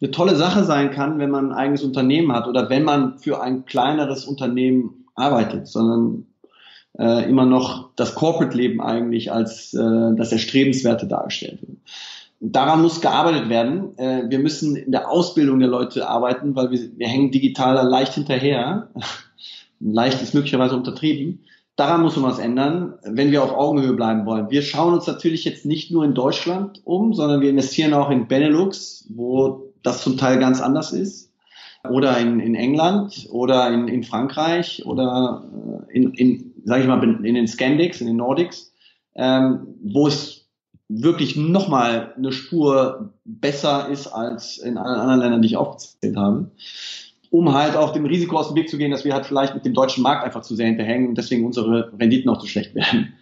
eine 0.00 0.10
tolle 0.10 0.36
Sache 0.36 0.64
sein 0.64 0.90
kann, 0.90 1.18
wenn 1.18 1.30
man 1.30 1.50
ein 1.50 1.56
eigenes 1.56 1.82
Unternehmen 1.82 2.32
hat 2.32 2.46
oder 2.46 2.70
wenn 2.70 2.84
man 2.84 3.18
für 3.18 3.42
ein 3.42 3.64
kleineres 3.64 4.24
Unternehmen 4.24 5.06
arbeitet, 5.14 5.68
sondern 5.68 6.26
äh, 6.98 7.28
immer 7.28 7.46
noch 7.46 7.90
das 7.96 8.14
Corporate-Leben 8.14 8.80
eigentlich 8.80 9.32
als 9.32 9.74
äh, 9.74 10.14
das 10.16 10.32
Erstrebenswerte 10.32 11.06
dargestellt 11.06 11.62
wird. 11.62 11.78
Daran 12.40 12.82
muss 12.82 13.00
gearbeitet 13.00 13.48
werden. 13.48 13.96
Äh, 13.98 14.24
wir 14.28 14.40
müssen 14.40 14.76
in 14.76 14.92
der 14.92 15.10
Ausbildung 15.10 15.60
der 15.60 15.68
Leute 15.68 16.08
arbeiten, 16.08 16.56
weil 16.56 16.70
wir, 16.70 16.80
wir 16.96 17.06
hängen 17.06 17.30
digital 17.30 17.86
leicht 17.86 18.14
hinterher. 18.14 18.88
leicht 19.80 20.20
ist 20.22 20.34
möglicherweise 20.34 20.76
untertrieben. 20.76 21.44
Daran 21.76 22.02
muss 22.02 22.16
man 22.16 22.30
was 22.30 22.38
ändern, 22.38 22.94
wenn 23.02 23.30
wir 23.30 23.42
auf 23.42 23.52
Augenhöhe 23.52 23.94
bleiben 23.94 24.26
wollen. 24.26 24.50
Wir 24.50 24.60
schauen 24.60 24.92
uns 24.92 25.06
natürlich 25.06 25.44
jetzt 25.44 25.64
nicht 25.64 25.90
nur 25.90 26.04
in 26.04 26.14
Deutschland 26.14 26.82
um, 26.84 27.14
sondern 27.14 27.40
wir 27.40 27.48
investieren 27.48 27.94
auch 27.94 28.10
in 28.10 28.28
Benelux, 28.28 29.06
wo 29.08 29.71
das 29.82 30.02
zum 30.02 30.16
Teil 30.16 30.38
ganz 30.38 30.60
anders 30.60 30.92
ist. 30.92 31.30
Oder 31.88 32.18
in, 32.18 32.38
in 32.38 32.54
England 32.54 33.26
oder 33.30 33.72
in, 33.72 33.88
in 33.88 34.04
Frankreich 34.04 34.86
oder 34.86 35.42
äh, 35.88 35.96
in, 35.96 36.12
in 36.14 36.52
sage 36.64 36.82
ich 36.82 36.88
mal, 36.88 37.02
in 37.02 37.34
den 37.34 37.48
Scandics, 37.48 38.00
in 38.00 38.06
den 38.06 38.16
Nordics, 38.16 38.72
ähm, 39.16 39.66
wo 39.82 40.06
es 40.06 40.46
wirklich 40.88 41.34
nochmal 41.36 42.14
eine 42.16 42.30
Spur 42.30 43.14
besser 43.24 43.88
ist 43.88 44.06
als 44.06 44.58
in 44.58 44.78
allen 44.78 45.00
anderen 45.00 45.20
Ländern, 45.20 45.42
die 45.42 45.48
ich 45.48 45.56
aufgezählt 45.56 46.16
habe 46.16 46.52
um 47.32 47.54
halt 47.54 47.76
auch 47.76 47.94
dem 47.94 48.04
Risiko 48.04 48.36
aus 48.36 48.48
dem 48.48 48.56
Weg 48.56 48.68
zu 48.68 48.76
gehen, 48.76 48.90
dass 48.90 49.06
wir 49.06 49.14
halt 49.14 49.24
vielleicht 49.24 49.54
mit 49.54 49.64
dem 49.64 49.72
deutschen 49.72 50.02
Markt 50.02 50.22
einfach 50.22 50.42
zu 50.42 50.54
sehr 50.54 50.66
hinterhängen 50.66 51.08
und 51.08 51.16
deswegen 51.16 51.46
unsere 51.46 51.90
Renditen 51.98 52.30
auch 52.30 52.38
zu 52.38 52.46
schlecht 52.46 52.74
werden. 52.74 53.14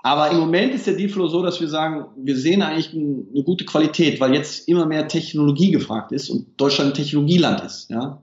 Aber 0.00 0.30
im 0.30 0.38
Moment 0.38 0.74
ist 0.74 0.86
der 0.86 0.94
Dealflow 0.94 1.26
so, 1.26 1.42
dass 1.42 1.60
wir 1.60 1.68
sagen, 1.68 2.06
wir 2.16 2.36
sehen 2.36 2.62
eigentlich 2.62 2.94
eine 2.94 3.42
gute 3.42 3.64
Qualität, 3.64 4.20
weil 4.20 4.34
jetzt 4.34 4.68
immer 4.68 4.86
mehr 4.86 5.08
Technologie 5.08 5.72
gefragt 5.72 6.12
ist 6.12 6.30
und 6.30 6.60
Deutschland 6.60 6.90
ein 6.90 6.94
Technologieland 6.94 7.62
ist. 7.62 7.90
Ja? 7.90 8.22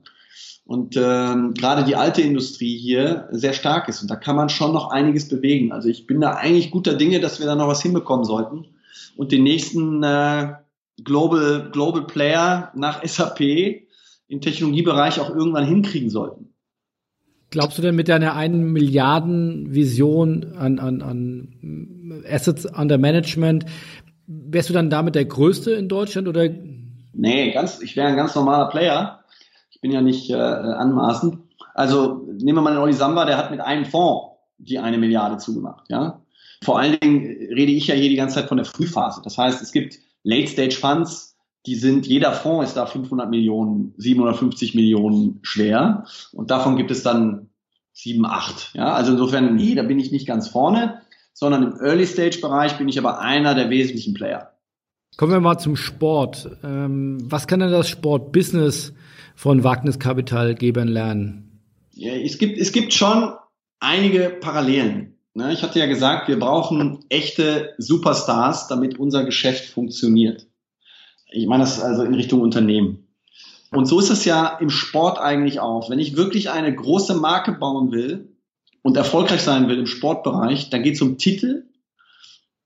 Und 0.64 0.96
ähm, 0.96 1.54
gerade 1.54 1.84
die 1.84 1.94
alte 1.94 2.22
Industrie 2.22 2.76
hier 2.76 3.28
sehr 3.30 3.52
stark 3.52 3.88
ist 3.88 4.02
und 4.02 4.10
da 4.10 4.16
kann 4.16 4.36
man 4.36 4.48
schon 4.48 4.72
noch 4.72 4.90
einiges 4.90 5.28
bewegen. 5.28 5.70
Also 5.70 5.88
ich 5.88 6.06
bin 6.06 6.20
da 6.20 6.32
eigentlich 6.32 6.70
guter 6.70 6.94
Dinge, 6.94 7.20
dass 7.20 7.38
wir 7.38 7.46
da 7.46 7.54
noch 7.54 7.68
was 7.68 7.82
hinbekommen 7.82 8.24
sollten 8.24 8.66
und 9.16 9.30
den 9.30 9.44
nächsten 9.44 10.02
äh, 10.02 10.54
Global 11.04 11.70
Global 11.72 12.06
Player 12.06 12.72
nach 12.74 13.04
SAP 13.06 13.40
im 14.28 14.40
Technologiebereich 14.40 15.20
auch 15.20 15.30
irgendwann 15.30 15.66
hinkriegen 15.66 16.10
sollten. 16.10 16.45
Glaubst 17.50 17.78
du 17.78 17.82
denn 17.82 17.94
mit 17.94 18.08
deiner 18.08 18.34
einen 18.34 18.72
Milliarden 18.72 19.72
Vision 19.72 20.54
an, 20.58 20.78
an, 20.78 21.02
an 21.02 22.24
Assets 22.28 22.66
under 22.66 22.98
Management, 22.98 23.66
wärst 24.26 24.68
du 24.68 24.74
dann 24.74 24.90
damit 24.90 25.14
der 25.14 25.24
Größte 25.24 25.72
in 25.72 25.88
Deutschland 25.88 26.28
oder? 26.28 26.48
Nee, 27.12 27.52
ganz, 27.52 27.80
ich 27.80 27.96
wäre 27.96 28.08
ein 28.08 28.16
ganz 28.16 28.34
normaler 28.34 28.68
Player. 28.68 29.20
Ich 29.70 29.80
bin 29.80 29.92
ja 29.92 30.00
nicht 30.00 30.30
äh, 30.30 30.34
anmaßend. 30.34 31.38
Also 31.74 32.26
nehmen 32.32 32.58
wir 32.58 32.62
mal 32.62 32.72
den 32.72 32.82
Oli 32.82 32.92
Samba, 32.92 33.24
der 33.24 33.36
hat 33.38 33.50
mit 33.50 33.60
einem 33.60 33.84
Fonds 33.84 34.36
die 34.58 34.78
eine 34.78 34.98
Milliarde 34.98 35.36
zugemacht. 35.38 35.86
Ja? 35.90 36.22
Vor 36.62 36.78
allen 36.78 36.98
Dingen 36.98 37.26
rede 37.26 37.72
ich 37.72 37.86
ja 37.86 37.94
hier 37.94 38.08
die 38.08 38.16
ganze 38.16 38.36
Zeit 38.36 38.48
von 38.48 38.56
der 38.56 38.66
Frühphase. 38.66 39.20
Das 39.22 39.36
heißt, 39.38 39.62
es 39.62 39.72
gibt 39.72 39.98
Late-Stage-Funds, 40.22 41.25
die 41.66 41.74
sind, 41.74 42.06
jeder 42.06 42.32
Fonds 42.32 42.70
ist 42.70 42.76
da 42.76 42.86
500 42.86 43.28
Millionen, 43.28 43.92
750 43.96 44.74
Millionen 44.74 45.40
schwer 45.42 46.04
und 46.32 46.50
davon 46.50 46.76
gibt 46.76 46.90
es 46.90 47.02
dann 47.02 47.50
sieben, 47.92 48.24
acht. 48.24 48.72
Ja, 48.74 48.94
also 48.94 49.12
insofern, 49.12 49.56
nee, 49.56 49.74
da 49.74 49.82
bin 49.82 49.98
ich 49.98 50.12
nicht 50.12 50.26
ganz 50.26 50.48
vorne, 50.48 51.02
sondern 51.32 51.62
im 51.64 51.80
Early 51.80 52.06
Stage 52.06 52.38
Bereich 52.40 52.78
bin 52.78 52.88
ich 52.88 52.98
aber 52.98 53.20
einer 53.20 53.54
der 53.54 53.70
wesentlichen 53.70 54.14
Player. 54.14 54.52
Kommen 55.16 55.32
wir 55.32 55.40
mal 55.40 55.58
zum 55.58 55.76
Sport. 55.76 56.48
Ähm, 56.62 57.18
was 57.22 57.46
kann 57.46 57.60
denn 57.60 57.70
das 57.70 57.88
Sportbusiness 57.88 58.92
von 59.34 59.64
Wagniskapitalgebern 59.64 60.88
lernen? 60.88 61.62
Ja, 61.92 62.12
es 62.12 62.38
gibt, 62.38 62.58
es 62.58 62.72
gibt 62.72 62.92
schon 62.92 63.32
einige 63.80 64.28
Parallelen. 64.28 65.14
Ne, 65.32 65.52
ich 65.52 65.62
hatte 65.62 65.78
ja 65.78 65.86
gesagt, 65.86 66.28
wir 66.28 66.38
brauchen 66.38 67.04
echte 67.08 67.74
Superstars, 67.78 68.68
damit 68.68 68.98
unser 68.98 69.24
Geschäft 69.24 69.66
funktioniert. 69.66 70.46
Ich 71.30 71.46
meine 71.46 71.64
das 71.64 71.80
also 71.80 72.02
in 72.02 72.14
Richtung 72.14 72.40
Unternehmen. 72.40 73.06
Und 73.72 73.86
so 73.86 73.98
ist 73.98 74.10
es 74.10 74.24
ja 74.24 74.58
im 74.58 74.70
Sport 74.70 75.18
eigentlich 75.18 75.60
auch. 75.60 75.90
Wenn 75.90 75.98
ich 75.98 76.16
wirklich 76.16 76.50
eine 76.50 76.74
große 76.74 77.14
Marke 77.14 77.52
bauen 77.52 77.90
will 77.90 78.36
und 78.82 78.96
erfolgreich 78.96 79.42
sein 79.42 79.68
will 79.68 79.78
im 79.78 79.86
Sportbereich, 79.86 80.70
dann 80.70 80.82
geht 80.82 80.94
es 80.94 81.02
um 81.02 81.18
Titel 81.18 81.64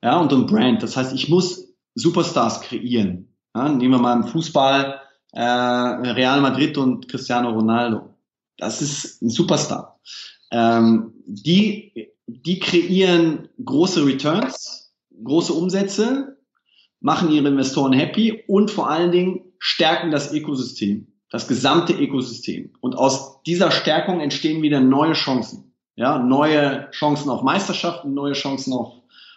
ja, 0.02 0.18
und 0.18 0.32
um 0.32 0.46
Brand. 0.46 0.82
Das 0.82 0.96
heißt, 0.96 1.14
ich 1.14 1.28
muss 1.28 1.68
Superstars 1.94 2.60
kreieren. 2.62 3.34
Ja, 3.54 3.68
nehmen 3.68 3.94
wir 3.94 3.98
mal 3.98 4.16
im 4.16 4.28
Fußball 4.28 5.00
äh, 5.32 5.42
Real 5.42 6.40
Madrid 6.40 6.78
und 6.78 7.08
Cristiano 7.08 7.50
Ronaldo. 7.50 8.14
Das 8.56 8.82
ist 8.82 9.22
ein 9.22 9.30
Superstar. 9.30 9.98
Ähm, 10.50 11.14
die, 11.26 12.12
die 12.26 12.58
kreieren 12.58 13.48
große 13.64 14.04
Returns, 14.04 14.92
große 15.22 15.52
Umsätze, 15.52 16.36
machen 17.00 17.30
ihre 17.30 17.48
Investoren 17.48 17.92
happy 17.92 18.44
und 18.46 18.70
vor 18.70 18.88
allen 18.90 19.10
Dingen 19.10 19.40
stärken 19.58 20.10
das 20.10 20.32
Ökosystem, 20.32 21.08
das 21.30 21.48
gesamte 21.48 21.92
Ökosystem. 21.92 22.70
Und 22.80 22.96
aus 22.96 23.42
dieser 23.42 23.70
Stärkung 23.70 24.20
entstehen 24.20 24.62
wieder 24.62 24.80
neue 24.80 25.14
Chancen. 25.14 25.72
Ja, 25.96 26.18
neue 26.18 26.88
Chancen 26.92 27.30
auf 27.30 27.42
Meisterschaften, 27.42 28.14
neue 28.14 28.32
Chancen 28.32 28.72
auf, 28.72 28.92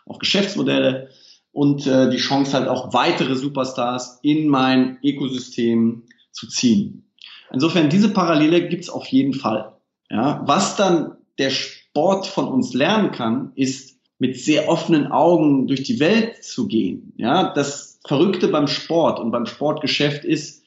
auf 0.06 0.18
Geschäftsmodelle 0.20 1.10
und 1.52 1.86
äh, 1.88 2.10
die 2.10 2.18
Chance 2.18 2.54
halt 2.54 2.68
auch 2.68 2.94
weitere 2.94 3.36
Superstars 3.36 4.20
in 4.22 4.48
mein 4.48 4.98
Ökosystem 5.04 6.04
zu 6.32 6.48
ziehen. 6.48 7.12
Insofern, 7.52 7.90
diese 7.90 8.10
Parallele 8.10 8.68
gibt's 8.68 8.90
auf 8.90 9.06
jeden 9.08 9.34
Fall. 9.34 9.74
Ja, 10.10 10.42
was 10.46 10.76
dann 10.76 11.18
der 11.38 11.50
Sport 11.50 12.28
von 12.28 12.48
uns 12.48 12.74
lernen 12.74 13.12
kann, 13.12 13.52
ist 13.56 13.93
mit 14.20 14.40
sehr 14.40 14.70
offenen 14.70 15.08
Augen 15.08 15.68
durch 15.68 15.84
die 15.84 16.00
Welt 16.00 16.44
zu 16.44 16.68
gehen. 16.68 17.14
Ja, 17.18 17.54
das 17.54 18.00
Verrückte 18.06 18.48
beim 18.48 18.68
Sport 18.68 19.20
und 19.20 19.32
beim 19.32 19.46
Sportgeschäft 19.46 20.26
ist, 20.26 20.64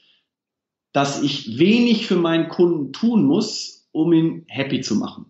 dass 0.92 1.22
ich 1.22 1.58
wenig 1.58 2.06
für 2.06 2.16
meinen 2.16 2.48
Kunden 2.48 2.92
tun 2.92 3.24
muss, 3.24 3.88
um 3.92 4.12
ihn 4.12 4.44
happy 4.48 4.80
zu 4.80 4.96
machen. 4.96 5.26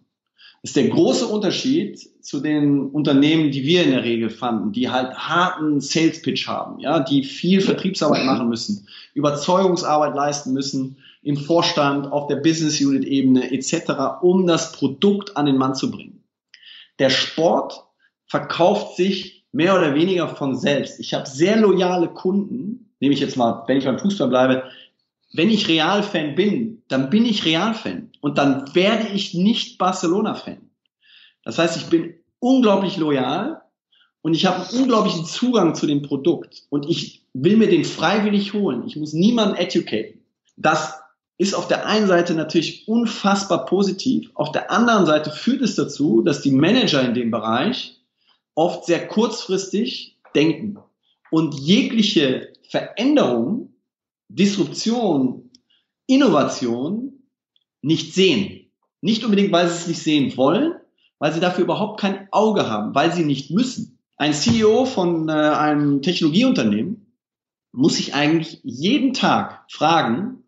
Das 0.62 0.70
ist 0.70 0.76
der 0.76 0.88
große 0.88 1.26
Unterschied 1.26 1.98
zu 2.24 2.40
den 2.40 2.90
Unternehmen, 2.90 3.52
die 3.52 3.64
wir 3.64 3.85
in 3.85 3.92
der 3.92 4.02
Regel 4.02 4.31
fanden, 4.31 4.72
die 4.72 4.90
halt 4.90 5.14
harten 5.14 5.81
Sales 5.81 6.22
Pitch 6.22 6.48
haben, 6.48 6.81
ja, 6.81 7.00
die 7.00 7.22
viel 7.22 7.61
Vertriebsarbeit 7.61 8.24
machen 8.24 8.48
müssen, 8.48 8.88
Überzeugungsarbeit 9.14 10.14
leisten 10.16 10.52
müssen 10.52 10.98
im 11.22 11.37
Vorstand, 11.37 12.10
auf 12.10 12.27
der 12.27 12.37
Business 12.37 12.81
Unit 12.81 13.04
Ebene 13.04 13.52
etc., 13.52 14.23
um 14.23 14.46
das 14.46 14.73
Produkt 14.73 15.37
an 15.37 15.46
den 15.46 15.56
Mann 15.56 15.75
zu 15.75 15.90
bringen. 15.90 16.25
Der 16.98 17.10
Sport 17.10 17.85
verkauft 18.27 18.96
sich 18.96 19.44
mehr 19.52 19.74
oder 19.74 19.94
weniger 19.94 20.29
von 20.29 20.56
selbst. 20.56 21.00
Ich 21.00 21.14
habe 21.14 21.27
sehr 21.27 21.56
loyale 21.56 22.08
Kunden, 22.08 22.90
nehme 23.00 23.14
ich 23.14 23.20
jetzt 23.20 23.37
mal, 23.37 23.64
wenn 23.66 23.79
ich 23.79 23.85
beim 23.85 23.98
Fußball 23.98 24.29
bleibe, 24.29 24.64
wenn 25.33 25.50
ich 25.50 25.68
Real-Fan 25.68 26.35
bin, 26.35 26.83
dann 26.88 27.10
bin 27.10 27.27
ich 27.27 27.44
Real-Fan 27.44 28.10
und 28.20 28.38
dann 28.38 28.74
werde 28.74 29.08
ich 29.08 29.35
nicht 29.35 29.79
Barcelona-Fan. 29.79 30.58
Das 31.42 31.58
heißt, 31.58 31.77
ich 31.77 31.87
bin 31.87 32.14
unglaublich 32.38 32.96
loyal 32.96 33.62
und 34.22 34.35
ich 34.35 34.46
habe 34.46 34.66
einen 34.66 34.83
unglaublichen 34.83 35.24
Zugang 35.24 35.74
zu 35.74 35.87
dem 35.87 36.02
Produkt 36.02 36.64
und 36.70 36.88
ich 36.88 37.24
will 37.33 37.56
mir 37.56 37.68
den 37.68 37.85
freiwillig 37.85 38.54
holen. 38.54 38.85
Ich 38.87 38.96
muss 38.96 39.12
niemanden 39.12 39.56
educaten. 39.56 40.20
Das 40.56 40.94
ist 41.38 41.54
auf 41.54 41.68
der 41.68 41.87
einen 41.87 42.06
Seite 42.06 42.35
natürlich 42.35 42.88
unfassbar 42.88 43.66
positiv. 43.66 44.31
Auf 44.35 44.52
der 44.52 44.70
anderen 44.70 45.06
Seite 45.06 45.31
führt 45.31 45.60
es 45.60 45.74
dazu, 45.74 46.22
dass 46.22 46.40
die 46.40 46.50
Manager 46.50 47.02
in 47.02 47.14
dem 47.14 47.31
Bereich 47.31 47.96
oft 48.57 48.87
sehr 48.87 49.07
kurzfristig 49.07 50.19
denken 50.35 50.79
und 51.31 51.54
jegliche 51.54 52.52
Veränderung, 52.69 53.75
Disruption, 54.29 55.50
Innovation 56.07 57.23
nicht 57.83 58.15
sehen. 58.15 58.73
Nicht 59.00 59.25
unbedingt, 59.25 59.52
weil 59.52 59.69
sie 59.69 59.75
es 59.75 59.87
nicht 59.87 60.02
sehen 60.02 60.37
wollen, 60.37 60.75
weil 61.19 61.33
sie 61.33 61.40
dafür 61.40 61.65
überhaupt 61.65 62.00
kein 62.00 62.29
Auge 62.33 62.69
haben, 62.69 62.94
weil 62.94 63.13
sie 63.13 63.25
nicht 63.25 63.50
müssen. 63.50 63.98
Ein 64.17 64.33
CEO 64.33 64.87
von 64.87 65.29
äh, 65.29 65.33
einem 65.33 66.02
Technologieunternehmen 66.02 67.15
muss 67.73 67.96
sich 67.96 68.15
eigentlich 68.15 68.61
jeden 68.65 69.13
Tag 69.13 69.65
fragen, 69.71 70.44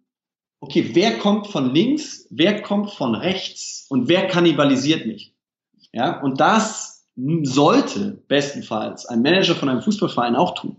okay, 0.60 0.90
wer 0.94 1.18
kommt 1.18 1.46
von 1.46 1.74
links, 1.74 2.26
wer 2.30 2.62
kommt 2.62 2.90
von 2.90 3.14
rechts 3.14 3.86
und 3.90 4.08
wer 4.08 4.26
kannibalisiert 4.26 5.06
mich? 5.06 5.34
Ja, 5.92 6.20
und 6.20 6.40
das 6.40 6.97
sollte 7.42 8.22
bestenfalls 8.28 9.06
ein 9.06 9.22
Manager 9.22 9.54
von 9.54 9.68
einem 9.68 9.82
Fußballverein 9.82 10.36
auch 10.36 10.54
tun, 10.54 10.76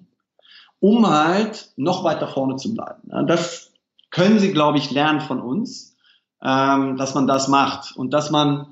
um 0.79 1.07
halt 1.07 1.71
noch 1.75 2.03
weiter 2.03 2.27
vorne 2.27 2.55
zu 2.55 2.73
bleiben. 2.73 3.09
Das 3.27 3.71
können 4.09 4.39
Sie, 4.39 4.51
glaube 4.51 4.77
ich, 4.77 4.91
lernen 4.91 5.21
von 5.21 5.41
uns, 5.41 5.97
ähm, 6.41 6.97
dass 6.97 7.13
man 7.13 7.27
das 7.27 7.47
macht 7.47 7.95
und 7.95 8.11
dass 8.11 8.31
man 8.31 8.67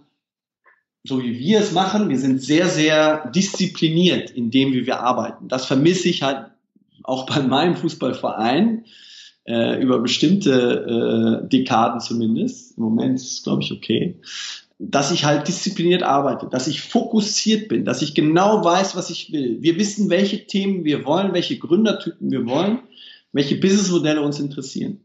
so 1.08 1.24
wie 1.24 1.40
wir 1.40 1.60
es 1.60 1.72
machen, 1.72 2.10
wir 2.10 2.20
sind 2.20 2.42
sehr, 2.42 2.68
sehr 2.68 3.30
diszipliniert 3.32 4.30
in 4.30 4.52
dem, 4.52 4.74
wie 4.74 4.86
wir 4.86 5.00
arbeiten. 5.00 5.48
Das 5.48 5.66
vermisse 5.66 6.10
ich 6.10 6.22
halt 6.22 6.48
auch 7.04 7.26
bei 7.26 7.42
meinem 7.42 7.76
Fußballverein 7.76 8.86
äh, 9.46 9.82
über 9.82 10.00
bestimmte 10.00 11.42
äh, 11.44 11.48
Dekaden 11.48 12.02
zumindest. 12.02 12.78
Im 12.78 12.84
Moment 12.84 13.16
ist 13.16 13.32
es, 13.32 13.44
glaube 13.44 13.64
ich, 13.64 13.72
okay. 13.72 14.20
Dass 14.80 15.12
ich 15.12 15.26
halt 15.26 15.48
diszipliniert 15.48 16.04
arbeite, 16.04 16.48
dass 16.48 16.68
ich 16.68 16.82
fokussiert 16.82 17.68
bin, 17.68 17.84
dass 17.84 18.04
ich 18.04 18.14
genau 18.14 18.64
weiß, 18.64 18.96
was 18.96 19.10
ich 19.10 19.32
will. 19.32 19.58
Wir 19.62 19.78
wissen, 19.78 20.10
welche 20.10 20.46
Themen 20.46 20.84
wir 20.84 21.04
wollen, 21.06 21.34
welche 21.34 21.58
Gründertypen 21.58 22.30
wir 22.30 22.46
wollen, 22.46 22.80
welche 23.32 23.56
Businessmodelle 23.56 24.22
uns 24.22 24.40
interessieren. 24.40 25.02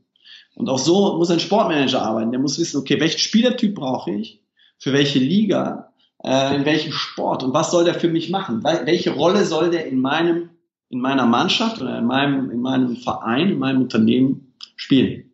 Und 0.54 0.68
auch 0.68 0.78
so 0.78 1.16
muss 1.16 1.30
ein 1.30 1.40
Sportmanager 1.40 2.02
arbeiten. 2.02 2.32
Der 2.32 2.40
muss 2.40 2.58
wissen, 2.58 2.76
okay, 2.76 3.00
welchen 3.00 3.18
Spielertyp 3.18 3.74
brauche 3.74 4.10
ich, 4.10 4.42
für 4.78 4.92
welche 4.92 5.18
Liga, 5.18 5.92
äh, 6.22 6.54
in 6.54 6.66
welchem 6.66 6.92
Sport 6.92 7.42
und 7.42 7.54
was 7.54 7.70
soll 7.70 7.84
der 7.84 7.94
für 7.94 8.08
mich 8.08 8.28
machen? 8.28 8.62
Welche 8.62 9.12
Rolle 9.12 9.46
soll 9.46 9.70
der 9.70 9.86
in 9.86 10.00
meinem 10.00 10.50
in 10.92 11.00
meiner 11.00 11.26
Mannschaft 11.26 11.80
oder 11.80 11.98
in 11.98 12.04
meinem, 12.04 12.50
in 12.50 12.60
meinem 12.60 12.96
Verein, 12.96 13.48
in 13.48 13.58
meinem 13.58 13.80
Unternehmen 13.80 14.52
spielen. 14.76 15.32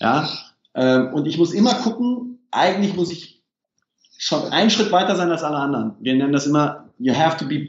Ja, 0.00 0.28
ähm, 0.74 1.12
und 1.12 1.26
ich 1.26 1.36
muss 1.36 1.52
immer 1.52 1.74
gucken, 1.74 2.38
eigentlich 2.50 2.96
muss 2.96 3.12
ich 3.12 3.33
schon 4.24 4.50
einen 4.52 4.70
Schritt 4.70 4.90
weiter 4.90 5.16
sein 5.16 5.30
als 5.30 5.42
alle 5.42 5.58
anderen. 5.58 5.96
Wir 6.00 6.14
nennen 6.14 6.32
das 6.32 6.46
immer, 6.46 6.88
you 6.98 7.14
have 7.14 7.36
to 7.36 7.46
be 7.46 7.66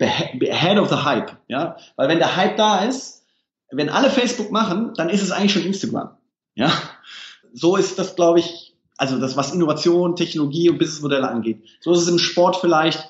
ahead 0.49 0.79
of 0.79 0.89
the 0.89 1.03
hype. 1.03 1.33
Ja, 1.49 1.75
weil 1.97 2.07
wenn 2.07 2.19
der 2.19 2.37
Hype 2.37 2.55
da 2.55 2.85
ist, 2.85 3.25
wenn 3.71 3.89
alle 3.89 4.09
Facebook 4.09 4.51
machen, 4.51 4.93
dann 4.95 5.09
ist 5.09 5.21
es 5.21 5.31
eigentlich 5.31 5.51
schon 5.51 5.65
Instagram. 5.65 6.11
Ja, 6.55 6.71
so 7.53 7.75
ist 7.75 7.99
das, 7.99 8.15
glaube 8.15 8.39
ich, 8.39 8.73
also 8.95 9.19
das, 9.19 9.35
was 9.35 9.53
Innovation, 9.53 10.15
Technologie 10.15 10.69
und 10.69 10.77
Businessmodelle 10.77 11.27
angeht. 11.27 11.61
So 11.81 11.91
ist 11.91 11.99
es 11.99 12.07
im 12.07 12.19
Sport 12.19 12.55
vielleicht 12.55 13.09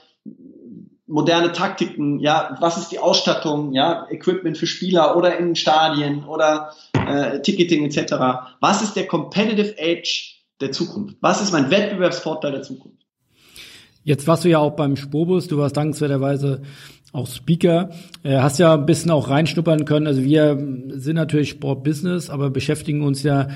moderne 1.06 1.52
Taktiken, 1.52 2.18
ja, 2.20 2.58
was 2.60 2.80
ist 2.80 2.92
die 2.92 2.98
Ausstattung, 2.98 3.74
ja, 3.74 4.08
Equipment 4.10 4.58
für 4.58 4.66
Spieler 4.66 5.16
oder 5.16 5.38
in 5.38 5.56
Stadien 5.56 6.26
oder 6.26 6.74
äh, 6.94 7.42
Ticketing 7.42 7.86
etc. 7.86 8.16
Was 8.60 8.82
ist 8.82 8.96
der 8.96 9.06
Competitive 9.06 9.78
Edge 9.78 10.32
der 10.62 10.72
Zukunft? 10.72 11.18
Was 11.22 11.44
ist 11.44 11.52
mein 11.52 11.70
Wettbewerbsvorteil 11.70 12.54
der 12.54 12.64
Zukunft? 12.64 13.05
Jetzt 14.06 14.28
warst 14.28 14.46
du 14.46 14.50
ja 14.50 14.60
auch 14.60 14.76
beim 14.76 14.96
Spobus, 14.96 15.48
du 15.48 15.58
warst 15.58 15.76
dankenswerterweise 15.76 16.62
auch 17.12 17.28
Speaker, 17.28 17.90
äh, 18.24 18.38
hast 18.38 18.60
ja 18.60 18.76
ein 18.76 18.86
bisschen 18.86 19.10
auch 19.10 19.30
reinschnuppern 19.30 19.86
können. 19.86 20.06
Also 20.06 20.24
wir 20.24 20.58
sind 20.90 21.16
natürlich 21.16 21.50
Sportbusiness, 21.50 22.30
aber 22.30 22.52
beschäftigen 22.52 23.02
uns 23.02 23.24
ja 23.24 23.48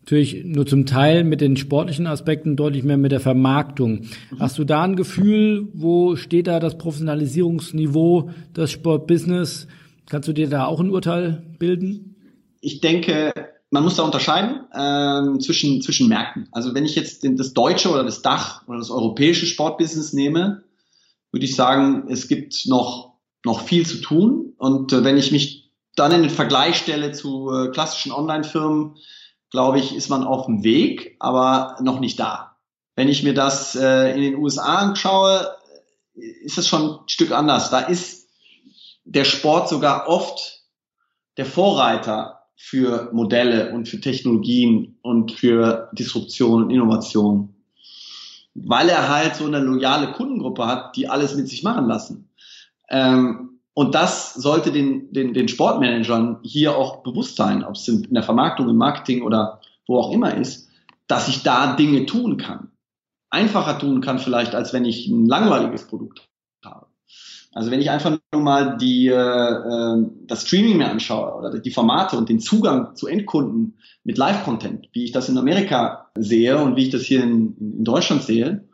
natürlich 0.00 0.42
nur 0.44 0.66
zum 0.66 0.86
Teil 0.86 1.22
mit 1.22 1.42
den 1.42 1.58
sportlichen 1.58 2.06
Aspekten, 2.06 2.56
deutlich 2.56 2.82
mehr 2.82 2.96
mit 2.96 3.12
der 3.12 3.20
Vermarktung. 3.20 4.06
Hast 4.38 4.58
du 4.58 4.64
da 4.64 4.82
ein 4.82 4.96
Gefühl, 4.96 5.68
wo 5.74 6.16
steht 6.16 6.46
da 6.46 6.60
das 6.60 6.78
Professionalisierungsniveau 6.78 8.30
des 8.56 8.70
Sportbusiness? 8.70 9.68
Kannst 10.08 10.28
du 10.28 10.32
dir 10.32 10.48
da 10.48 10.64
auch 10.64 10.80
ein 10.80 10.90
Urteil 10.90 11.42
bilden? 11.58 12.16
Ich 12.62 12.80
denke, 12.80 13.32
man 13.70 13.84
muss 13.84 13.96
da 13.96 14.02
unterscheiden 14.02 14.66
ähm, 14.74 15.40
zwischen, 15.40 15.80
zwischen 15.80 16.08
Märkten. 16.08 16.48
Also 16.52 16.74
wenn 16.74 16.84
ich 16.84 16.96
jetzt 16.96 17.24
das 17.24 17.54
deutsche 17.54 17.90
oder 17.90 18.02
das 18.02 18.20
Dach 18.20 18.66
oder 18.66 18.78
das 18.78 18.90
europäische 18.90 19.46
Sportbusiness 19.46 20.12
nehme, 20.12 20.64
würde 21.30 21.46
ich 21.46 21.54
sagen, 21.54 22.06
es 22.08 22.26
gibt 22.26 22.66
noch, 22.66 23.14
noch 23.44 23.60
viel 23.60 23.86
zu 23.86 24.00
tun. 24.00 24.54
Und 24.58 24.92
äh, 24.92 25.04
wenn 25.04 25.16
ich 25.16 25.30
mich 25.30 25.70
dann 25.94 26.12
in 26.12 26.22
den 26.22 26.30
Vergleich 26.30 26.76
stelle 26.76 27.12
zu 27.12 27.50
äh, 27.52 27.68
klassischen 27.68 28.10
Online-Firmen, 28.10 28.96
glaube 29.50 29.78
ich, 29.78 29.94
ist 29.94 30.08
man 30.08 30.24
auf 30.24 30.46
dem 30.46 30.64
Weg, 30.64 31.16
aber 31.20 31.76
noch 31.80 32.00
nicht 32.00 32.18
da. 32.18 32.56
Wenn 32.96 33.08
ich 33.08 33.22
mir 33.22 33.34
das 33.34 33.76
äh, 33.76 34.14
in 34.14 34.20
den 34.20 34.36
USA 34.36 34.78
anschaue, 34.78 35.48
ist 36.14 36.58
es 36.58 36.66
schon 36.66 36.90
ein 36.90 37.08
Stück 37.08 37.30
anders. 37.30 37.70
Da 37.70 37.80
ist 37.80 38.28
der 39.04 39.24
Sport 39.24 39.68
sogar 39.68 40.08
oft 40.08 40.64
der 41.36 41.46
Vorreiter 41.46 42.39
für 42.62 43.08
Modelle 43.12 43.72
und 43.72 43.88
für 43.88 44.00
Technologien 44.00 44.98
und 45.00 45.32
für 45.32 45.88
Disruption 45.92 46.64
und 46.64 46.70
Innovation. 46.70 47.54
Weil 48.54 48.90
er 48.90 49.08
halt 49.08 49.34
so 49.36 49.46
eine 49.46 49.60
loyale 49.60 50.12
Kundengruppe 50.12 50.66
hat, 50.66 50.94
die 50.94 51.08
alles 51.08 51.34
mit 51.34 51.48
sich 51.48 51.62
machen 51.62 51.86
lassen. 51.86 52.28
Ähm, 52.90 53.60
und 53.72 53.94
das 53.94 54.34
sollte 54.34 54.72
den, 54.72 55.10
den, 55.10 55.32
den 55.32 55.48
Sportmanagern 55.48 56.40
hier 56.42 56.76
auch 56.76 57.02
bewusst 57.02 57.36
sein, 57.36 57.64
ob 57.64 57.76
es 57.76 57.88
in 57.88 58.12
der 58.12 58.22
Vermarktung, 58.22 58.68
im 58.68 58.76
Marketing 58.76 59.22
oder 59.22 59.62
wo 59.86 59.98
auch 59.98 60.12
immer 60.12 60.34
ist, 60.36 60.68
dass 61.06 61.28
ich 61.28 61.42
da 61.42 61.74
Dinge 61.76 62.04
tun 62.04 62.36
kann. 62.36 62.70
Einfacher 63.30 63.78
tun 63.78 64.02
kann 64.02 64.18
vielleicht, 64.18 64.54
als 64.54 64.74
wenn 64.74 64.84
ich 64.84 65.08
ein 65.08 65.24
langweiliges 65.24 65.86
Produkt 65.86 66.18
habe. 66.18 66.29
Also 67.52 67.70
wenn 67.70 67.80
ich 67.80 67.90
einfach 67.90 68.16
nur 68.32 68.42
mal 68.42 68.76
die, 68.76 69.08
äh, 69.08 69.14
äh 69.14 70.06
das 70.26 70.46
Streaming 70.46 70.78
mir 70.78 70.90
anschaue 70.90 71.34
oder 71.34 71.58
die 71.58 71.70
Formate 71.70 72.16
und 72.16 72.28
den 72.28 72.40
Zugang 72.40 72.94
zu 72.94 73.08
Endkunden 73.08 73.78
mit 74.04 74.18
Live-Content, 74.18 74.88
wie 74.92 75.04
ich 75.04 75.12
das 75.12 75.28
in 75.28 75.38
Amerika 75.38 76.06
sehe 76.16 76.58
und 76.58 76.76
wie 76.76 76.84
ich 76.84 76.90
das 76.90 77.02
hier 77.02 77.22
in, 77.22 77.56
in 77.58 77.84
Deutschland 77.84 78.22
sehe, 78.22 78.64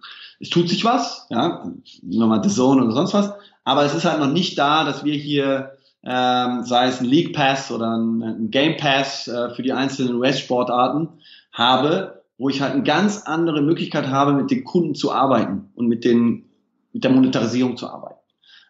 es 0.40 0.50
tut 0.50 0.68
sich 0.68 0.84
was, 0.84 1.26
ja, 1.30 1.72
nochmal 2.02 2.42
The 2.42 2.50
Zone 2.50 2.84
oder 2.84 2.92
sonst 2.92 3.14
was, 3.14 3.32
aber 3.64 3.84
es 3.84 3.94
ist 3.94 4.04
halt 4.04 4.20
noch 4.20 4.30
nicht 4.30 4.58
da, 4.58 4.84
dass 4.84 5.04
wir 5.04 5.14
hier, 5.14 5.72
ähm, 6.04 6.62
sei 6.62 6.88
es 6.88 7.00
ein 7.00 7.06
League 7.06 7.34
Pass 7.34 7.70
oder 7.70 7.96
ein, 7.96 8.22
ein 8.22 8.50
Game 8.50 8.76
Pass 8.76 9.26
äh, 9.28 9.50
für 9.54 9.62
die 9.62 9.72
einzelnen 9.72 10.16
US-Sportarten 10.16 11.08
habe, 11.52 12.22
wo 12.38 12.50
ich 12.50 12.60
halt 12.60 12.74
eine 12.74 12.82
ganz 12.82 13.22
andere 13.22 13.62
Möglichkeit 13.62 14.08
habe, 14.08 14.34
mit 14.34 14.50
den 14.50 14.64
Kunden 14.64 14.94
zu 14.94 15.10
arbeiten 15.10 15.70
und 15.74 15.88
mit 15.88 16.04
den, 16.04 16.44
mit 16.92 17.02
der 17.02 17.10
Monetarisierung 17.10 17.78
zu 17.78 17.88
arbeiten. 17.88 18.15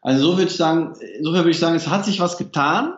Also 0.06 0.24
so 0.24 0.38
würde 0.38 0.48
ich 0.48 0.56
sagen, 0.56 0.92
insofern 1.18 1.40
würde 1.40 1.50
ich 1.50 1.58
sagen, 1.58 1.74
es 1.74 1.88
hat 1.88 2.04
sich 2.04 2.20
was 2.20 2.38
getan, 2.38 2.94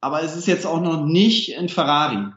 aber 0.00 0.22
es 0.22 0.34
ist 0.34 0.46
jetzt 0.46 0.66
auch 0.66 0.80
noch 0.80 1.04
nicht 1.04 1.58
ein 1.58 1.68
Ferrari. 1.68 2.32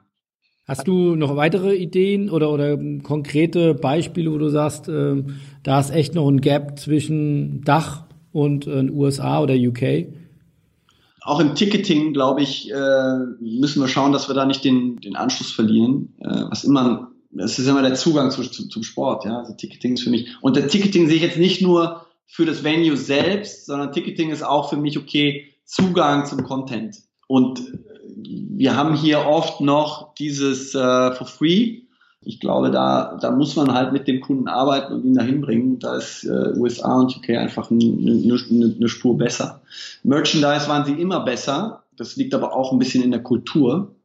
Hast 0.68 0.86
du 0.86 1.16
noch 1.16 1.38
weitere 1.38 1.76
Ideen 1.76 2.30
oder, 2.30 2.51
oder 2.51 2.78
konkrete 3.03 3.74
Beispiele, 3.74 4.34
wo 4.34 4.38
du 4.38 4.49
sagst, 4.49 4.89
äh, 4.89 5.24
da 5.64 5.80
ist 5.80 5.91
echt 5.91 6.14
noch 6.14 6.28
ein 6.28 6.41
Gap 6.41 6.78
zwischen 6.78 7.64
Dach 7.64 8.03
und 8.34 8.68
äh, 8.68 8.89
USA 8.89 9.39
oder 9.39 9.53
UK? 9.55 10.07
Auch 11.22 11.39
im 11.39 11.55
Ticketing, 11.55 12.12
glaube 12.12 12.41
ich, 12.41 12.70
äh, 12.70 13.18
müssen 13.39 13.82
wir 13.82 13.88
schauen, 13.88 14.12
dass 14.12 14.28
wir 14.28 14.36
da 14.36 14.45
nicht 14.45 14.66
den, 14.66 14.99
den 14.99 15.16
Anschluss 15.16 15.53
verlieren. 15.53 16.16
Äh, 16.20 16.49
was 16.49 16.66
immer, 16.66 17.12
das 17.30 17.57
ist 17.57 17.66
immer 17.66 17.82
der 17.82 17.95
Zugang 17.95 18.30
zu, 18.30 18.43
zu, 18.43 18.68
zum 18.68 18.84
Sport, 18.84 19.24
ja. 19.24 19.39
Also 19.39 19.53
Ticketing 19.53 19.93
ist 19.93 20.03
für 20.03 20.09
mich. 20.09 20.28
Und 20.41 20.57
der 20.57 20.68
Ticketing 20.68 21.07
sehe 21.07 21.16
ich 21.16 21.22
jetzt 21.22 21.38
nicht 21.38 21.62
nur 21.62 22.05
für 22.32 22.46
das 22.46 22.64
Venue 22.64 22.98
selbst, 22.98 23.66
sondern 23.66 23.92
Ticketing 23.92 24.32
ist 24.32 24.44
auch 24.44 24.70
für 24.70 24.78
mich 24.78 24.98
okay, 24.98 25.48
Zugang 25.66 26.26
zum 26.26 26.44
Content. 26.44 26.98
Und 27.28 27.62
wir 28.16 28.76
haben 28.76 28.96
hier 28.96 29.26
oft 29.26 29.62
noch 29.62 30.16
dieses 30.16 30.74
äh, 30.76 31.12
for 31.14 31.28
free 31.28 31.82
ich 32.24 32.40
glaube, 32.40 32.70
da, 32.70 33.18
da 33.20 33.32
muss 33.32 33.56
man 33.56 33.74
halt 33.74 33.94
mit 33.94 34.08
dem 34.08 34.22
Kunden 34.22 34.48
arbeiten 34.48 34.94
und 34.94 35.04
ihn 35.04 35.16
dahin 35.16 35.42
bringen. 35.42 35.80
Da 35.80 35.96
ist 35.96 36.24
äh, 36.24 36.54
USA 36.56 37.00
und 37.00 37.18
UK 37.18 37.32
einfach 37.32 37.72
eine, 37.72 37.84
eine, 37.84 38.76
eine 38.76 38.88
Spur 38.88 39.18
besser. 39.18 39.62
Merchandise 40.04 40.68
waren 40.68 40.86
sie 40.86 40.94
immer 40.94 41.22
besser. 41.22 41.84
Das 41.98 42.16
liegt 42.16 42.36
aber 42.36 42.56
auch 42.56 42.72
ein 42.72 42.80
bisschen 42.80 43.04
in 43.04 43.12
der 43.12 43.24
Kultur 43.24 43.96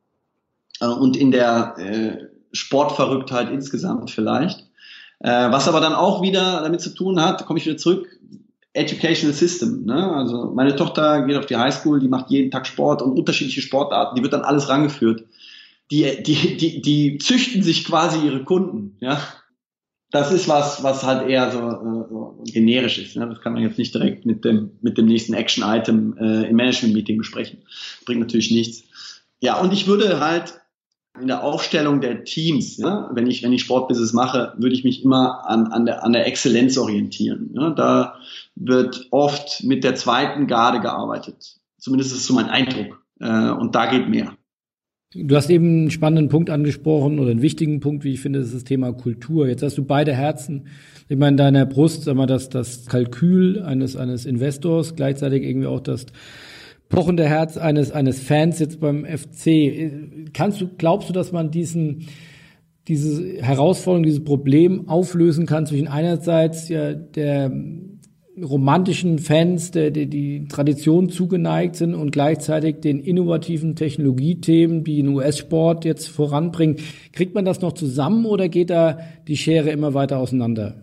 äh, 0.81 0.87
und 0.87 1.17
in 1.17 1.31
der 1.31 1.75
äh, 1.79 2.27
Sportverrücktheit 2.53 3.51
insgesamt 3.51 4.11
vielleicht. 4.11 4.66
Äh, 5.21 5.51
was 5.51 5.69
aber 5.69 5.81
dann 5.81 5.95
auch 5.95 6.23
wieder 6.23 6.63
damit 6.63 6.81
zu 6.81 6.95
tun 6.95 7.21
hat, 7.21 7.47
komme 7.47 7.59
ich 7.59 7.67
wieder 7.67 7.77
zurück, 7.77 8.09
Educational 8.73 9.35
System. 9.35 9.85
Ne? 9.85 10.13
Also 10.15 10.53
meine 10.55 10.77
Tochter 10.77 11.23
geht 11.23 11.37
auf 11.37 11.47
die 11.47 11.57
Highschool, 11.57 12.01
die 12.01 12.09
macht 12.09 12.31
jeden 12.31 12.51
Tag 12.51 12.67
Sport 12.67 13.01
und 13.01 13.19
unterschiedliche 13.19 13.63
Sportarten, 13.63 14.17
die 14.17 14.23
wird 14.23 14.33
dann 14.33 14.43
alles 14.43 14.69
rangeführt 14.69 15.25
die, 15.91 16.23
die, 16.23 16.57
die, 16.57 16.81
die 16.83 17.19
züchten 17.19 17.63
sich 17.63 17.85
quasi 17.85 18.27
ihre 18.27 18.45
Kunden, 18.45 18.97
ja. 19.01 19.21
Das 20.13 20.33
ist 20.33 20.49
was, 20.49 20.85
was 20.85 21.03
halt 21.03 21.29
eher 21.29 21.51
so, 21.51 21.59
äh, 21.59 22.09
so 22.09 22.45
generisch 22.45 22.99
ist. 22.99 23.17
Ne? 23.17 23.29
Das 23.29 23.41
kann 23.41 23.53
man 23.53 23.63
jetzt 23.63 23.77
nicht 23.77 23.93
direkt 23.93 24.25
mit 24.25 24.45
dem, 24.45 24.71
mit 24.81 24.97
dem 24.97 25.07
nächsten 25.07 25.35
Action-Item 25.35 26.17
äh, 26.19 26.49
im 26.49 26.57
Management-Meeting 26.57 27.19
besprechen. 27.19 27.59
Bringt 28.05 28.21
natürlich 28.21 28.53
nichts. 28.53 28.85
Ja, 29.41 29.61
und 29.61 29.73
ich 29.73 29.89
würde 29.89 30.21
halt 30.21 30.61
in 31.21 31.27
der 31.27 31.43
Aufstellung 31.43 32.01
der 32.01 32.25
Teams, 32.25 32.77
ja, 32.77 33.11
wenn 33.13 33.27
ich 33.27 33.43
wenn 33.43 33.53
ich 33.53 33.63
Sportbusiness 33.63 34.13
mache, 34.13 34.55
würde 34.59 34.75
ich 34.75 34.85
mich 34.85 35.05
immer 35.05 35.49
an, 35.49 35.67
an 35.69 35.87
der 35.87 36.05
an 36.05 36.13
der 36.13 36.27
Exzellenz 36.27 36.79
orientieren. 36.79 37.51
Ja. 37.55 37.71
Da 37.71 38.15
wird 38.55 39.09
oft 39.11 39.65
mit 39.65 39.85
der 39.85 39.95
zweiten 39.95 40.47
Garde 40.47 40.81
gearbeitet. 40.81 41.57
Zumindest 41.79 42.13
ist 42.13 42.19
es 42.19 42.27
so 42.27 42.35
mein 42.35 42.49
Eindruck. 42.49 43.03
Äh, 43.21 43.51
und 43.51 43.75
da 43.75 43.87
geht 43.87 44.09
mehr. 44.09 44.37
Du 45.15 45.37
hast 45.37 45.51
eben 45.51 45.83
einen 45.83 45.91
spannenden 45.91 46.29
Punkt 46.29 46.51
angesprochen 46.51 47.19
oder 47.21 47.31
einen 47.31 47.41
wichtigen 47.41 47.81
Punkt, 47.81 48.05
wie 48.05 48.13
ich 48.13 48.21
finde, 48.21 48.41
das 48.41 48.49
ist 48.49 48.55
das 48.55 48.65
Thema 48.65 48.93
Kultur. 48.93 49.47
Jetzt 49.49 49.63
hast 49.63 49.79
du 49.79 49.85
beide 49.85 50.13
Herzen. 50.13 50.67
Meine, 51.09 51.29
in 51.29 51.37
deiner 51.37 51.65
Brust, 51.67 52.03
sag 52.03 52.17
mal, 52.17 52.27
das, 52.27 52.49
das 52.49 52.87
Kalkül 52.87 53.63
eines, 53.63 53.97
eines 53.97 54.27
Investors, 54.27 54.97
gleichzeitig 54.97 55.45
irgendwie 55.45 55.69
auch 55.69 55.81
das 55.81 56.07
pochende 56.89 57.25
Herz 57.25 57.57
eines, 57.57 57.91
eines 57.91 58.21
Fans 58.21 58.59
jetzt 58.59 58.81
beim 58.81 59.05
FC. 59.05 59.91
Kannst 60.33 60.61
du, 60.61 60.69
glaubst 60.79 61.09
du, 61.09 61.13
dass 61.13 61.33
man 61.33 61.51
diesen, 61.51 62.09
diese 62.89 63.43
Herausforderung, 63.43 64.05
dieses 64.05 64.25
Problem 64.25 64.89
auflösen 64.89 65.47
kann 65.47 65.67
zwischen 65.67 65.89
einerseits 65.89 66.69
ja 66.69 66.95
der 66.95 67.51
romantischen 68.43 69.19
Fans, 69.19 69.71
der, 69.71 69.91
der 69.91 70.07
die 70.07 70.47
Tradition 70.49 71.09
zugeneigt 71.09 71.77
sind 71.77 71.95
und 71.95 72.11
gleichzeitig 72.11 72.81
den 72.81 73.01
innovativen 73.01 73.77
Technologiethemen, 73.77 74.85
die 74.85 74.97
den 74.97 75.09
US-Sport 75.09 75.85
jetzt 75.85 76.09
voranbringen. 76.09 76.77
Kriegt 77.13 77.35
man 77.35 77.45
das 77.45 77.63
noch 77.63 77.73
zusammen 77.73 78.27
oder 78.27 78.49
geht 78.49 78.71
da 78.71 78.99
die 79.27 79.37
Schere 79.37 79.71
immer 79.71 79.95
weiter 79.95 80.19
auseinander? 80.19 80.75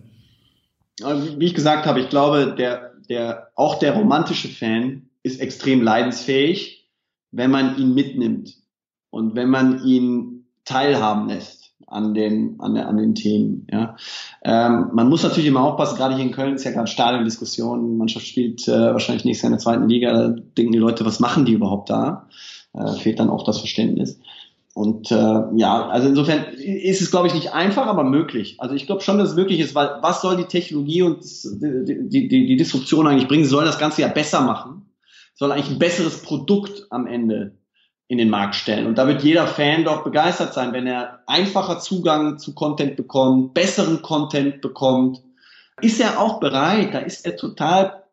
Wie 1.37 1.45
ich 1.45 1.53
gesagt 1.53 1.85
habe, 1.85 1.99
ich 1.99 2.09
glaube, 2.09 2.55
der, 2.57 2.93
der, 3.09 3.49
auch 3.55 3.77
der 3.77 3.93
romantische 3.93 4.47
Fan 4.47 5.03
ist 5.23 5.39
extrem 5.39 5.81
leidensfähig, 5.81 6.89
wenn 7.31 7.51
man 7.51 7.77
ihn 7.77 7.93
mitnimmt 7.93 8.57
und 9.09 9.35
wenn 9.35 9.49
man 9.49 9.83
ihn 9.85 10.45
teilhaben 10.65 11.27
lässt 11.27 11.73
an 11.87 12.13
den, 12.13 12.59
an, 12.59 12.75
der, 12.75 12.87
an 12.87 12.97
den 12.97 13.15
Themen. 13.15 13.67
Ja. 13.71 13.95
Ähm, 14.43 14.89
man 14.93 15.09
muss 15.09 15.23
natürlich 15.23 15.47
immer 15.47 15.63
aufpassen, 15.63 15.97
gerade 15.97 16.15
hier 16.15 16.25
in 16.25 16.31
Köln 16.31 16.55
ist 16.55 16.63
ja 16.63 16.71
gerade 16.71 16.87
Stadiondiskussion, 16.87 17.97
Mannschaft 17.97 18.25
spielt 18.25 18.67
äh, 18.67 18.71
wahrscheinlich 18.71 19.25
nächstes 19.25 19.43
Jahr 19.43 19.49
in 19.49 19.57
der 19.57 19.63
zweiten 19.63 19.89
Liga, 19.89 20.13
da 20.13 20.27
denken 20.29 20.71
die 20.71 20.79
Leute, 20.79 21.05
was 21.05 21.19
machen 21.19 21.45
die 21.45 21.53
überhaupt 21.53 21.89
da? 21.89 22.27
Äh, 22.73 22.93
fehlt 22.93 23.19
dann 23.19 23.29
auch 23.29 23.43
das 23.43 23.59
Verständnis. 23.59 24.19
Und 24.73 25.11
äh, 25.11 25.41
ja, 25.55 25.87
also 25.87 26.07
insofern 26.07 26.45
ist 26.55 27.01
es, 27.01 27.11
glaube 27.11 27.27
ich, 27.27 27.35
nicht 27.35 27.53
einfach, 27.53 27.85
aber 27.85 28.03
möglich. 28.03 28.55
Also 28.57 28.73
ich 28.73 28.87
glaube 28.87 29.01
schon, 29.01 29.19
dass 29.19 29.29
es 29.29 29.35
möglich 29.35 29.59
ist, 29.59 29.75
weil 29.75 29.99
was 30.01 30.21
soll 30.21 30.35
die 30.35 30.45
Technologie 30.45 31.03
und 31.03 31.19
die, 31.21 32.27
die, 32.27 32.47
die, 32.47 32.55
Disruption 32.55 33.05
eigentlich 33.05 33.27
bringen? 33.27 33.43
Sie 33.43 33.51
soll 33.51 33.65
das 33.65 33.77
Ganze 33.77 34.01
ja 34.01 34.07
besser 34.07 34.41
machen, 34.41 34.87
soll 35.33 35.51
eigentlich 35.51 35.71
ein 35.71 35.79
besseres 35.79 36.21
Produkt 36.21 36.87
am 36.89 37.07
Ende 37.07 37.57
in 38.07 38.17
den 38.17 38.29
Markt 38.29 38.55
stellen. 38.55 38.85
Und 38.85 38.97
da 38.97 39.07
wird 39.07 39.23
jeder 39.23 39.47
Fan 39.47 39.85
doch 39.85 40.03
begeistert 40.03 40.53
sein, 40.53 40.73
wenn 40.73 40.87
er 40.87 41.23
einfacher 41.25 41.79
Zugang 41.79 42.37
zu 42.37 42.53
Content 42.53 42.95
bekommt, 42.95 43.53
besseren 43.53 44.01
Content 44.01 44.61
bekommt. 44.61 45.21
Ist 45.81 45.99
er 45.99 46.19
auch 46.19 46.39
bereit, 46.39 46.93
da 46.93 46.99
ist 46.99 47.25
er 47.25 47.35
total 47.35 48.03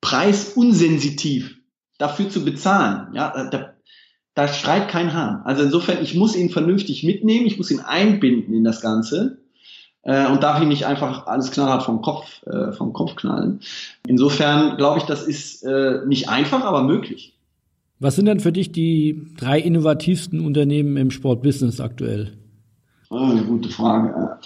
preisunsensitiv 0.00 1.56
dafür 1.98 2.30
zu 2.30 2.44
bezahlen. 2.44 3.14
Ja, 3.14 3.50
da, 3.50 3.74
da 4.34 4.48
schreit 4.48 4.88
kein 4.88 5.12
Hahn. 5.12 5.42
Also 5.44 5.64
insofern, 5.64 6.02
ich 6.02 6.14
muss 6.14 6.36
ihn 6.36 6.48
vernünftig 6.48 7.04
mitnehmen, 7.04 7.46
ich 7.46 7.58
muss 7.58 7.70
ihn 7.70 7.80
einbinden 7.80 8.54
in 8.54 8.64
das 8.64 8.80
Ganze 8.80 9.42
äh, 10.02 10.26
und 10.26 10.42
darf 10.42 10.60
ihn 10.60 10.68
nicht 10.68 10.86
einfach 10.86 11.26
alles 11.26 11.50
knallhart 11.50 11.82
vom 11.82 12.02
Kopf, 12.02 12.42
äh, 12.46 12.72
vom 12.72 12.92
Kopf 12.92 13.16
knallen. 13.16 13.60
Insofern 14.06 14.76
glaube 14.76 14.98
ich, 14.98 15.04
das 15.04 15.22
ist 15.22 15.62
äh, 15.62 16.00
nicht 16.06 16.28
einfach, 16.28 16.64
aber 16.64 16.82
möglich. 16.82 17.36
Was 17.98 18.16
sind 18.16 18.26
denn 18.26 18.40
für 18.40 18.52
dich 18.52 18.72
die 18.72 19.26
drei 19.36 19.60
innovativsten 19.60 20.40
Unternehmen 20.40 20.96
im 20.96 21.10
Sportbusiness 21.10 21.80
aktuell? 21.80 22.32
Oh, 23.10 23.18
eine 23.18 23.44
gute 23.44 23.68
Frage. 23.68 24.38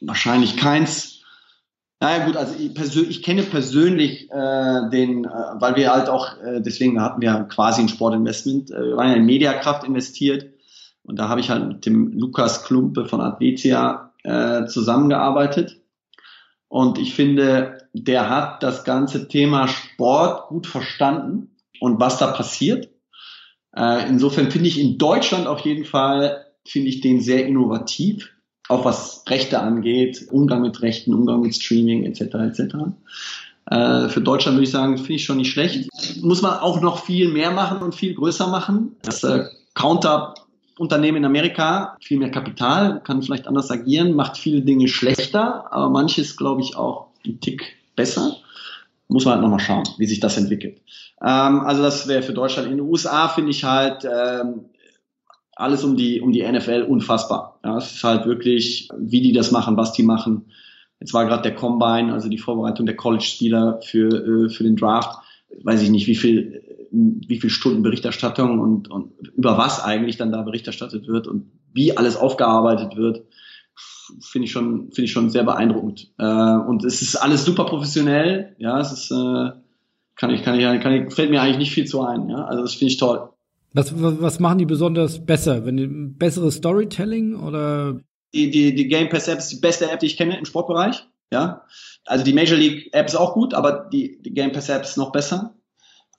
Wahrscheinlich 0.00 0.56
keins. 0.56 1.22
Naja 2.00 2.26
gut, 2.26 2.36
also 2.36 2.54
ich, 2.54 3.08
ich 3.08 3.22
kenne 3.22 3.42
persönlich 3.42 4.30
äh, 4.30 4.90
den, 4.90 5.24
äh, 5.24 5.28
weil 5.54 5.74
wir 5.76 5.92
halt 5.92 6.08
auch, 6.08 6.36
äh, 6.42 6.60
deswegen 6.60 7.00
hatten 7.00 7.22
wir 7.22 7.32
quasi 7.50 7.80
ein 7.80 7.88
Sportinvestment, 7.88 8.70
äh, 8.70 8.88
wir 8.88 8.96
waren 8.96 9.10
ja 9.10 9.16
in 9.16 9.24
Mediakraft 9.24 9.84
investiert 9.84 10.50
und 11.02 11.18
da 11.18 11.28
habe 11.28 11.40
ich 11.40 11.50
halt 11.50 11.66
mit 11.66 11.86
dem 11.86 12.12
Lukas 12.12 12.64
Klumpe 12.64 13.06
von 13.06 13.22
Advetia 13.22 14.12
äh, 14.24 14.66
zusammengearbeitet. 14.66 15.80
Und 16.68 16.98
ich 16.98 17.14
finde, 17.14 17.78
der 17.92 18.28
hat 18.28 18.62
das 18.62 18.84
ganze 18.84 19.28
Thema 19.28 19.68
Sport 19.68 20.48
gut 20.48 20.66
verstanden 20.66 21.56
und 21.80 22.00
was 22.00 22.18
da 22.18 22.32
passiert. 22.32 22.88
Äh, 23.76 24.08
insofern 24.08 24.50
finde 24.50 24.68
ich 24.68 24.80
in 24.80 24.98
Deutschland 24.98 25.46
auf 25.46 25.60
jeden 25.60 25.84
Fall, 25.84 26.46
finde 26.66 26.88
ich 26.88 27.00
den 27.00 27.20
sehr 27.20 27.46
innovativ, 27.46 28.30
auch 28.68 28.84
was 28.84 29.24
Rechte 29.28 29.60
angeht, 29.60 30.26
Umgang 30.30 30.62
mit 30.62 30.82
Rechten, 30.82 31.14
Umgang 31.14 31.42
mit 31.42 31.54
Streaming 31.54 32.04
etc. 32.04 32.20
etc. 32.20 32.74
Äh, 33.66 34.08
für 34.08 34.20
Deutschland 34.20 34.56
würde 34.56 34.64
ich 34.64 34.70
sagen, 34.70 34.96
finde 34.96 35.14
ich 35.14 35.24
schon 35.24 35.36
nicht 35.36 35.52
schlecht. 35.52 35.88
Muss 36.22 36.42
man 36.42 36.58
auch 36.58 36.80
noch 36.80 37.04
viel 37.04 37.28
mehr 37.28 37.50
machen 37.50 37.78
und 37.78 37.94
viel 37.94 38.14
größer 38.14 38.46
machen. 38.46 38.96
Das 39.02 39.22
äh, 39.24 39.44
Counter-Unternehmen 40.76 41.18
in 41.18 41.24
Amerika, 41.24 41.96
viel 42.00 42.18
mehr 42.18 42.30
Kapital, 42.30 43.00
kann 43.04 43.22
vielleicht 43.22 43.46
anders 43.46 43.70
agieren, 43.70 44.14
macht 44.14 44.36
viele 44.36 44.62
Dinge 44.62 44.88
schlechter, 44.88 45.72
aber 45.72 45.88
manches, 45.90 46.36
glaube 46.36 46.62
ich, 46.62 46.76
auch 46.76 47.08
ein 47.24 47.40
Tick 47.40 47.76
besser 47.96 48.36
muss 49.08 49.24
man 49.24 49.34
halt 49.34 49.42
nochmal 49.42 49.60
schauen, 49.60 49.84
wie 49.98 50.06
sich 50.06 50.18
das 50.18 50.36
entwickelt. 50.38 50.80
Ähm, 51.22 51.60
also 51.60 51.82
das 51.82 52.08
wäre 52.08 52.22
für 52.22 52.32
Deutschland. 52.32 52.68
In 52.68 52.78
den 52.78 52.86
USA 52.86 53.28
finde 53.28 53.50
ich 53.50 53.62
halt 53.62 54.04
ähm, 54.04 54.66
alles 55.54 55.84
um 55.84 55.96
die, 55.96 56.20
um 56.20 56.32
die 56.32 56.42
NFL 56.42 56.86
unfassbar. 56.88 57.60
Ja, 57.62 57.76
es 57.76 57.92
ist 57.92 58.04
halt 58.04 58.26
wirklich, 58.26 58.88
wie 58.98 59.20
die 59.20 59.32
das 59.32 59.52
machen, 59.52 59.76
was 59.76 59.92
die 59.92 60.02
machen. 60.02 60.46
Jetzt 61.00 61.12
war 61.12 61.26
gerade 61.26 61.42
der 61.42 61.54
Combine, 61.54 62.12
also 62.12 62.28
die 62.28 62.38
Vorbereitung 62.38 62.86
der 62.86 62.96
College-Spieler 62.96 63.80
für, 63.82 64.46
äh, 64.46 64.48
für 64.48 64.64
den 64.64 64.76
Draft. 64.76 65.18
Weiß 65.62 65.82
ich 65.82 65.90
nicht, 65.90 66.06
wie 66.06 66.16
viel, 66.16 66.62
wie 66.90 67.40
viel 67.40 67.50
Stunden 67.50 67.82
Berichterstattung 67.82 68.58
und, 68.58 68.90
und 68.90 69.12
über 69.36 69.58
was 69.58 69.82
eigentlich 69.82 70.16
dann 70.16 70.32
da 70.32 70.42
Bericht 70.42 70.66
erstattet 70.66 71.06
wird 71.08 71.26
und 71.26 71.50
wie 71.72 71.96
alles 71.96 72.16
aufgearbeitet 72.16 72.96
wird 72.96 73.24
finde 74.20 74.46
ich 74.46 74.52
schon, 74.52 74.90
finde 74.92 75.04
ich 75.04 75.12
schon 75.12 75.30
sehr 75.30 75.44
beeindruckend. 75.44 76.12
Äh, 76.18 76.24
und 76.24 76.84
es 76.84 77.02
ist 77.02 77.16
alles 77.16 77.44
super 77.44 77.64
professionell. 77.64 78.54
Ja, 78.58 78.80
es 78.80 78.92
ist, 78.92 79.10
äh, 79.10 79.50
kann 80.16 80.30
ich, 80.30 80.42
kann 80.42 80.58
ich, 80.58 80.80
kann 80.80 80.92
ich, 80.92 81.12
fällt 81.12 81.30
mir 81.30 81.42
eigentlich 81.42 81.58
nicht 81.58 81.72
viel 81.72 81.86
zu 81.86 82.02
ein. 82.02 82.28
Ja, 82.28 82.44
also 82.44 82.62
das 82.62 82.74
finde 82.74 82.92
ich 82.92 82.98
toll. 82.98 83.28
Was, 83.72 83.92
was 83.96 84.38
machen 84.38 84.58
die 84.58 84.66
besonders 84.66 85.24
besser? 85.24 85.66
Wenn 85.66 85.76
die, 85.76 85.86
besseres 85.86 86.56
Storytelling 86.56 87.34
oder? 87.34 88.00
Die, 88.32 88.50
die, 88.50 88.74
die 88.74 88.88
Game 88.88 89.08
Pass 89.08 89.28
App 89.28 89.38
ist 89.38 89.48
die 89.48 89.60
beste 89.60 89.90
App, 89.90 90.00
die 90.00 90.06
ich 90.06 90.16
kenne 90.16 90.38
im 90.38 90.44
Sportbereich. 90.44 91.06
Ja, 91.32 91.62
also 92.04 92.24
die 92.24 92.32
Major 92.32 92.56
League 92.56 92.90
App 92.92 93.06
ist 93.06 93.16
auch 93.16 93.34
gut, 93.34 93.54
aber 93.54 93.88
die, 93.92 94.20
die 94.22 94.32
Game 94.32 94.52
Pass 94.52 94.68
App 94.68 94.82
ist 94.82 94.96
noch 94.96 95.10
besser. 95.10 95.54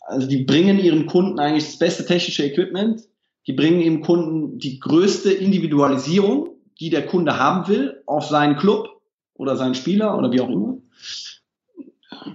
Also 0.05 0.27
die 0.27 0.43
bringen 0.43 0.79
ihren 0.79 1.05
Kunden 1.07 1.39
eigentlich 1.39 1.65
das 1.65 1.77
beste 1.77 2.05
technische 2.05 2.45
Equipment. 2.45 3.01
Die 3.47 3.53
bringen 3.53 3.81
ihrem 3.81 4.01
Kunden 4.01 4.57
die 4.59 4.79
größte 4.79 5.31
Individualisierung 5.31 6.55
die 6.79 6.89
der 6.89 7.05
Kunde 7.05 7.39
haben 7.39 7.67
will, 7.67 8.01
auf 8.05 8.25
seinen 8.25 8.57
Club 8.57 9.01
oder 9.33 9.55
seinen 9.55 9.75
Spieler 9.75 10.17
oder 10.17 10.31
wie 10.31 10.41
auch 10.41 10.49
immer. 10.49 10.77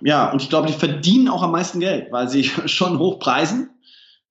Ja, 0.02 0.32
und 0.32 0.42
ich 0.42 0.48
glaube, 0.48 0.68
die 0.68 0.72
verdienen 0.72 1.28
auch 1.28 1.42
am 1.42 1.52
meisten 1.52 1.80
Geld, 1.80 2.10
weil 2.10 2.28
sie 2.28 2.44
schon 2.66 2.98
hoch 2.98 3.18
preisen 3.18 3.70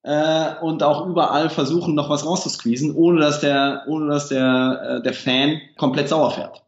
äh, 0.03 0.55
und 0.61 0.83
auch 0.83 1.07
überall 1.07 1.49
versuchen, 1.49 1.95
noch 1.95 2.09
was 2.09 2.25
rauszusqueezen, 2.25 2.95
ohne 2.95 3.19
dass 3.19 3.39
der, 3.39 3.83
ohne 3.87 4.07
dass 4.07 4.29
der, 4.29 4.99
äh, 4.99 5.03
der 5.03 5.13
Fan 5.13 5.61
komplett 5.77 6.09
sauer 6.09 6.31
fährt. 6.31 6.63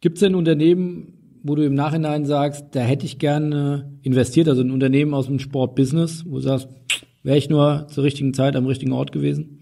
Gibt 0.00 0.16
es 0.16 0.20
denn 0.20 0.34
Unternehmen, 0.34 1.19
wo 1.42 1.54
du 1.54 1.64
im 1.64 1.74
Nachhinein 1.74 2.26
sagst, 2.26 2.66
da 2.72 2.80
hätte 2.80 3.06
ich 3.06 3.18
gerne 3.18 3.98
investiert, 4.02 4.48
also 4.48 4.62
ein 4.62 4.70
Unternehmen 4.70 5.14
aus 5.14 5.26
dem 5.26 5.38
Sportbusiness, 5.38 6.24
wo 6.26 6.36
du 6.36 6.42
sagst, 6.42 6.68
wäre 7.22 7.38
ich 7.38 7.48
nur 7.48 7.86
zur 7.88 8.04
richtigen 8.04 8.34
Zeit 8.34 8.56
am 8.56 8.66
richtigen 8.66 8.92
Ort 8.92 9.12
gewesen? 9.12 9.60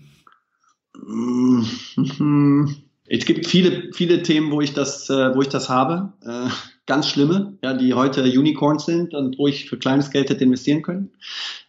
Es 3.07 3.24
gibt 3.24 3.47
viele, 3.47 3.93
viele 3.93 4.22
Themen, 4.22 4.51
wo 4.51 4.61
ich 4.61 4.74
das, 4.74 5.09
äh, 5.09 5.35
wo 5.35 5.41
ich 5.41 5.49
das 5.49 5.68
habe. 5.68 6.12
Äh, 6.22 6.49
ganz 6.87 7.09
schlimme, 7.09 7.59
ja, 7.62 7.74
die 7.74 7.95
heute 7.95 8.22
Unicorns 8.22 8.85
sind 8.87 9.14
und 9.14 9.39
wo 9.39 9.47
ich 9.47 9.68
für 9.68 9.79
kleines 9.79 10.11
Geld 10.11 10.31
hätte 10.31 10.45
investieren 10.45 10.83
können. 10.83 11.12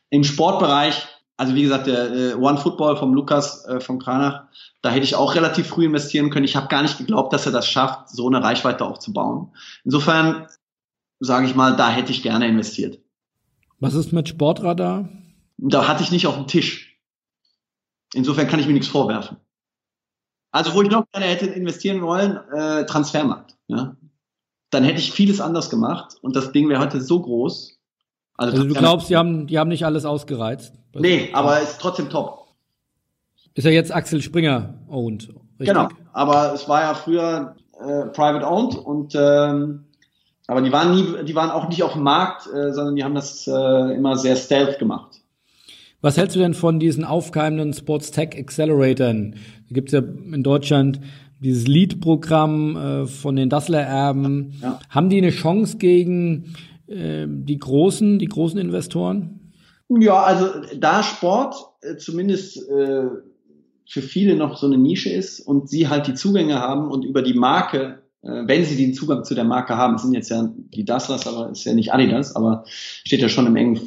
Im 0.09 0.23
Sportbereich, 0.23 1.07
also 1.39 1.55
wie 1.55 1.61
gesagt, 1.61 1.87
der 1.87 2.11
äh, 2.11 2.33
One 2.33 2.57
Football 2.57 2.97
vom 2.97 3.13
Lukas 3.13 3.63
äh, 3.63 3.79
von 3.79 3.97
Kranach, 3.97 4.43
da 4.81 4.89
hätte 4.89 5.05
ich 5.05 5.15
auch 5.15 5.35
relativ 5.35 5.67
früh 5.67 5.85
investieren 5.85 6.31
können. 6.31 6.43
Ich 6.43 6.57
habe 6.57 6.67
gar 6.67 6.81
nicht 6.81 6.97
geglaubt, 6.97 7.31
dass 7.31 7.45
er 7.45 7.53
das 7.53 7.65
schafft, 7.65 8.09
so 8.09 8.27
eine 8.27 8.43
Reichweite 8.43 8.83
aufzubauen. 8.83 9.55
Insofern 9.85 10.47
sage 11.21 11.45
ich 11.45 11.55
mal, 11.55 11.77
da 11.77 11.89
hätte 11.89 12.11
ich 12.11 12.23
gerne 12.23 12.45
investiert. 12.45 12.99
Was 13.79 13.93
ist 13.93 14.11
mit 14.11 14.27
Sportradar? 14.27 15.07
Da 15.55 15.87
hatte 15.87 16.03
ich 16.03 16.11
nicht 16.11 16.27
auf 16.27 16.35
dem 16.35 16.47
Tisch. 16.47 16.99
Insofern 18.13 18.49
kann 18.49 18.59
ich 18.59 18.67
mir 18.67 18.73
nichts 18.73 18.89
vorwerfen. 18.89 19.37
Also 20.51 20.73
wo 20.73 20.81
ich 20.81 20.89
noch 20.89 21.05
gerne 21.13 21.25
hätte 21.25 21.45
investieren 21.45 22.01
wollen, 22.01 22.35
äh, 22.51 22.85
Transfermarkt. 22.85 23.55
Ja? 23.67 23.95
Dann 24.71 24.83
hätte 24.83 24.99
ich 24.99 25.13
vieles 25.13 25.39
anders 25.39 25.69
gemacht 25.69 26.17
und 26.21 26.35
das 26.35 26.51
Ding 26.51 26.67
wäre 26.67 26.81
heute 26.81 26.99
so 26.99 27.21
groß. 27.21 27.78
Also, 28.39 28.53
also 28.53 28.67
du 28.69 28.73
glaubst, 28.73 29.09
die 29.09 29.17
haben, 29.17 29.47
die 29.47 29.59
haben 29.59 29.67
nicht 29.67 29.85
alles 29.85 30.05
ausgereizt? 30.05 30.73
Nee, 30.95 31.29
aber 31.33 31.59
ist 31.59 31.79
trotzdem 31.81 32.09
top. 32.09 32.47
Ist 33.53 33.65
ja 33.65 33.71
jetzt 33.71 33.93
Axel 33.93 34.21
Springer 34.21 34.75
owned. 34.87 35.27
Richtig? 35.59 35.75
Genau, 35.75 35.89
aber 36.13 36.53
es 36.53 36.69
war 36.69 36.81
ja 36.81 36.93
früher 36.93 37.55
äh, 37.81 38.05
private 38.13 38.47
owned 38.47 38.77
und 38.77 39.13
ähm, 39.13 39.83
aber 40.47 40.61
die 40.61 40.71
waren 40.71 40.95
nie, 40.95 41.25
die 41.25 41.35
waren 41.35 41.51
auch 41.51 41.67
nicht 41.67 41.83
auf 41.83 41.93
dem 41.93 42.03
Markt, 42.03 42.47
äh, 42.47 42.71
sondern 42.71 42.95
die 42.95 43.03
haben 43.03 43.13
das 43.13 43.45
äh, 43.45 43.51
immer 43.93 44.17
sehr 44.17 44.37
stealth 44.37 44.79
gemacht. 44.79 45.19
Was 45.99 46.15
hältst 46.15 46.37
du 46.37 46.39
denn 46.39 46.53
von 46.53 46.79
diesen 46.79 47.03
aufkeimenden 47.03 47.73
Sports 47.73 48.11
Tech 48.11 48.29
Acceleratoren? 48.37 49.35
Da 49.67 49.73
gibt 49.73 49.89
es 49.89 49.93
ja 49.93 49.99
in 49.99 50.43
Deutschland 50.43 51.01
dieses 51.41 51.67
Lead-Programm 51.67 52.77
äh, 52.77 53.05
von 53.05 53.35
den 53.35 53.49
Dassler-Erben. 53.49 54.53
Ja. 54.61 54.79
Haben 54.89 55.09
die 55.09 55.17
eine 55.17 55.31
Chance 55.31 55.77
gegen 55.77 56.55
die 56.89 57.57
großen, 57.59 58.19
die 58.19 58.27
großen 58.27 58.59
Investoren? 58.59 59.39
Ja, 59.89 60.21
also 60.23 60.45
da 60.77 61.01
Sport 61.01 61.55
äh, 61.81 61.97
zumindest 61.97 62.57
äh, 62.69 63.05
für 63.87 64.01
viele 64.01 64.35
noch 64.35 64.57
so 64.57 64.67
eine 64.67 64.77
Nische 64.77 65.09
ist 65.09 65.39
und 65.39 65.67
sie 65.67 65.87
halt 65.87 66.07
die 66.07 66.13
Zugänge 66.13 66.59
haben 66.59 66.91
und 66.91 67.03
über 67.03 67.23
die 67.23 67.33
Marke 67.33 68.03
äh, 68.21 68.43
wenn 68.45 68.65
sie 68.65 68.75
den 68.75 68.93
Zugang 68.93 69.23
zu 69.23 69.33
der 69.33 69.45
Marke 69.45 69.77
haben, 69.77 69.97
sind 69.97 70.13
jetzt 70.13 70.29
ja 70.29 70.49
die 70.53 70.83
Dasslers, 70.83 71.25
aber 71.25 71.51
ist 71.51 71.63
ja 71.63 71.73
nicht 71.73 71.93
Adidas, 71.93 72.35
aber 72.35 72.65
steht 72.67 73.21
ja 73.21 73.29
schon 73.29 73.47
im 73.47 73.55
engen, 73.55 73.77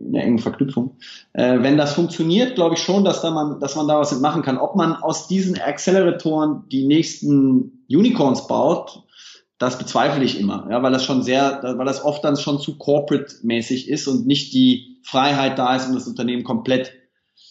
in 0.00 0.12
der 0.12 0.24
engen 0.24 0.40
Verknüpfung. 0.40 0.96
Wenn 1.32 1.76
das 1.76 1.94
funktioniert, 1.94 2.56
glaube 2.56 2.74
ich 2.74 2.80
schon, 2.80 3.04
dass 3.04 3.22
da 3.22 3.30
man, 3.30 3.60
dass 3.60 3.76
man 3.76 3.86
da 3.86 4.00
was 4.00 4.18
machen 4.20 4.42
kann. 4.42 4.58
Ob 4.58 4.74
man 4.74 4.94
aus 4.96 5.28
diesen 5.28 5.60
Acceleratoren 5.60 6.64
die 6.72 6.84
nächsten 6.84 7.84
Unicorns 7.88 8.48
baut, 8.48 9.05
das 9.58 9.78
bezweifle 9.78 10.24
ich 10.24 10.38
immer, 10.38 10.68
ja, 10.70 10.82
weil 10.82 10.92
das 10.92 11.04
schon 11.04 11.22
sehr, 11.22 11.60
weil 11.62 11.86
das 11.86 12.04
oft 12.04 12.22
dann 12.24 12.36
schon 12.36 12.58
zu 12.60 12.76
corporate-mäßig 12.76 13.88
ist 13.88 14.06
und 14.06 14.26
nicht 14.26 14.52
die 14.52 14.98
Freiheit 15.02 15.58
da 15.58 15.74
ist, 15.76 15.88
um 15.88 15.94
das 15.94 16.06
Unternehmen 16.06 16.44
komplett 16.44 16.92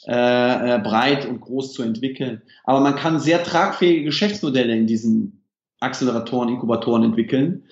äh, 0.06 0.76
äh 0.76 0.80
breit 0.80 1.28
und 1.28 1.42
groß 1.42 1.74
zu 1.74 1.82
entwickeln. 1.82 2.44
Aber 2.64 2.80
man 2.80 2.96
kann 2.96 3.20
sehr 3.20 3.44
tragfähige 3.44 4.04
Geschäftsmodelle 4.04 4.76
in 4.76 4.86
diesen 4.86 5.44
Acceleratoren, 5.80 6.50
Inkubatoren 6.50 7.04
entwickeln, 7.04 7.64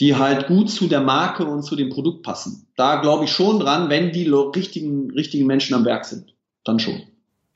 die 0.00 0.16
halt 0.16 0.46
gut 0.46 0.70
zu 0.70 0.88
der 0.88 1.02
Marke 1.02 1.44
und 1.44 1.62
zu 1.62 1.76
dem 1.76 1.90
Produkt 1.90 2.22
passen. 2.22 2.68
Da 2.76 3.00
glaube 3.00 3.24
ich 3.24 3.30
schon 3.30 3.60
dran, 3.60 3.90
wenn 3.90 4.12
die 4.12 4.28
richtigen, 4.28 5.10
richtigen 5.10 5.46
Menschen 5.46 5.74
am 5.74 5.84
Werk 5.84 6.06
sind. 6.06 6.34
Dann 6.64 6.78
schon. 6.78 7.02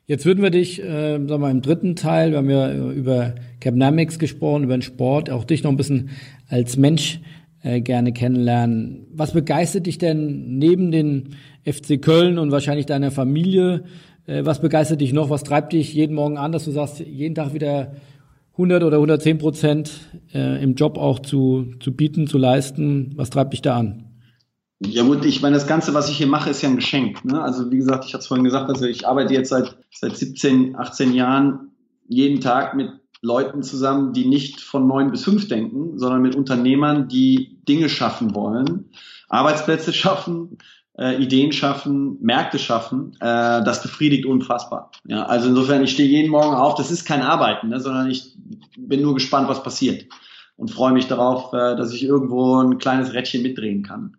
Jetzt 0.08 0.24
würden 0.24 0.40
wir 0.40 0.50
dich, 0.50 0.80
äh, 0.80 1.14
sagen 1.14 1.28
wir 1.28 1.38
mal, 1.38 1.50
im 1.50 1.62
dritten 1.62 1.96
Teil, 1.96 2.30
wir 2.30 2.38
haben 2.38 2.48
ja 2.48 2.72
über 2.92 3.34
Capnamics 3.58 4.20
gesprochen, 4.20 4.62
über 4.62 4.76
den 4.76 4.82
Sport, 4.82 5.30
auch 5.30 5.42
dich 5.42 5.64
noch 5.64 5.72
ein 5.72 5.76
bisschen 5.76 6.10
als 6.48 6.76
Mensch 6.76 7.20
äh, 7.64 7.80
gerne 7.80 8.12
kennenlernen. 8.12 9.08
Was 9.12 9.32
begeistert 9.32 9.86
dich 9.86 9.98
denn 9.98 10.58
neben 10.58 10.92
den 10.92 11.30
FC 11.64 12.00
Köln 12.00 12.38
und 12.38 12.52
wahrscheinlich 12.52 12.86
deiner 12.86 13.10
Familie? 13.10 13.82
Äh, 14.26 14.44
was 14.44 14.60
begeistert 14.60 15.00
dich 15.00 15.12
noch? 15.12 15.28
Was 15.28 15.42
treibt 15.42 15.72
dich 15.72 15.92
jeden 15.92 16.14
Morgen 16.14 16.38
an, 16.38 16.52
dass 16.52 16.66
du 16.66 16.70
sagst, 16.70 17.00
jeden 17.00 17.34
Tag 17.34 17.52
wieder 17.52 17.96
100 18.52 18.84
oder 18.84 18.98
110 18.98 19.38
Prozent 19.38 19.90
äh, 20.32 20.62
im 20.62 20.76
Job 20.76 20.98
auch 20.98 21.18
zu, 21.18 21.72
zu 21.80 21.92
bieten, 21.92 22.28
zu 22.28 22.38
leisten? 22.38 23.10
Was 23.16 23.30
treibt 23.30 23.54
dich 23.54 23.62
da 23.62 23.76
an? 23.76 24.05
Ja 24.80 25.04
gut, 25.04 25.24
ich 25.24 25.40
meine, 25.40 25.54
das 25.54 25.66
Ganze, 25.66 25.94
was 25.94 26.10
ich 26.10 26.18
hier 26.18 26.26
mache, 26.26 26.50
ist 26.50 26.60
ja 26.60 26.68
ein 26.68 26.76
Geschenk. 26.76 27.24
Ne? 27.24 27.40
Also 27.40 27.70
wie 27.70 27.78
gesagt, 27.78 28.04
ich 28.04 28.12
hatte 28.12 28.22
es 28.22 28.26
vorhin 28.26 28.44
gesagt, 28.44 28.68
also 28.68 28.84
ich 28.84 29.06
arbeite 29.06 29.32
jetzt 29.32 29.48
seit, 29.48 29.76
seit 29.90 30.16
17, 30.16 30.76
18 30.76 31.14
Jahren 31.14 31.70
jeden 32.06 32.40
Tag 32.40 32.74
mit 32.74 32.90
Leuten 33.22 33.62
zusammen, 33.62 34.12
die 34.12 34.26
nicht 34.26 34.60
von 34.60 34.86
neun 34.86 35.10
bis 35.10 35.24
fünf 35.24 35.48
denken, 35.48 35.98
sondern 35.98 36.20
mit 36.20 36.36
Unternehmern, 36.36 37.08
die 37.08 37.58
Dinge 37.66 37.88
schaffen 37.88 38.34
wollen, 38.34 38.90
Arbeitsplätze 39.28 39.94
schaffen, 39.94 40.58
äh, 40.98 41.20
Ideen 41.22 41.52
schaffen, 41.52 42.18
Märkte 42.20 42.58
schaffen, 42.58 43.12
äh, 43.20 43.64
das 43.64 43.82
befriedigt 43.82 44.26
unfassbar. 44.26 44.90
Ja, 45.06 45.24
also 45.24 45.48
insofern, 45.48 45.82
ich 45.82 45.92
stehe 45.92 46.08
jeden 46.08 46.30
Morgen 46.30 46.54
auf, 46.54 46.74
das 46.74 46.90
ist 46.90 47.06
kein 47.06 47.22
Arbeiten, 47.22 47.68
ne, 47.68 47.80
sondern 47.80 48.10
ich 48.10 48.36
bin 48.76 49.00
nur 49.00 49.14
gespannt, 49.14 49.48
was 49.48 49.62
passiert 49.62 50.06
und 50.56 50.70
freue 50.70 50.92
mich 50.92 51.06
darauf, 51.06 51.52
äh, 51.52 51.76
dass 51.76 51.92
ich 51.92 52.04
irgendwo 52.04 52.60
ein 52.60 52.78
kleines 52.78 53.14
Rädchen 53.14 53.42
mitdrehen 53.42 53.82
kann. 53.82 54.16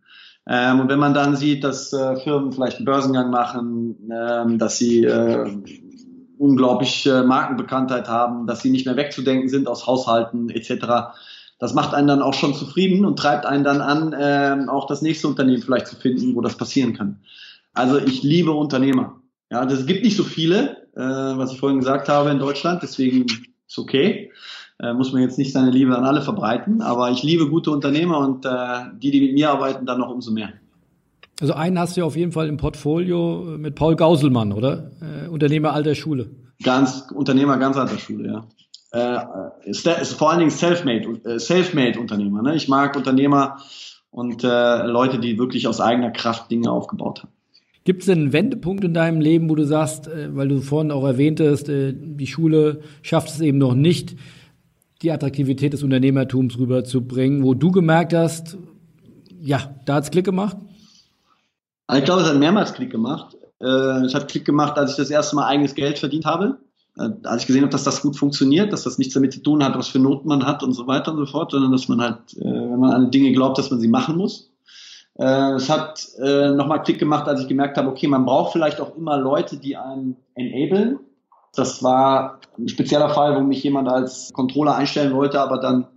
Ähm, 0.50 0.80
und 0.80 0.90
wenn 0.90 1.00
man 1.00 1.14
dann 1.14 1.36
sieht, 1.36 1.64
dass 1.64 1.92
äh, 1.92 2.16
Firmen 2.18 2.54
vielleicht 2.54 2.78
einen 2.78 2.86
Börsengang 2.86 3.30
machen, 3.30 4.10
ähm, 4.12 4.58
dass 4.58 4.78
sie 4.78 5.04
äh, 5.04 5.58
unglaublich 6.38 7.06
äh, 7.06 7.24
Markenbekanntheit 7.24 8.08
haben, 8.08 8.48
dass 8.48 8.62
sie 8.62 8.70
nicht 8.70 8.86
mehr 8.86 8.96
wegzudenken 8.96 9.50
sind 9.50 9.68
aus 9.68 9.88
Haushalten 9.88 10.50
etc., 10.50 11.16
das 11.60 11.74
macht 11.74 11.96
einen 11.96 12.08
dann 12.08 12.22
auch 12.22 12.36
schon 12.36 12.54
zufrieden 12.54 13.04
und 13.04 13.18
treibt 13.18 13.48
einen 13.48 13.64
dann 13.64 13.82
an, 13.82 14.14
äh, 14.14 14.70
auch 14.70 14.86
das 14.86 15.02
nächste 15.02 15.28
Unternehmen 15.28 15.64
vielleicht 15.64 15.88
zu 15.88 15.96
finden, 15.96 16.36
wo 16.36 16.42
das 16.42 16.56
passieren 16.56 16.94
kann. 16.94 17.20
Also 17.74 17.98
ich 17.98 18.22
liebe 18.22 18.52
Unternehmer. 18.52 19.22
Ja, 19.50 19.66
das 19.66 19.86
gibt 19.88 20.04
nicht 20.04 20.18
so 20.18 20.24
viele, 20.24 20.88
äh, 20.96 21.00
was 21.00 21.52
ich 21.52 21.60
vorhin 21.60 21.80
gesagt 21.80 22.10
habe 22.10 22.30
in 22.30 22.38
Deutschland, 22.40 22.84
deswegen 22.84 23.26
ist 23.68 23.80
okay. 23.80 24.32
Äh, 24.80 24.94
muss 24.94 25.12
man 25.12 25.22
jetzt 25.22 25.38
nicht 25.38 25.54
seine 25.54 25.72
Liebe 25.72 25.98
an 25.98 26.06
alle 26.06 26.22
verbreiten, 26.22 26.82
aber 26.82 27.10
ich 27.12 27.24
liebe 27.24 27.50
gute 27.50 27.72
Unternehmer 27.72 28.20
und 28.20 28.46
äh, 28.46 28.50
die, 29.02 29.12
die 29.12 29.22
mit 29.22 29.34
mir 29.34 29.52
arbeiten, 29.52 29.86
dann 29.86 30.00
noch 30.00 30.10
umso 30.10 30.32
mehr. 30.32 30.50
Also 31.40 31.54
einen 31.54 31.78
hast 31.80 31.96
du 31.96 32.02
ja 32.02 32.06
auf 32.06 32.16
jeden 32.16 32.32
Fall 32.32 32.48
im 32.48 32.58
Portfolio 32.58 33.58
mit 33.58 33.76
Paul 33.76 33.96
Gauselmann, 33.96 34.52
oder? 34.54 34.92
Äh, 35.02 35.28
Unternehmer 35.28 35.74
alter 35.74 35.96
Schule. 35.96 36.30
Ganz, 36.64 37.10
Unternehmer 37.14 37.58
ganz 37.58 37.78
alter 37.78 37.98
Schule, 37.98 38.28
ja 38.28 38.48
äh, 38.94 39.20
ist, 39.66 39.86
ist 39.86 40.14
vor 40.14 40.32
allen 40.32 40.40
Dingen 40.40 40.52
Selfmade, 40.52 41.20
äh, 41.26 41.40
Selfmade 41.40 42.00
Unternehmer. 42.00 42.42
Ne? 42.42 42.56
Ich 42.56 42.68
mag 42.68 42.96
Unternehmer 42.96 43.58
und 44.12 44.44
äh, 44.44 44.86
Leute, 44.86 45.20
die 45.20 45.38
wirklich 45.38 45.68
aus 45.68 45.82
eigener 45.82 46.12
Kraft 46.12 46.50
Dinge 46.50 46.72
aufgebaut 46.72 47.24
haben. 47.24 47.32
Gibt 47.84 48.04
es 48.04 48.10
einen 48.10 48.34
Wendepunkt 48.34 48.84
in 48.84 48.94
deinem 48.94 49.22
Leben, 49.22 49.50
wo 49.50 49.56
du 49.56 49.66
sagst, 49.66 50.08
äh, 50.08 50.36
weil 50.36 50.48
du 50.48 50.62
vorhin 50.62 50.92
auch 50.92 51.06
erwähntest, 51.06 51.70
äh, 51.70 51.94
die 51.96 52.28
Schule 52.28 52.82
schafft 53.02 53.30
es 53.30 53.42
eben 53.42 53.58
noch 53.58 53.76
nicht, 53.76 54.16
die 55.02 55.12
Attraktivität 55.12 55.74
des 55.74 55.84
Unternehmertums 55.84 56.58
rüberzubringen, 56.58 57.44
wo 57.44 57.54
du 57.54 57.72
gemerkt 57.72 58.14
hast, 58.14 58.58
ja, 59.40 59.76
da 59.86 59.96
hat's 59.96 60.12
Klick 60.12 60.26
gemacht? 60.26 60.58
Ich 61.96 62.04
glaube, 62.04 62.22
es 62.22 62.28
hat 62.28 62.38
mehrmals 62.38 62.74
Klick 62.74 62.92
gemacht. 62.92 63.38
Äh, 63.60 64.06
es 64.06 64.14
hat 64.14 64.28
Klick 64.28 64.46
gemacht, 64.46 64.78
als 64.78 64.92
ich 64.92 64.98
das 64.98 65.10
erste 65.10 65.36
Mal 65.36 65.48
eigenes 65.48 65.76
Geld 65.76 66.00
verdient 66.00 66.26
habe. 66.26 66.58
Äh, 66.98 67.10
als 67.24 67.44
ich 67.44 67.48
gesehen 67.48 67.62
habe, 67.62 67.72
dass 67.72 67.84
das 67.84 68.02
gut 68.02 68.18
funktioniert, 68.18 68.74
dass 68.74 68.84
das 68.84 68.98
nichts 68.98 69.14
damit 69.14 69.34
zu 69.34 69.42
tun 69.42 69.64
hat, 69.64 69.78
was 69.78 69.88
für 69.88 70.00
Noten 70.00 70.28
man 70.28 70.46
hat 70.46 70.64
und 70.64 70.74
so 70.74 70.88
weiter 70.88 71.12
und 71.12 71.18
so 71.18 71.26
fort, 71.26 71.52
sondern 71.52 71.72
dass 71.72 71.88
man 71.88 72.02
halt, 72.02 72.36
äh, 72.38 72.44
wenn 72.44 72.80
man 72.80 72.92
an 72.92 73.12
Dinge 73.12 73.32
glaubt, 73.32 73.58
dass 73.58 73.72
man 73.72 73.80
sie 73.80 73.88
machen 73.88 74.18
muss. 74.18 74.52
Es 75.20 75.68
hat 75.68 76.08
nochmal 76.20 76.84
Klick 76.84 77.00
gemacht, 77.00 77.28
als 77.28 77.42
ich 77.42 77.48
gemerkt 77.48 77.76
habe, 77.78 77.90
okay, 77.90 78.06
man 78.06 78.24
braucht 78.24 78.54
vielleicht 78.54 78.80
auch 78.80 78.96
immer 78.96 79.18
Leute, 79.18 79.58
die 79.58 79.76
einen 79.76 80.16
enablen. 80.36 81.00
Das 81.56 81.84
war 81.84 82.40
ein 82.58 82.68
spezieller 82.68 83.10
Fall, 83.10 83.36
wo 83.36 83.42
mich 83.42 83.64
jemand 83.64 83.90
als 83.90 84.32
Controller 84.34 84.76
einstellen 84.76 85.14
wollte, 85.14 85.40
aber 85.40 85.60
dann 85.60 85.88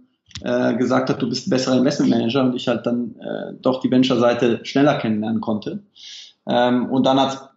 äh, 0.42 0.74
gesagt 0.76 1.10
hat, 1.10 1.20
du 1.20 1.28
bist 1.28 1.46
ein 1.46 1.50
besserer 1.50 1.76
Investmentmanager 1.76 2.42
und 2.42 2.56
ich 2.56 2.68
halt 2.68 2.86
dann 2.86 3.16
äh, 3.16 3.54
doch 3.60 3.80
die 3.80 3.90
Venture-Seite 3.90 4.64
schneller 4.64 4.96
kennenlernen 4.98 5.40
konnte. 5.40 5.82
Ähm, 6.46 6.86
und 6.86 7.04
dann 7.04 7.20
hat 7.20 7.50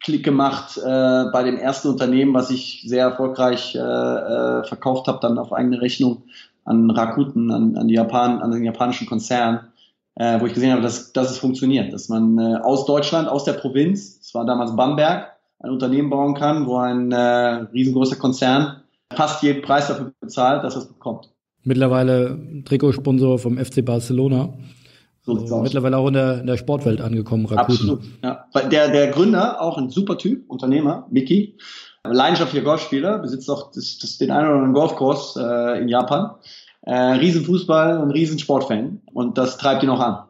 Klick 0.00 0.24
gemacht 0.24 0.78
äh, 0.78 1.24
bei 1.32 1.42
dem 1.42 1.56
ersten 1.56 1.88
Unternehmen, 1.88 2.32
was 2.32 2.50
ich 2.50 2.84
sehr 2.86 3.04
erfolgreich 3.04 3.74
äh, 3.74 3.78
äh, 3.78 4.64
verkauft 4.64 5.08
habe, 5.08 5.18
dann 5.20 5.38
auf 5.38 5.52
eigene 5.52 5.80
Rechnung 5.80 6.22
an 6.64 6.90
Rakuten, 6.90 7.50
an, 7.50 7.76
an, 7.76 7.88
die 7.88 7.94
Japan, 7.94 8.40
an 8.40 8.50
den 8.50 8.64
japanischen 8.64 9.06
Konzern, 9.06 9.68
äh, 10.14 10.40
wo 10.40 10.46
ich 10.46 10.54
gesehen 10.54 10.72
habe, 10.72 10.82
dass, 10.82 11.12
dass 11.12 11.30
es 11.30 11.38
funktioniert, 11.38 11.92
dass 11.92 12.08
man 12.08 12.38
äh, 12.38 12.56
aus 12.62 12.86
Deutschland, 12.86 13.28
aus 13.28 13.44
der 13.44 13.54
Provinz, 13.54 14.18
es 14.20 14.34
war 14.34 14.44
damals 14.44 14.76
Bamberg, 14.76 15.37
ein 15.60 15.70
Unternehmen 15.70 16.10
bauen 16.10 16.34
kann, 16.34 16.66
wo 16.66 16.76
ein 16.76 17.12
äh, 17.12 17.18
riesengroßer 17.18 18.16
Konzern 18.16 18.82
fast 19.12 19.42
jeden 19.42 19.62
Preis 19.62 19.88
dafür 19.88 20.12
bezahlt, 20.20 20.64
dass 20.64 20.74
er 20.74 20.82
es 20.82 20.88
bekommt. 20.88 21.30
Mittlerweile 21.64 22.62
Trikotsponsor 22.64 23.38
vom 23.38 23.58
FC 23.58 23.84
Barcelona. 23.84 24.54
So 25.22 25.34
also 25.34 25.60
mittlerweile 25.60 25.98
auch 25.98 26.08
in 26.08 26.14
der, 26.14 26.40
in 26.40 26.46
der 26.46 26.56
Sportwelt 26.56 27.00
angekommen, 27.00 27.46
Rakuten. 27.46 27.90
Absolut, 27.90 28.02
ja. 28.22 28.46
Der, 28.70 28.88
der 28.88 29.08
Gründer, 29.08 29.60
auch 29.60 29.76
ein 29.76 29.90
super 29.90 30.16
Typ, 30.16 30.48
Unternehmer, 30.48 31.06
Miki, 31.10 31.58
leidenschaftlicher 32.04 32.64
Golfspieler, 32.64 33.18
besitzt 33.18 33.50
auch 33.50 33.70
das, 33.72 33.98
das, 33.98 34.16
den 34.18 34.30
einen 34.30 34.46
oder 34.46 34.54
anderen 34.54 34.74
Golfkurs 34.74 35.36
äh, 35.36 35.80
in 35.82 35.88
Japan. 35.88 36.30
Äh, 36.82 36.94
Riesenfußball 36.94 37.98
und 37.98 38.10
Riesensportfan. 38.12 39.02
Und 39.12 39.36
das 39.36 39.58
treibt 39.58 39.82
ihn 39.82 39.90
auch 39.90 40.00
an. 40.00 40.28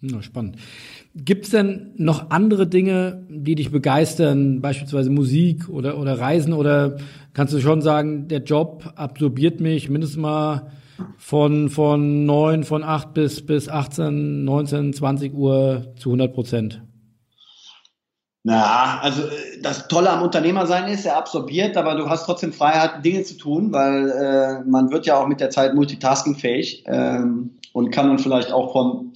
Ja, 0.00 0.22
spannend. 0.22 0.56
Gibt 1.24 1.46
es 1.46 1.50
denn 1.50 1.94
noch 1.96 2.30
andere 2.30 2.68
Dinge, 2.68 3.26
die 3.28 3.56
dich 3.56 3.72
begeistern, 3.72 4.60
beispielsweise 4.60 5.10
Musik 5.10 5.68
oder, 5.68 5.98
oder 5.98 6.20
Reisen? 6.20 6.52
Oder 6.52 6.98
kannst 7.34 7.52
du 7.52 7.60
schon 7.60 7.82
sagen, 7.82 8.28
der 8.28 8.44
Job 8.44 8.92
absorbiert 8.94 9.60
mich 9.60 9.90
mindestens 9.90 10.20
mal 10.20 10.70
von, 11.16 11.70
von 11.70 12.24
9, 12.24 12.62
von 12.62 12.84
8 12.84 13.14
bis, 13.14 13.44
bis 13.44 13.68
18, 13.68 14.44
19, 14.44 14.92
20 14.92 15.34
Uhr 15.34 15.92
zu 15.96 16.10
100 16.10 16.32
Prozent? 16.32 16.82
Na, 18.44 19.00
also 19.00 19.22
das 19.60 19.88
Tolle 19.88 20.10
am 20.10 20.22
Unternehmersein 20.22 20.88
ist, 20.88 21.04
er 21.04 21.16
absorbiert, 21.16 21.76
aber 21.76 21.96
du 21.96 22.08
hast 22.08 22.26
trotzdem 22.26 22.52
Freiheit, 22.52 23.04
Dinge 23.04 23.24
zu 23.24 23.36
tun, 23.36 23.72
weil 23.72 24.10
äh, 24.10 24.64
man 24.64 24.92
wird 24.92 25.04
ja 25.06 25.18
auch 25.18 25.26
mit 25.26 25.40
der 25.40 25.50
Zeit 25.50 25.74
multitaskingfähig 25.74 26.84
ähm, 26.86 27.58
und 27.72 27.90
kann 27.90 28.06
dann 28.06 28.20
vielleicht 28.20 28.52
auch 28.52 28.72
von 28.72 29.14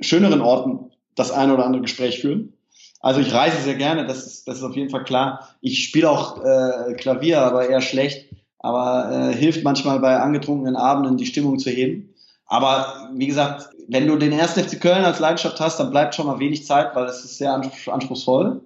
schöneren 0.00 0.40
Orten 0.40 0.90
das 1.14 1.30
eine 1.30 1.54
oder 1.54 1.64
andere 1.66 1.82
Gespräch 1.82 2.20
führen. 2.20 2.52
Also 3.00 3.20
ich 3.20 3.34
reise 3.34 3.60
sehr 3.60 3.74
gerne, 3.74 4.06
das 4.06 4.26
ist, 4.26 4.48
das 4.48 4.58
ist 4.58 4.62
auf 4.64 4.76
jeden 4.76 4.90
Fall 4.90 5.04
klar. 5.04 5.48
Ich 5.60 5.84
spiele 5.84 6.08
auch 6.08 6.42
äh, 6.42 6.94
Klavier, 6.94 7.42
aber 7.42 7.68
eher 7.68 7.82
schlecht, 7.82 8.30
aber 8.60 9.10
äh, 9.12 9.34
hilft 9.34 9.62
manchmal 9.62 10.00
bei 10.00 10.16
angetrunkenen 10.16 10.74
Abenden 10.74 11.18
die 11.18 11.26
Stimmung 11.26 11.58
zu 11.58 11.68
heben. 11.68 12.14
Aber 12.46 13.10
wie 13.14 13.26
gesagt, 13.26 13.68
wenn 13.88 14.06
du 14.06 14.16
den 14.16 14.32
ersten 14.32 14.62
FC 14.62 14.80
Köln 14.80 15.04
als 15.04 15.18
Leidenschaft 15.18 15.60
hast, 15.60 15.78
dann 15.78 15.90
bleibt 15.90 16.14
schon 16.14 16.26
mal 16.26 16.38
wenig 16.38 16.64
Zeit, 16.64 16.94
weil 16.94 17.04
es 17.04 17.24
ist 17.24 17.38
sehr 17.38 17.52
anspruchsvoll. 17.52 18.62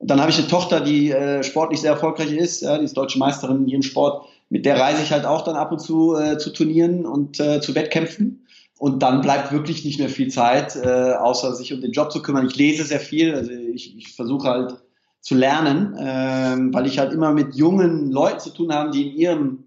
Dann 0.00 0.20
habe 0.20 0.30
ich 0.30 0.38
eine 0.38 0.48
Tochter, 0.48 0.80
die 0.80 1.10
äh, 1.10 1.42
sportlich 1.42 1.80
sehr 1.80 1.92
erfolgreich 1.92 2.32
ist, 2.32 2.62
ja, 2.62 2.78
die 2.78 2.84
ist 2.84 2.96
deutsche 2.96 3.18
Meisterin 3.18 3.62
in 3.62 3.68
ihrem 3.68 3.82
Sport. 3.82 4.26
Mit 4.50 4.66
der 4.66 4.78
reise 4.78 5.02
ich 5.02 5.12
halt 5.12 5.24
auch 5.24 5.42
dann 5.42 5.56
ab 5.56 5.72
und 5.72 5.80
zu 5.80 6.16
äh, 6.16 6.38
zu 6.38 6.52
Turnieren 6.52 7.06
und 7.06 7.40
äh, 7.40 7.60
zu 7.60 7.74
Wettkämpfen. 7.74 8.45
Und 8.78 9.02
dann 9.02 9.22
bleibt 9.22 9.52
wirklich 9.52 9.84
nicht 9.84 9.98
mehr 9.98 10.10
viel 10.10 10.28
Zeit, 10.28 10.76
äh, 10.76 11.12
außer 11.14 11.54
sich 11.54 11.72
um 11.72 11.80
den 11.80 11.92
Job 11.92 12.12
zu 12.12 12.20
kümmern. 12.20 12.46
Ich 12.46 12.56
lese 12.56 12.84
sehr 12.84 13.00
viel, 13.00 13.34
also 13.34 13.50
ich, 13.50 13.96
ich 13.96 14.14
versuche 14.14 14.48
halt 14.48 14.74
zu 15.20 15.34
lernen, 15.34 15.94
äh, 15.96 16.74
weil 16.74 16.86
ich 16.86 16.98
halt 16.98 17.12
immer 17.12 17.32
mit 17.32 17.54
jungen 17.54 18.10
Leuten 18.10 18.40
zu 18.40 18.50
tun 18.50 18.72
habe, 18.72 18.90
die 18.90 19.08
in 19.08 19.16
ihrem 19.16 19.58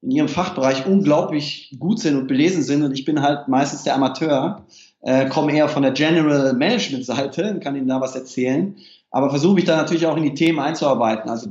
in 0.00 0.10
ihrem 0.12 0.28
Fachbereich 0.28 0.86
unglaublich 0.86 1.76
gut 1.78 1.98
sind 1.98 2.16
und 2.16 2.28
belesen 2.28 2.62
sind 2.62 2.84
und 2.84 2.92
ich 2.92 3.04
bin 3.04 3.20
halt 3.20 3.48
meistens 3.48 3.82
der 3.82 3.96
Amateur, 3.96 4.64
äh, 5.00 5.28
komme 5.28 5.52
eher 5.52 5.68
von 5.68 5.82
der 5.82 5.92
General 5.92 6.52
Management 6.52 7.04
Seite 7.04 7.50
und 7.50 7.60
kann 7.60 7.74
Ihnen 7.74 7.88
da 7.88 8.00
was 8.00 8.14
erzählen, 8.14 8.76
aber 9.10 9.30
versuche 9.30 9.54
mich 9.54 9.64
da 9.64 9.76
natürlich 9.76 10.06
auch 10.06 10.16
in 10.16 10.22
die 10.22 10.34
Themen 10.34 10.60
einzuarbeiten. 10.60 11.28
Also 11.28 11.50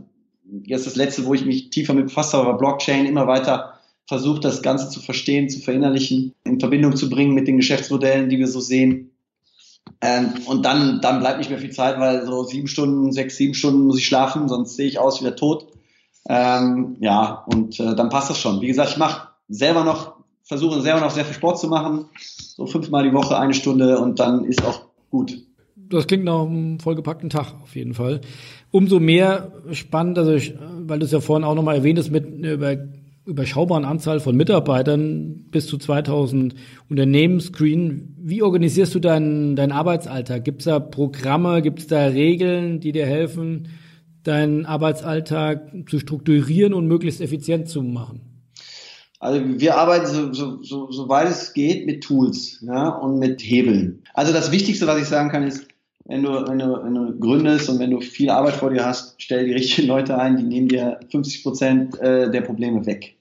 jetzt 0.63 0.87
das 0.87 0.95
letzte, 0.95 1.25
wo 1.25 1.33
ich 1.33 1.45
mich 1.45 1.71
tiefer 1.71 1.93
mit 1.93 2.05
befasst 2.05 2.33
habe, 2.33 2.47
war 2.47 2.57
Blockchain, 2.57 3.05
immer 3.05 3.27
weiter 3.27 3.73
versucht, 4.07 4.45
das 4.45 4.61
Ganze 4.61 4.89
zu 4.89 5.01
verstehen, 5.01 5.49
zu 5.49 5.59
verinnerlichen, 5.59 6.33
in 6.45 6.59
Verbindung 6.59 6.95
zu 6.95 7.09
bringen 7.09 7.33
mit 7.33 7.47
den 7.47 7.57
Geschäftsmodellen, 7.57 8.29
die 8.29 8.39
wir 8.39 8.47
so 8.47 8.61
sehen. 8.61 9.11
Ähm, 10.01 10.33
und 10.45 10.65
dann, 10.65 11.01
dann 11.01 11.19
bleibt 11.19 11.39
nicht 11.39 11.49
mehr 11.49 11.59
viel 11.59 11.71
Zeit, 11.71 11.99
weil 11.99 12.25
so 12.25 12.43
sieben 12.43 12.67
Stunden, 12.67 13.11
sechs, 13.11 13.35
sieben 13.35 13.53
Stunden 13.53 13.85
muss 13.85 13.97
ich 13.97 14.05
schlafen, 14.05 14.47
sonst 14.47 14.75
sehe 14.75 14.87
ich 14.87 14.99
aus 14.99 15.19
wie 15.19 15.25
der 15.25 15.35
Tod. 15.35 15.67
Ähm, 16.29 16.97
ja, 16.99 17.45
und 17.47 17.79
äh, 17.79 17.95
dann 17.95 18.09
passt 18.09 18.29
das 18.29 18.39
schon. 18.39 18.61
Wie 18.61 18.67
gesagt, 18.67 18.91
ich 18.91 18.97
mache 18.97 19.29
selber 19.49 19.83
noch, 19.83 20.15
versuche 20.43 20.81
selber 20.81 21.01
noch 21.01 21.11
sehr 21.11 21.25
viel 21.25 21.33
Sport 21.33 21.59
zu 21.59 21.67
machen. 21.67 22.05
So 22.17 22.65
fünfmal 22.65 23.03
die 23.03 23.13
Woche, 23.13 23.37
eine 23.37 23.53
Stunde 23.53 23.99
und 23.99 24.19
dann 24.19 24.43
ist 24.43 24.63
auch 24.63 24.81
gut. 25.09 25.37
Das 25.75 26.05
klingt 26.07 26.25
nach 26.25 26.41
einem 26.41 26.79
vollgepackten 26.79 27.29
Tag 27.29 27.53
auf 27.63 27.75
jeden 27.75 27.93
Fall. 27.93 28.21
Umso 28.71 28.99
mehr 28.99 29.53
spannend, 29.71 30.17
also 30.17 30.33
ich, 30.33 30.53
weil 30.81 30.99
du 30.99 31.05
es 31.05 31.11
ja 31.11 31.21
vorhin 31.21 31.45
auch 31.45 31.55
nochmal 31.55 31.75
erwähnt 31.75 31.97
hast, 31.97 32.11
mit 32.11 32.25
über 32.25 32.75
überschaubaren 33.27 33.85
Anzahl 33.85 34.19
von 34.19 34.35
Mitarbeitern 34.35 35.45
bis 35.51 35.67
zu 35.67 35.77
2000 35.77 36.55
Unternehmensscreen. 36.89 38.15
Wie 38.17 38.41
organisierst 38.41 38.95
du 38.95 38.99
deinen, 38.99 39.55
deinen 39.55 39.73
Arbeitsalltag? 39.73 40.45
Gibt 40.45 40.61
es 40.61 40.65
da 40.65 40.79
Programme, 40.79 41.61
gibt 41.61 41.79
es 41.79 41.87
da 41.87 42.05
Regeln, 42.05 42.79
die 42.79 42.93
dir 42.93 43.05
helfen, 43.05 43.67
deinen 44.23 44.65
Arbeitsalltag 44.65 45.71
zu 45.89 45.99
strukturieren 45.99 46.73
und 46.73 46.87
möglichst 46.87 47.21
effizient 47.21 47.67
zu 47.67 47.83
machen? 47.83 48.21
Also 49.19 49.41
wir 49.43 49.77
arbeiten 49.77 50.05
so, 50.05 50.33
so, 50.33 50.63
so, 50.63 50.91
so 50.91 51.09
weit 51.09 51.29
es 51.29 51.53
geht 51.53 51.85
mit 51.85 52.03
Tools 52.03 52.63
ja, 52.65 52.89
und 52.89 53.19
mit 53.19 53.41
Hebeln. 53.41 54.03
Also 54.13 54.31
das 54.31 54.51
Wichtigste, 54.51 54.87
was 54.87 55.01
ich 55.01 55.07
sagen 55.07 55.29
kann, 55.29 55.43
ist, 55.43 55.67
wenn 56.05 56.23
du, 56.23 56.29
wenn, 56.47 56.59
du, 56.59 56.83
wenn 56.83 56.93
du 56.93 57.19
gründest 57.19 57.69
und 57.69 57.79
wenn 57.79 57.91
du 57.91 57.99
viel 57.99 58.29
Arbeit 58.29 58.53
vor 58.53 58.69
dir 58.69 58.85
hast, 58.85 59.21
stell 59.21 59.45
die 59.45 59.53
richtigen 59.53 59.87
Leute 59.87 60.17
ein, 60.17 60.37
die 60.37 60.43
nehmen 60.43 60.69
dir 60.69 60.99
50 61.11 61.43
Prozent 61.43 61.99
äh, 61.99 62.31
der 62.31 62.41
Probleme 62.41 62.85
weg. 62.85 63.16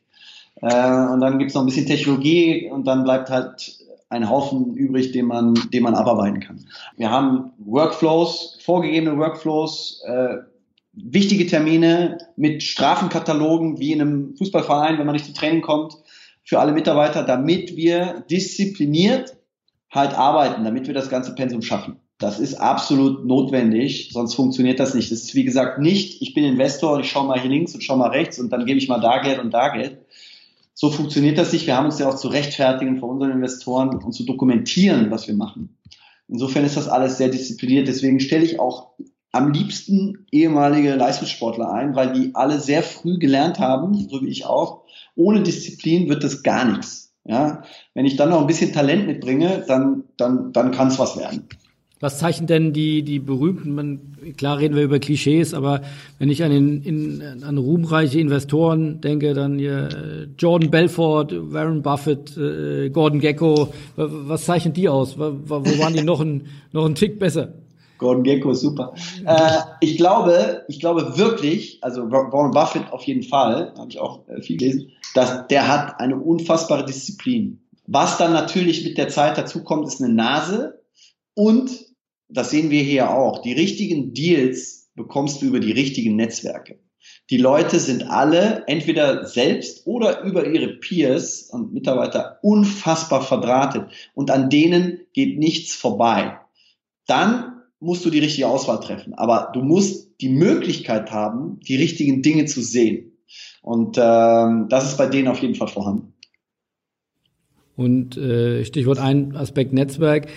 Äh, 0.62 1.06
und 1.12 1.20
dann 1.20 1.38
gibt 1.38 1.50
es 1.50 1.54
noch 1.54 1.62
ein 1.62 1.66
bisschen 1.66 1.86
Technologie 1.86 2.68
und 2.70 2.86
dann 2.86 3.04
bleibt 3.04 3.30
halt 3.30 3.78
ein 4.08 4.30
Haufen 4.30 4.74
übrig, 4.74 5.12
den 5.12 5.26
man, 5.26 5.54
den 5.72 5.82
man 5.82 5.94
abarbeiten 5.94 6.40
kann. 6.40 6.64
Wir 6.96 7.10
haben 7.10 7.52
Workflows, 7.58 8.58
vorgegebene 8.62 9.18
Workflows, 9.18 10.02
äh, 10.06 10.36
wichtige 10.92 11.46
Termine 11.46 12.18
mit 12.36 12.62
Strafenkatalogen 12.62 13.78
wie 13.78 13.92
in 13.92 14.00
einem 14.00 14.36
Fußballverein, 14.36 14.98
wenn 14.98 15.06
man 15.06 15.14
nicht 15.14 15.26
zum 15.26 15.34
Training 15.34 15.60
kommt, 15.60 15.94
für 16.44 16.60
alle 16.60 16.72
Mitarbeiter, 16.72 17.24
damit 17.24 17.76
wir 17.76 18.24
diszipliniert 18.30 19.36
halt 19.90 20.14
arbeiten, 20.14 20.64
damit 20.64 20.86
wir 20.86 20.94
das 20.94 21.08
ganze 21.08 21.34
Pensum 21.34 21.62
schaffen. 21.62 21.96
Das 22.18 22.38
ist 22.40 22.54
absolut 22.54 23.26
notwendig, 23.26 24.10
sonst 24.12 24.34
funktioniert 24.34 24.80
das 24.80 24.94
nicht. 24.94 25.10
Das 25.12 25.22
ist 25.22 25.34
wie 25.34 25.44
gesagt 25.44 25.80
nicht, 25.80 26.22
ich 26.22 26.32
bin 26.32 26.44
Investor 26.44 26.94
und 26.94 27.00
ich 27.00 27.10
schaue 27.10 27.26
mal 27.26 27.38
hier 27.38 27.50
links 27.50 27.74
und 27.74 27.82
schaue 27.82 27.98
mal 27.98 28.08
rechts 28.08 28.38
und 28.38 28.50
dann 28.50 28.64
gebe 28.64 28.78
ich 28.78 28.88
mal 28.88 29.00
da 29.00 29.20
Geld 29.20 29.38
und 29.38 29.52
da 29.52 29.68
Geld. 29.68 29.98
So 30.78 30.90
funktioniert 30.90 31.38
das 31.38 31.54
nicht. 31.54 31.66
Wir 31.66 31.74
haben 31.74 31.86
uns 31.86 31.98
ja 31.98 32.06
auch 32.06 32.16
zu 32.16 32.28
rechtfertigen 32.28 32.98
vor 32.98 33.08
unseren 33.08 33.30
Investoren 33.30 33.96
und 33.96 34.12
zu 34.12 34.24
dokumentieren, 34.24 35.10
was 35.10 35.26
wir 35.26 35.34
machen. 35.34 35.78
Insofern 36.28 36.66
ist 36.66 36.76
das 36.76 36.86
alles 36.86 37.16
sehr 37.16 37.30
diszipliniert. 37.30 37.88
Deswegen 37.88 38.20
stelle 38.20 38.44
ich 38.44 38.60
auch 38.60 38.90
am 39.32 39.52
liebsten 39.52 40.26
ehemalige 40.30 40.94
Leistungssportler 40.94 41.72
ein, 41.72 41.96
weil 41.96 42.12
die 42.12 42.34
alle 42.34 42.60
sehr 42.60 42.82
früh 42.82 43.18
gelernt 43.18 43.58
haben, 43.58 44.06
so 44.10 44.20
wie 44.20 44.28
ich 44.28 44.44
auch. 44.44 44.82
Ohne 45.14 45.42
Disziplin 45.42 46.10
wird 46.10 46.22
das 46.22 46.42
gar 46.42 46.66
nichts. 46.66 47.14
Ja, 47.24 47.62
wenn 47.94 48.04
ich 48.04 48.16
dann 48.16 48.28
noch 48.28 48.42
ein 48.42 48.46
bisschen 48.46 48.74
Talent 48.74 49.06
mitbringe, 49.06 49.64
dann, 49.66 50.04
dann, 50.18 50.52
dann 50.52 50.72
kann 50.72 50.88
es 50.88 50.98
was 50.98 51.16
werden. 51.16 51.48
Was 51.98 52.18
zeichnet 52.18 52.50
denn 52.50 52.74
die, 52.74 53.02
die 53.02 53.18
berühmten, 53.18 53.74
man, 53.74 54.00
klar 54.36 54.58
reden 54.58 54.76
wir 54.76 54.82
über 54.82 54.98
Klischees, 54.98 55.54
aber 55.54 55.80
wenn 56.18 56.28
ich 56.28 56.44
an, 56.44 56.50
den, 56.50 56.82
in, 56.82 57.42
an 57.42 57.56
ruhmreiche 57.56 58.20
Investoren 58.20 59.00
denke, 59.00 59.32
dann 59.32 59.58
hier 59.58 59.88
äh, 59.88 60.26
Jordan 60.38 60.70
Belfort, 60.70 61.28
Warren 61.32 61.80
Buffett, 61.80 62.36
äh, 62.36 62.90
Gordon 62.90 63.20
Gecko, 63.20 63.72
was 63.96 64.44
zeichnet 64.44 64.76
die 64.76 64.90
aus? 64.90 65.18
Wo, 65.18 65.36
wo 65.46 65.78
waren 65.78 65.94
die 65.94 66.02
noch 66.02 66.20
ein, 66.20 66.48
noch 66.72 66.84
ein 66.84 66.94
Tick 66.94 67.18
besser? 67.18 67.54
Gordon 67.96 68.24
Gecko, 68.24 68.52
super. 68.52 68.92
Äh, 69.24 69.58
ich 69.80 69.96
glaube, 69.96 70.64
ich 70.68 70.80
glaube 70.80 71.16
wirklich, 71.16 71.78
also 71.82 72.10
Warren 72.10 72.50
Buffett 72.50 72.92
auf 72.92 73.04
jeden 73.04 73.22
Fall, 73.22 73.72
habe 73.78 73.88
ich 73.88 73.98
auch 74.00 74.28
äh, 74.28 74.42
viel 74.42 74.58
gelesen, 74.58 74.92
dass 75.14 75.46
der 75.48 75.66
hat 75.66 75.98
eine 75.98 76.16
unfassbare 76.16 76.84
Disziplin. 76.84 77.62
Was 77.86 78.18
dann 78.18 78.34
natürlich 78.34 78.84
mit 78.84 78.98
der 78.98 79.08
Zeit 79.08 79.38
dazu 79.38 79.62
kommt, 79.62 79.86
ist 79.86 80.02
eine 80.02 80.12
Nase 80.12 80.82
und 81.34 81.85
das 82.28 82.50
sehen 82.50 82.70
wir 82.70 82.82
hier 82.82 83.10
auch. 83.10 83.42
Die 83.42 83.52
richtigen 83.52 84.14
Deals 84.14 84.90
bekommst 84.94 85.42
du 85.42 85.46
über 85.46 85.60
die 85.60 85.72
richtigen 85.72 86.16
Netzwerke. 86.16 86.78
Die 87.30 87.38
Leute 87.38 87.78
sind 87.78 88.08
alle 88.08 88.64
entweder 88.66 89.26
selbst 89.26 89.86
oder 89.86 90.22
über 90.22 90.46
ihre 90.46 90.68
Peers 90.68 91.42
und 91.50 91.72
Mitarbeiter 91.72 92.38
unfassbar 92.42 93.22
verdrahtet 93.22 93.90
und 94.14 94.30
an 94.30 94.50
denen 94.50 95.00
geht 95.12 95.38
nichts 95.38 95.74
vorbei. 95.74 96.38
Dann 97.06 97.56
musst 97.80 98.04
du 98.04 98.10
die 98.10 98.18
richtige 98.18 98.48
Auswahl 98.48 98.80
treffen. 98.80 99.14
Aber 99.14 99.50
du 99.52 99.62
musst 99.62 100.20
die 100.20 100.28
Möglichkeit 100.28 101.10
haben, 101.10 101.60
die 101.60 101.76
richtigen 101.76 102.22
Dinge 102.22 102.46
zu 102.46 102.62
sehen. 102.62 103.12
Und 103.62 103.98
ähm, 104.00 104.66
das 104.68 104.90
ist 104.90 104.98
bei 104.98 105.06
denen 105.06 105.28
auf 105.28 105.40
jeden 105.40 105.54
Fall 105.54 105.68
vorhanden. 105.68 106.14
Und 107.76 108.16
äh, 108.16 108.64
Stichwort 108.64 108.98
ein 108.98 109.36
Aspekt 109.36 109.72
Netzwerk. 109.72 110.28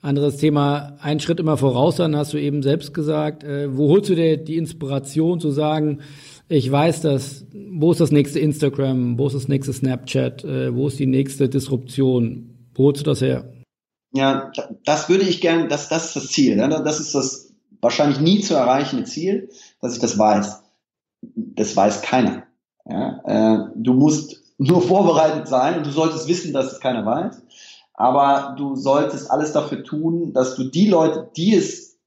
Anderes 0.00 0.36
Thema, 0.36 0.96
ein 1.00 1.18
Schritt 1.18 1.40
immer 1.40 1.56
voraus 1.56 1.96
dann, 1.96 2.14
hast 2.14 2.32
du 2.32 2.38
eben 2.38 2.62
selbst 2.62 2.94
gesagt. 2.94 3.42
Äh, 3.42 3.76
wo 3.76 3.88
holst 3.88 4.08
du 4.08 4.14
dir 4.14 4.36
die 4.36 4.56
Inspiration 4.56 5.40
zu 5.40 5.50
sagen, 5.50 6.00
ich 6.48 6.70
weiß 6.70 7.02
das, 7.02 7.44
wo 7.72 7.90
ist 7.90 8.00
das 8.00 8.12
nächste 8.12 8.38
Instagram, 8.38 9.18
wo 9.18 9.26
ist 9.26 9.34
das 9.34 9.48
nächste 9.48 9.72
Snapchat, 9.72 10.44
äh, 10.44 10.74
wo 10.74 10.86
ist 10.86 10.98
die 10.98 11.06
nächste 11.06 11.48
Disruption? 11.48 12.70
Wo 12.74 12.84
holst 12.84 13.00
du 13.00 13.04
das 13.04 13.20
her? 13.20 13.52
Ja, 14.12 14.50
das 14.84 15.08
würde 15.08 15.24
ich 15.24 15.40
gerne, 15.40 15.68
das, 15.68 15.88
das 15.88 16.06
ist 16.06 16.16
das 16.16 16.28
Ziel. 16.28 16.56
Ne? 16.56 16.68
Das 16.68 17.00
ist 17.00 17.14
das 17.14 17.52
wahrscheinlich 17.80 18.20
nie 18.20 18.40
zu 18.40 18.54
erreichende 18.54 19.04
Ziel, 19.04 19.50
dass 19.80 19.94
ich 19.94 20.00
das 20.00 20.16
weiß. 20.16 20.62
Das 21.34 21.76
weiß 21.76 22.02
keiner. 22.02 22.44
Ja? 22.88 23.20
Äh, 23.24 23.58
du 23.74 23.94
musst 23.94 24.42
nur 24.58 24.80
vorbereitet 24.80 25.48
sein 25.48 25.78
und 25.78 25.86
du 25.86 25.90
solltest 25.90 26.28
wissen, 26.28 26.52
dass 26.52 26.72
es 26.72 26.80
keiner 26.80 27.04
weiß 27.04 27.42
aber 27.98 28.54
du 28.56 28.76
solltest 28.76 29.28
alles 29.28 29.52
dafür 29.52 29.82
tun, 29.82 30.32
dass 30.32 30.54
du 30.54 30.62
die 30.62 30.86
Leute, 30.86 31.28
die 31.36 31.56
es 31.56 31.98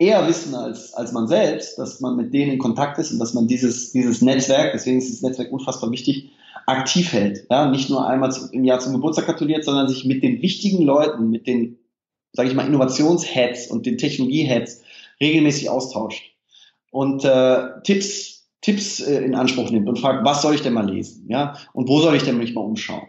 eher 0.00 0.26
wissen 0.26 0.56
als, 0.56 0.94
als 0.94 1.12
man 1.12 1.28
selbst, 1.28 1.78
dass 1.78 2.00
man 2.00 2.16
mit 2.16 2.34
denen 2.34 2.50
in 2.50 2.58
Kontakt 2.58 2.98
ist 2.98 3.12
und 3.12 3.20
dass 3.20 3.32
man 3.32 3.46
dieses, 3.46 3.92
dieses 3.92 4.20
Netzwerk, 4.20 4.72
deswegen 4.72 4.98
ist 4.98 5.12
das 5.12 5.22
Netzwerk 5.22 5.52
unfassbar 5.52 5.92
wichtig, 5.92 6.32
aktiv 6.66 7.12
hält. 7.12 7.46
Ja, 7.48 7.70
nicht 7.70 7.88
nur 7.88 8.04
einmal 8.04 8.34
im 8.50 8.64
Jahr 8.64 8.80
zum 8.80 8.94
Geburtstag 8.94 9.26
gratuliert, 9.26 9.64
sondern 9.64 9.88
sich 9.88 10.04
mit 10.04 10.24
den 10.24 10.42
wichtigen 10.42 10.82
Leuten, 10.82 11.30
mit 11.30 11.46
den, 11.46 11.78
sage 12.32 12.48
ich 12.48 12.56
mal, 12.56 12.66
Innovationsheads 12.66 13.68
und 13.68 13.86
den 13.86 13.98
Technologieheads 13.98 14.82
regelmäßig 15.20 15.70
austauscht 15.70 16.34
und 16.90 17.24
äh, 17.24 17.80
Tipps, 17.84 18.48
Tipps 18.60 18.98
äh, 18.98 19.20
in 19.20 19.36
Anspruch 19.36 19.70
nimmt 19.70 19.88
und 19.88 20.00
fragt, 20.00 20.24
was 20.24 20.42
soll 20.42 20.56
ich 20.56 20.62
denn 20.62 20.72
mal 20.72 20.90
lesen? 20.90 21.26
Ja, 21.28 21.56
und 21.74 21.88
wo 21.88 22.00
soll 22.00 22.16
ich 22.16 22.24
denn 22.24 22.38
mich 22.38 22.56
mal 22.56 22.62
umschauen? 22.62 23.06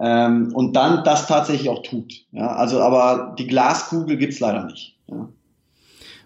Ähm, 0.00 0.52
und 0.54 0.74
dann 0.74 1.04
das 1.04 1.26
tatsächlich 1.26 1.68
auch 1.68 1.82
tut. 1.82 2.12
Ja, 2.32 2.48
also 2.48 2.80
aber 2.80 3.34
die 3.38 3.46
Glaskugel 3.46 4.16
gibt's 4.16 4.40
leider 4.40 4.64
nicht. 4.64 4.96
Ja. 5.08 5.28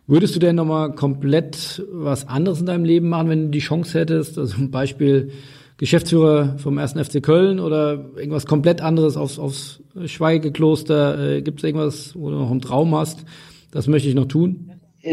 Würdest 0.07 0.35
du 0.35 0.39
denn 0.39 0.57
nochmal 0.57 0.93
komplett 0.93 1.85
was 1.93 2.27
anderes 2.27 2.61
in 2.61 2.67
deinem 2.67 2.85
Leben 2.85 3.11
machen, 3.11 3.29
wenn 3.29 3.43
du 3.45 3.49
die 3.51 3.59
Chance 3.59 3.99
hättest? 3.99 4.39
Also 4.39 4.57
zum 4.57 4.71
Beispiel 4.71 5.33
Geschäftsführer 5.77 6.57
vom 6.59 6.79
1. 6.79 6.93
FC 6.93 7.23
Köln 7.23 7.61
oder 7.61 8.07
irgendwas 8.17 8.47
komplett 8.47 8.81
anderes 8.81 9.19
aufs, 9.19 9.39
aufs 9.39 9.81
Schweigekloster? 10.07 11.37
Äh, 11.37 11.43
Gibt 11.43 11.61
es 11.61 11.65
irgendwas, 11.65 12.15
wo 12.17 12.31
du 12.31 12.37
noch 12.37 12.51
einen 12.51 12.63
Traum 12.63 12.95
hast? 12.95 13.25
Das 13.71 13.87
möchte 13.87 14.09
ich 14.09 14.15
noch 14.15 14.27
tun. 14.27 14.73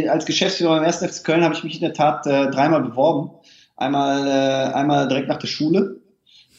Als 0.10 0.26
Geschäftsführer 0.26 0.78
beim 0.78 0.86
1. 0.86 0.98
FC 0.98 1.24
Köln 1.24 1.44
habe 1.44 1.54
ich 1.54 1.64
mich 1.64 1.76
in 1.76 1.82
der 1.82 1.94
Tat 1.94 2.26
äh, 2.26 2.50
dreimal 2.50 2.82
beworben. 2.82 3.32
Einmal, 3.78 4.26
äh, 4.26 4.74
einmal 4.74 5.08
direkt 5.08 5.28
nach 5.28 5.38
der 5.38 5.48
Schule, 5.48 5.95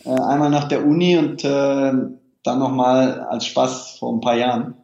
äh, 0.07 0.11
einmal 0.11 0.51
nach 0.51 0.69
der 0.69 0.87
Uni 0.87 1.17
und 1.17 1.45
äh, 1.45 1.93
dann 2.43 2.59
nochmal 2.59 3.21
als 3.29 3.47
Spaß 3.47 3.99
vor 3.99 4.13
ein 4.13 4.21
paar 4.21 4.37
Jahren. 4.37 4.75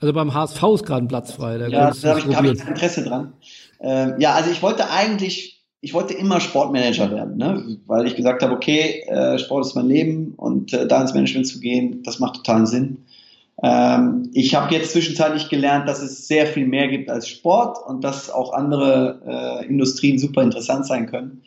Also 0.00 0.12
beim 0.12 0.34
HSV 0.34 0.62
ist 0.74 0.86
gerade 0.86 1.04
ein 1.04 1.08
Platz 1.08 1.32
frei. 1.32 1.58
Da 1.58 1.68
ja, 1.68 1.90
da 1.90 2.08
habe 2.10 2.20
ich, 2.20 2.36
hab 2.36 2.44
ich 2.44 2.66
Interesse 2.66 3.04
dran. 3.04 3.32
Äh, 3.80 4.20
ja, 4.20 4.34
also 4.34 4.50
ich 4.50 4.62
wollte 4.62 4.90
eigentlich, 4.90 5.64
ich 5.80 5.94
wollte 5.94 6.14
immer 6.14 6.40
Sportmanager 6.40 7.10
werden, 7.10 7.36
ne? 7.36 7.78
weil 7.86 8.06
ich 8.06 8.16
gesagt 8.16 8.42
habe, 8.42 8.54
okay, 8.54 9.04
äh, 9.06 9.38
Sport 9.38 9.66
ist 9.66 9.74
mein 9.74 9.86
Leben 9.86 10.34
und 10.36 10.72
äh, 10.72 10.86
da 10.86 11.00
ins 11.00 11.14
Management 11.14 11.46
zu 11.46 11.60
gehen, 11.60 12.02
das 12.02 12.18
macht 12.18 12.36
totalen 12.36 12.66
Sinn. 12.66 13.04
Ähm, 13.62 14.30
ich 14.34 14.54
habe 14.54 14.74
jetzt 14.74 14.92
zwischenzeitlich 14.92 15.48
gelernt, 15.48 15.88
dass 15.88 16.02
es 16.02 16.28
sehr 16.28 16.46
viel 16.46 16.66
mehr 16.66 16.88
gibt 16.88 17.08
als 17.08 17.28
Sport 17.28 17.78
und 17.86 18.04
dass 18.04 18.30
auch 18.30 18.52
andere 18.52 19.62
äh, 19.62 19.66
Industrien 19.66 20.18
super 20.18 20.42
interessant 20.42 20.86
sein 20.86 21.06
können. 21.06 21.42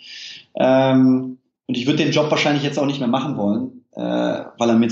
Ähm, 0.55 1.37
und 1.69 1.77
ich 1.77 1.85
würde 1.85 2.03
den 2.03 2.11
Job 2.11 2.31
wahrscheinlich 2.31 2.63
jetzt 2.63 2.79
auch 2.79 2.87
nicht 2.87 2.97
mehr 2.99 3.07
machen 3.07 3.37
wollen, 3.37 3.85
äh, 3.93 4.01
weil 4.01 4.69
er 4.69 4.73
mir 4.73 4.89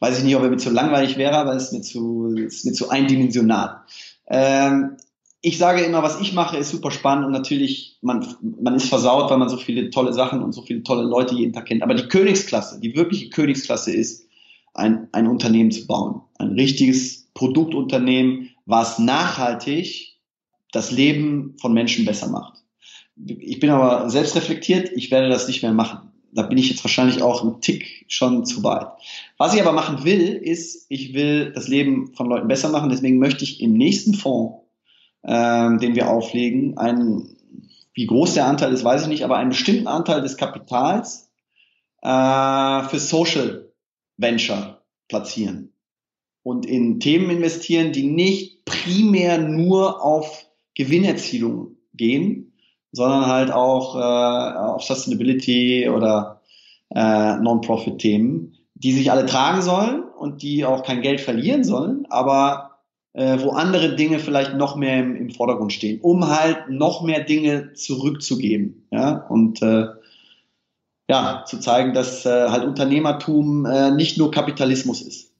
weiß 0.00 0.18
ich 0.18 0.24
nicht, 0.24 0.34
ob 0.34 0.42
er 0.42 0.50
mir 0.50 0.56
zu 0.56 0.70
langweilig 0.70 1.16
wäre, 1.16 1.36
aber 1.36 1.54
es 1.54 1.66
ist 1.66 1.72
mir 1.72 1.82
zu, 1.82 2.34
ist 2.34 2.64
mir 2.64 2.72
zu 2.72 2.90
eindimensional. 2.90 3.82
Ähm, 4.26 4.96
ich 5.40 5.56
sage 5.56 5.82
immer, 5.82 6.02
was 6.02 6.20
ich 6.20 6.32
mache, 6.32 6.56
ist 6.56 6.70
super 6.70 6.90
spannend 6.90 7.26
und 7.26 7.30
natürlich, 7.30 7.98
man, 8.02 8.26
man 8.60 8.74
ist 8.74 8.88
versaut, 8.88 9.30
weil 9.30 9.38
man 9.38 9.48
so 9.48 9.56
viele 9.56 9.88
tolle 9.90 10.12
Sachen 10.12 10.42
und 10.42 10.50
so 10.50 10.62
viele 10.62 10.82
tolle 10.82 11.04
Leute 11.04 11.36
jeden 11.36 11.52
Tag 11.52 11.66
kennt. 11.66 11.84
Aber 11.84 11.94
die 11.94 12.08
Königsklasse, 12.08 12.80
die 12.80 12.96
wirkliche 12.96 13.30
Königsklasse 13.30 13.94
ist, 13.94 14.26
ein, 14.74 15.06
ein 15.12 15.28
Unternehmen 15.28 15.70
zu 15.70 15.86
bauen. 15.86 16.22
Ein 16.38 16.54
richtiges 16.54 17.28
Produktunternehmen, 17.34 18.50
was 18.64 18.98
nachhaltig 18.98 20.18
das 20.72 20.90
Leben 20.90 21.54
von 21.60 21.72
Menschen 21.72 22.04
besser 22.04 22.28
macht. 22.28 22.64
Ich 23.14 23.60
bin 23.60 23.70
aber 23.70 24.10
selbst 24.10 24.34
reflektiert, 24.34 24.90
ich 24.92 25.12
werde 25.12 25.28
das 25.28 25.46
nicht 25.46 25.62
mehr 25.62 25.72
machen 25.72 26.10
da 26.36 26.42
bin 26.42 26.58
ich 26.58 26.70
jetzt 26.70 26.84
wahrscheinlich 26.84 27.22
auch 27.22 27.42
ein 27.42 27.60
Tick 27.60 28.04
schon 28.08 28.44
zu 28.44 28.62
weit. 28.62 28.88
Was 29.38 29.54
ich 29.54 29.60
aber 29.60 29.72
machen 29.72 30.04
will, 30.04 30.34
ist, 30.34 30.86
ich 30.88 31.14
will 31.14 31.52
das 31.52 31.66
Leben 31.66 32.14
von 32.14 32.28
Leuten 32.28 32.48
besser 32.48 32.68
machen. 32.68 32.90
Deswegen 32.90 33.18
möchte 33.18 33.44
ich 33.44 33.60
im 33.60 33.72
nächsten 33.72 34.14
Fonds, 34.14 34.62
ähm, 35.24 35.78
den 35.78 35.94
wir 35.94 36.10
auflegen, 36.10 36.76
einen, 36.76 37.36
wie 37.94 38.06
groß 38.06 38.34
der 38.34 38.46
Anteil 38.46 38.72
ist, 38.72 38.84
weiß 38.84 39.02
ich 39.02 39.08
nicht, 39.08 39.24
aber 39.24 39.36
einen 39.38 39.50
bestimmten 39.50 39.86
Anteil 39.86 40.22
des 40.22 40.36
Kapitals 40.36 41.30
äh, 42.02 42.82
für 42.82 42.98
Social 42.98 43.72
Venture 44.18 44.82
platzieren 45.08 45.72
und 46.42 46.64
in 46.64 47.00
Themen 47.00 47.30
investieren, 47.30 47.92
die 47.92 48.04
nicht 48.04 48.64
primär 48.64 49.38
nur 49.38 50.04
auf 50.04 50.46
Gewinnerzielung 50.74 51.76
gehen, 51.92 52.52
sondern 52.96 53.26
halt 53.26 53.52
auch 53.52 53.94
äh, 53.94 54.58
auf 54.58 54.82
Sustainability 54.82 55.88
oder 55.88 56.40
äh, 56.94 57.36
Non-Profit-Themen, 57.36 58.56
die 58.74 58.92
sich 58.92 59.10
alle 59.10 59.26
tragen 59.26 59.60
sollen 59.60 60.02
und 60.18 60.40
die 60.40 60.64
auch 60.64 60.82
kein 60.82 61.02
Geld 61.02 61.20
verlieren 61.20 61.62
sollen, 61.62 62.06
aber 62.08 62.78
äh, 63.12 63.38
wo 63.42 63.50
andere 63.50 63.96
Dinge 63.96 64.18
vielleicht 64.18 64.54
noch 64.54 64.76
mehr 64.76 64.98
im, 64.98 65.14
im 65.14 65.30
Vordergrund 65.30 65.74
stehen, 65.74 66.00
um 66.00 66.26
halt 66.26 66.70
noch 66.70 67.02
mehr 67.02 67.22
Dinge 67.22 67.74
zurückzugeben. 67.74 68.86
Ja? 68.90 69.26
Und 69.28 69.60
äh, 69.60 69.88
ja, 71.08 71.44
zu 71.46 71.60
zeigen, 71.60 71.92
dass 71.92 72.24
äh, 72.24 72.48
halt 72.48 72.64
Unternehmertum 72.64 73.66
äh, 73.66 73.90
nicht 73.90 74.16
nur 74.16 74.30
Kapitalismus 74.30 75.02
ist. 75.02 75.32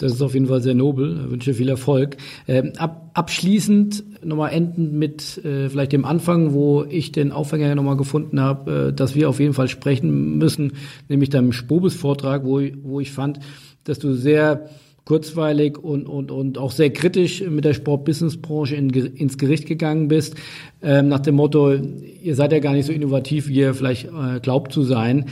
Das 0.00 0.12
ist 0.12 0.22
auf 0.22 0.32
jeden 0.32 0.46
Fall 0.46 0.62
sehr 0.62 0.74
nobel. 0.74 1.24
Ich 1.24 1.30
wünsche 1.30 1.54
viel 1.54 1.68
Erfolg. 1.68 2.16
Ähm, 2.48 2.72
ab, 2.78 3.10
abschließend 3.12 4.24
nochmal 4.24 4.52
enden 4.52 4.98
mit 4.98 5.44
äh, 5.44 5.68
vielleicht 5.68 5.92
dem 5.92 6.06
Anfang, 6.06 6.54
wo 6.54 6.84
ich 6.84 7.12
den 7.12 7.32
Aufhänger 7.32 7.74
nochmal 7.74 7.98
gefunden 7.98 8.40
habe, 8.40 8.88
äh, 8.88 8.92
dass 8.94 9.14
wir 9.14 9.28
auf 9.28 9.40
jeden 9.40 9.52
Fall 9.52 9.68
sprechen 9.68 10.38
müssen, 10.38 10.72
nämlich 11.08 11.28
deinem 11.28 11.52
Spobis-Vortrag, 11.52 12.44
wo, 12.44 12.62
wo 12.82 13.00
ich 13.00 13.12
fand, 13.12 13.40
dass 13.84 13.98
du 13.98 14.14
sehr 14.14 14.70
kurzweilig 15.10 15.76
und, 15.76 16.08
und, 16.08 16.30
und 16.30 16.56
auch 16.56 16.70
sehr 16.70 16.90
kritisch 16.90 17.42
mit 17.42 17.64
der 17.64 17.74
Sport-Business-Branche 17.74 18.76
in, 18.76 18.90
ins 18.90 19.38
Gericht 19.38 19.66
gegangen 19.66 20.06
bist, 20.06 20.36
ähm, 20.82 21.08
nach 21.08 21.18
dem 21.18 21.34
Motto, 21.34 21.72
ihr 21.72 22.36
seid 22.36 22.52
ja 22.52 22.60
gar 22.60 22.74
nicht 22.74 22.86
so 22.86 22.92
innovativ, 22.92 23.48
wie 23.48 23.56
ihr 23.56 23.74
vielleicht 23.74 24.04
äh, 24.04 24.38
glaubt 24.40 24.72
zu 24.72 24.84
sein. 24.84 25.24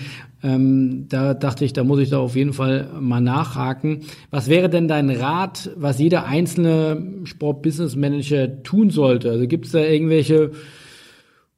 Ähm, 0.43 1.07
da 1.09 1.33
dachte 1.33 1.65
ich, 1.65 1.75
da 1.75 1.85
muss 1.85 2.01
ich 2.01 2.11
da 2.11 2.19
auf 2.19 2.35
jeden 2.35 2.55
Fall 2.55 2.89
mal 2.99 3.21
nachhaken. 3.21 4.01
Was 4.33 4.49
wäre 4.49 4.69
denn 4.69 4.89
dein 4.89 5.11
Rat, 5.11 5.71
was 5.77 6.01
jeder 6.01 6.27
einzelne 6.27 7.21
Sport-Business-Manager 7.23 8.65
tun 8.65 8.91
sollte? 8.91 9.31
Also 9.31 9.47
gibt 9.47 9.67
es 9.67 9.71
da 9.71 9.79
irgendwelche 9.79 10.51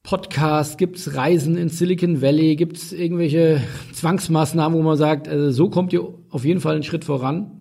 Podcasts, 0.03 0.77
gibt 0.77 0.99
es 0.99 1.15
Reisen 1.15 1.57
in 1.57 1.71
Silicon 1.71 2.21
Valley, 2.21 2.57
gibt 2.57 2.77
es 2.77 2.93
irgendwelche 2.93 3.63
Zwangsmaßnahmen, 3.95 4.79
wo 4.79 4.83
man 4.83 4.99
sagt, 4.99 5.27
also 5.27 5.51
so 5.51 5.71
kommt 5.71 5.95
ihr 5.95 6.07
auf 6.29 6.45
jeden 6.45 6.61
Fall 6.61 6.75
einen 6.75 6.83
Schritt 6.83 7.07
voran? 7.07 7.60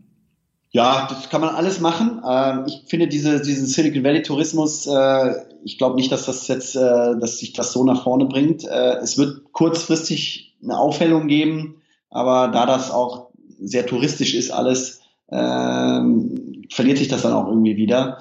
Ja, 0.71 1.07
das 1.09 1.29
kann 1.29 1.41
man 1.41 1.55
alles 1.55 1.79
machen. 1.79 2.21
Ähm, 2.27 2.65
ich 2.67 2.83
finde 2.87 3.07
diese, 3.07 3.41
diesen 3.41 3.65
Silicon 3.65 4.03
Valley 4.03 4.21
Tourismus, 4.21 4.85
äh, 4.85 5.33
ich 5.63 5.77
glaube 5.79 5.95
nicht, 5.95 6.11
dass 6.11 6.25
das 6.25 6.47
jetzt, 6.47 6.75
äh, 6.75 6.79
dass 7.19 7.39
sich 7.39 7.53
das 7.53 7.73
so 7.73 7.83
nach 7.83 8.03
vorne 8.03 8.25
bringt. 8.25 8.65
Äh, 8.65 8.97
es 8.97 9.17
wird 9.17 9.51
kurzfristig 9.51 10.57
eine 10.61 10.77
Aufhellung 10.77 11.27
geben, 11.27 11.81
aber 12.11 12.49
da 12.49 12.67
das 12.67 12.91
auch 12.91 13.29
sehr 13.59 13.87
touristisch 13.87 14.35
ist 14.35 14.51
alles, 14.51 15.01
ähm, 15.31 16.63
verliert 16.69 16.99
sich 16.99 17.07
das 17.07 17.23
dann 17.23 17.33
auch 17.33 17.47
irgendwie 17.47 17.75
wieder. 17.75 18.19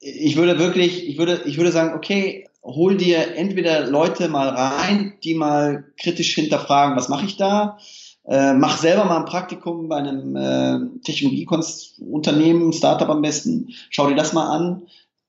Ich 0.00 0.36
würde 0.36 0.58
wirklich, 0.58 1.06
ich 1.06 1.18
würde, 1.18 1.42
ich 1.44 1.58
würde 1.58 1.72
sagen, 1.72 1.94
okay, 1.94 2.48
hol 2.62 2.96
dir 2.96 3.36
entweder 3.36 3.86
Leute 3.86 4.28
mal 4.28 4.48
rein, 4.48 5.14
die 5.22 5.34
mal 5.34 5.84
kritisch 5.98 6.34
hinterfragen, 6.34 6.96
was 6.96 7.10
mache 7.10 7.26
ich 7.26 7.36
da? 7.36 7.78
Äh, 8.26 8.54
mach 8.54 8.78
selber 8.78 9.04
mal 9.04 9.18
ein 9.18 9.26
Praktikum 9.26 9.88
bei 9.88 9.96
einem 9.96 10.34
äh, 10.36 11.00
Technologieunternehmen, 11.02 12.72
Startup 12.72 13.08
am 13.08 13.22
besten. 13.22 13.74
Schau 13.90 14.08
dir 14.08 14.16
das 14.16 14.32
mal 14.32 14.48
an. 14.48 14.86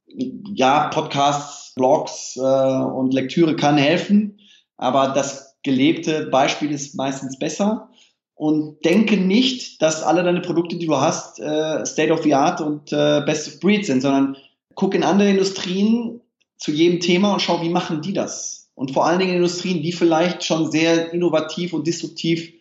Ja, 0.07 0.87
Podcasts, 0.87 1.73
Blogs 1.75 2.37
äh, 2.37 2.39
und 2.41 3.13
Lektüre 3.13 3.55
kann 3.57 3.77
helfen, 3.77 4.39
aber 4.77 5.09
das 5.09 5.57
gelebte 5.63 6.27
Beispiel 6.27 6.71
ist 6.71 6.95
meistens 6.95 7.37
besser. 7.37 7.89
Und 8.33 8.83
denke 8.83 9.17
nicht, 9.17 9.81
dass 9.81 10.03
alle 10.03 10.23
deine 10.23 10.41
Produkte, 10.41 10.77
die 10.77 10.87
du 10.87 10.97
hast, 10.97 11.39
äh, 11.39 11.85
State 11.85 12.11
of 12.11 12.23
the 12.23 12.33
Art 12.33 12.59
und 12.61 12.91
äh, 12.91 13.21
Best 13.25 13.47
of 13.47 13.59
Breed 13.61 13.85
sind, 13.85 14.01
sondern 14.01 14.37
guck 14.73 14.93
in 14.93 15.03
andere 15.03 15.29
Industrien 15.29 16.21
zu 16.57 16.71
jedem 16.71 16.99
Thema 16.99 17.33
und 17.33 17.41
schau, 17.41 17.61
wie 17.61 17.69
machen 17.69 18.01
die 18.01 18.13
das. 18.13 18.69
Und 18.75 18.91
vor 18.91 19.05
allen 19.05 19.19
Dingen 19.19 19.35
Industrien, 19.35 19.81
die 19.81 19.93
vielleicht 19.93 20.43
schon 20.43 20.69
sehr 20.69 21.13
innovativ 21.13 21.71
und 21.73 21.87
disruptiv 21.87 22.53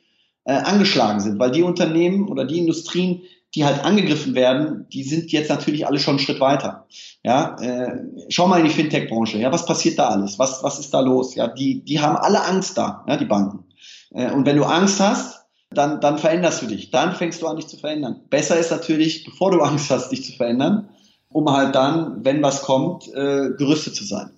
äh, 0.44 0.52
angeschlagen 0.52 1.20
sind, 1.20 1.38
weil 1.38 1.50
die 1.50 1.62
Unternehmen 1.62 2.28
oder 2.28 2.44
die 2.44 2.58
Industrien, 2.58 3.22
die 3.54 3.64
halt 3.64 3.84
angegriffen 3.84 4.34
werden, 4.34 4.86
die 4.92 5.04
sind 5.04 5.30
jetzt 5.32 5.48
natürlich 5.48 5.86
alle 5.86 5.98
schon 5.98 6.12
einen 6.12 6.18
Schritt 6.18 6.40
weiter. 6.40 6.86
Ja, 7.22 7.56
äh, 7.60 7.98
schau 8.28 8.48
mal 8.48 8.58
in 8.58 8.66
die 8.66 8.72
Fintech-Branche. 8.72 9.38
Ja, 9.38 9.52
was 9.52 9.64
passiert 9.64 9.98
da 9.98 10.08
alles? 10.08 10.38
Was 10.38 10.62
was 10.62 10.78
ist 10.78 10.92
da 10.92 11.00
los? 11.00 11.34
Ja, 11.34 11.46
die 11.46 11.84
die 11.84 12.00
haben 12.00 12.16
alle 12.16 12.44
Angst 12.44 12.76
da, 12.76 13.04
ja, 13.08 13.16
die 13.16 13.24
Banken. 13.24 13.64
Äh, 14.10 14.32
und 14.32 14.44
wenn 14.44 14.56
du 14.56 14.64
Angst 14.64 15.00
hast, 15.00 15.44
dann 15.70 16.00
dann 16.00 16.18
veränderst 16.18 16.62
du 16.62 16.66
dich. 16.66 16.90
Dann 16.90 17.14
fängst 17.14 17.42
du 17.42 17.46
an, 17.46 17.56
dich 17.56 17.68
zu 17.68 17.76
verändern. 17.76 18.20
Besser 18.28 18.58
ist 18.58 18.70
natürlich, 18.70 19.24
bevor 19.24 19.52
du 19.52 19.60
Angst 19.62 19.90
hast, 19.90 20.10
dich 20.10 20.24
zu 20.24 20.32
verändern, 20.32 20.88
um 21.28 21.50
halt 21.50 21.74
dann, 21.74 22.24
wenn 22.24 22.42
was 22.42 22.62
kommt, 22.62 23.08
äh, 23.14 23.50
gerüstet 23.56 23.94
zu 23.94 24.04
sein. 24.04 24.30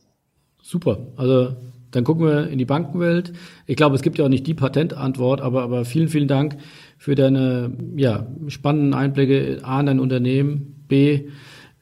Super. 0.63 0.99
Also 1.17 1.55
dann 1.97 2.05
gucken 2.05 2.27
wir 2.27 2.49
in 2.49 2.59
die 2.59 2.67
Bankenwelt. 2.67 3.33
Ich 3.67 3.77
glaube, 3.77 3.97
es 3.97 4.03
gibt 4.03 4.19
ja 4.19 4.27
auch 4.27 4.29
nicht 4.29 4.47
die 4.47 4.53
Patentantwort, 4.53 5.41
aber, 5.41 5.63
aber 5.63 5.87
vielen, 5.87 6.09
vielen 6.09 6.29
Dank 6.29 6.59
für 6.99 7.15
deine 7.15 7.73
ja, 7.97 8.27
spannenden 8.49 8.93
Einblicke 8.93 9.61
A 9.63 9.81
in 9.81 9.87
dein 9.87 10.01
Unternehmen, 10.01 10.85
B 10.89 11.29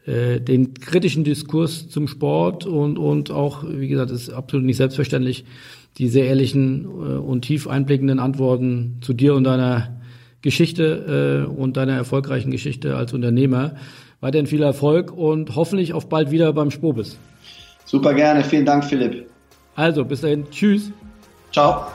äh, 0.06 0.40
den 0.40 0.74
kritischen 0.74 1.24
Diskurs 1.24 1.88
zum 1.88 2.06
Sport 2.06 2.64
und, 2.64 2.96
und 2.96 3.32
auch, 3.32 3.64
wie 3.66 3.88
gesagt, 3.88 4.12
es 4.12 4.28
ist 4.28 4.30
absolut 4.30 4.64
nicht 4.64 4.76
selbstverständlich, 4.76 5.46
die 5.98 6.06
sehr 6.06 6.26
ehrlichen 6.26 6.84
äh, 6.84 6.88
und 7.16 7.42
tief 7.42 7.66
einblickenden 7.66 8.20
Antworten 8.20 8.98
zu 9.00 9.14
dir 9.14 9.34
und 9.34 9.42
deiner 9.42 10.00
Geschichte 10.42 11.46
äh, 11.48 11.50
und 11.50 11.76
deiner 11.76 11.94
erfolgreichen 11.94 12.52
Geschichte 12.52 12.96
als 12.96 13.12
Unternehmer. 13.12 13.74
Weiterhin 14.20 14.46
viel 14.46 14.62
Erfolg 14.62 15.10
und 15.10 15.56
hoffentlich 15.56 15.92
auf 15.92 16.08
bald 16.08 16.30
wieder 16.30 16.52
beim 16.52 16.70
Spobis. 16.70 17.18
Super 17.84 18.14
gerne. 18.14 18.44
Vielen 18.44 18.64
Dank, 18.64 18.84
Philipp. 18.84 19.33
Also, 19.76 20.04
bis 20.04 20.20
dahin. 20.20 20.48
Tschüss. 20.50 20.90
Ciao. 21.52 21.86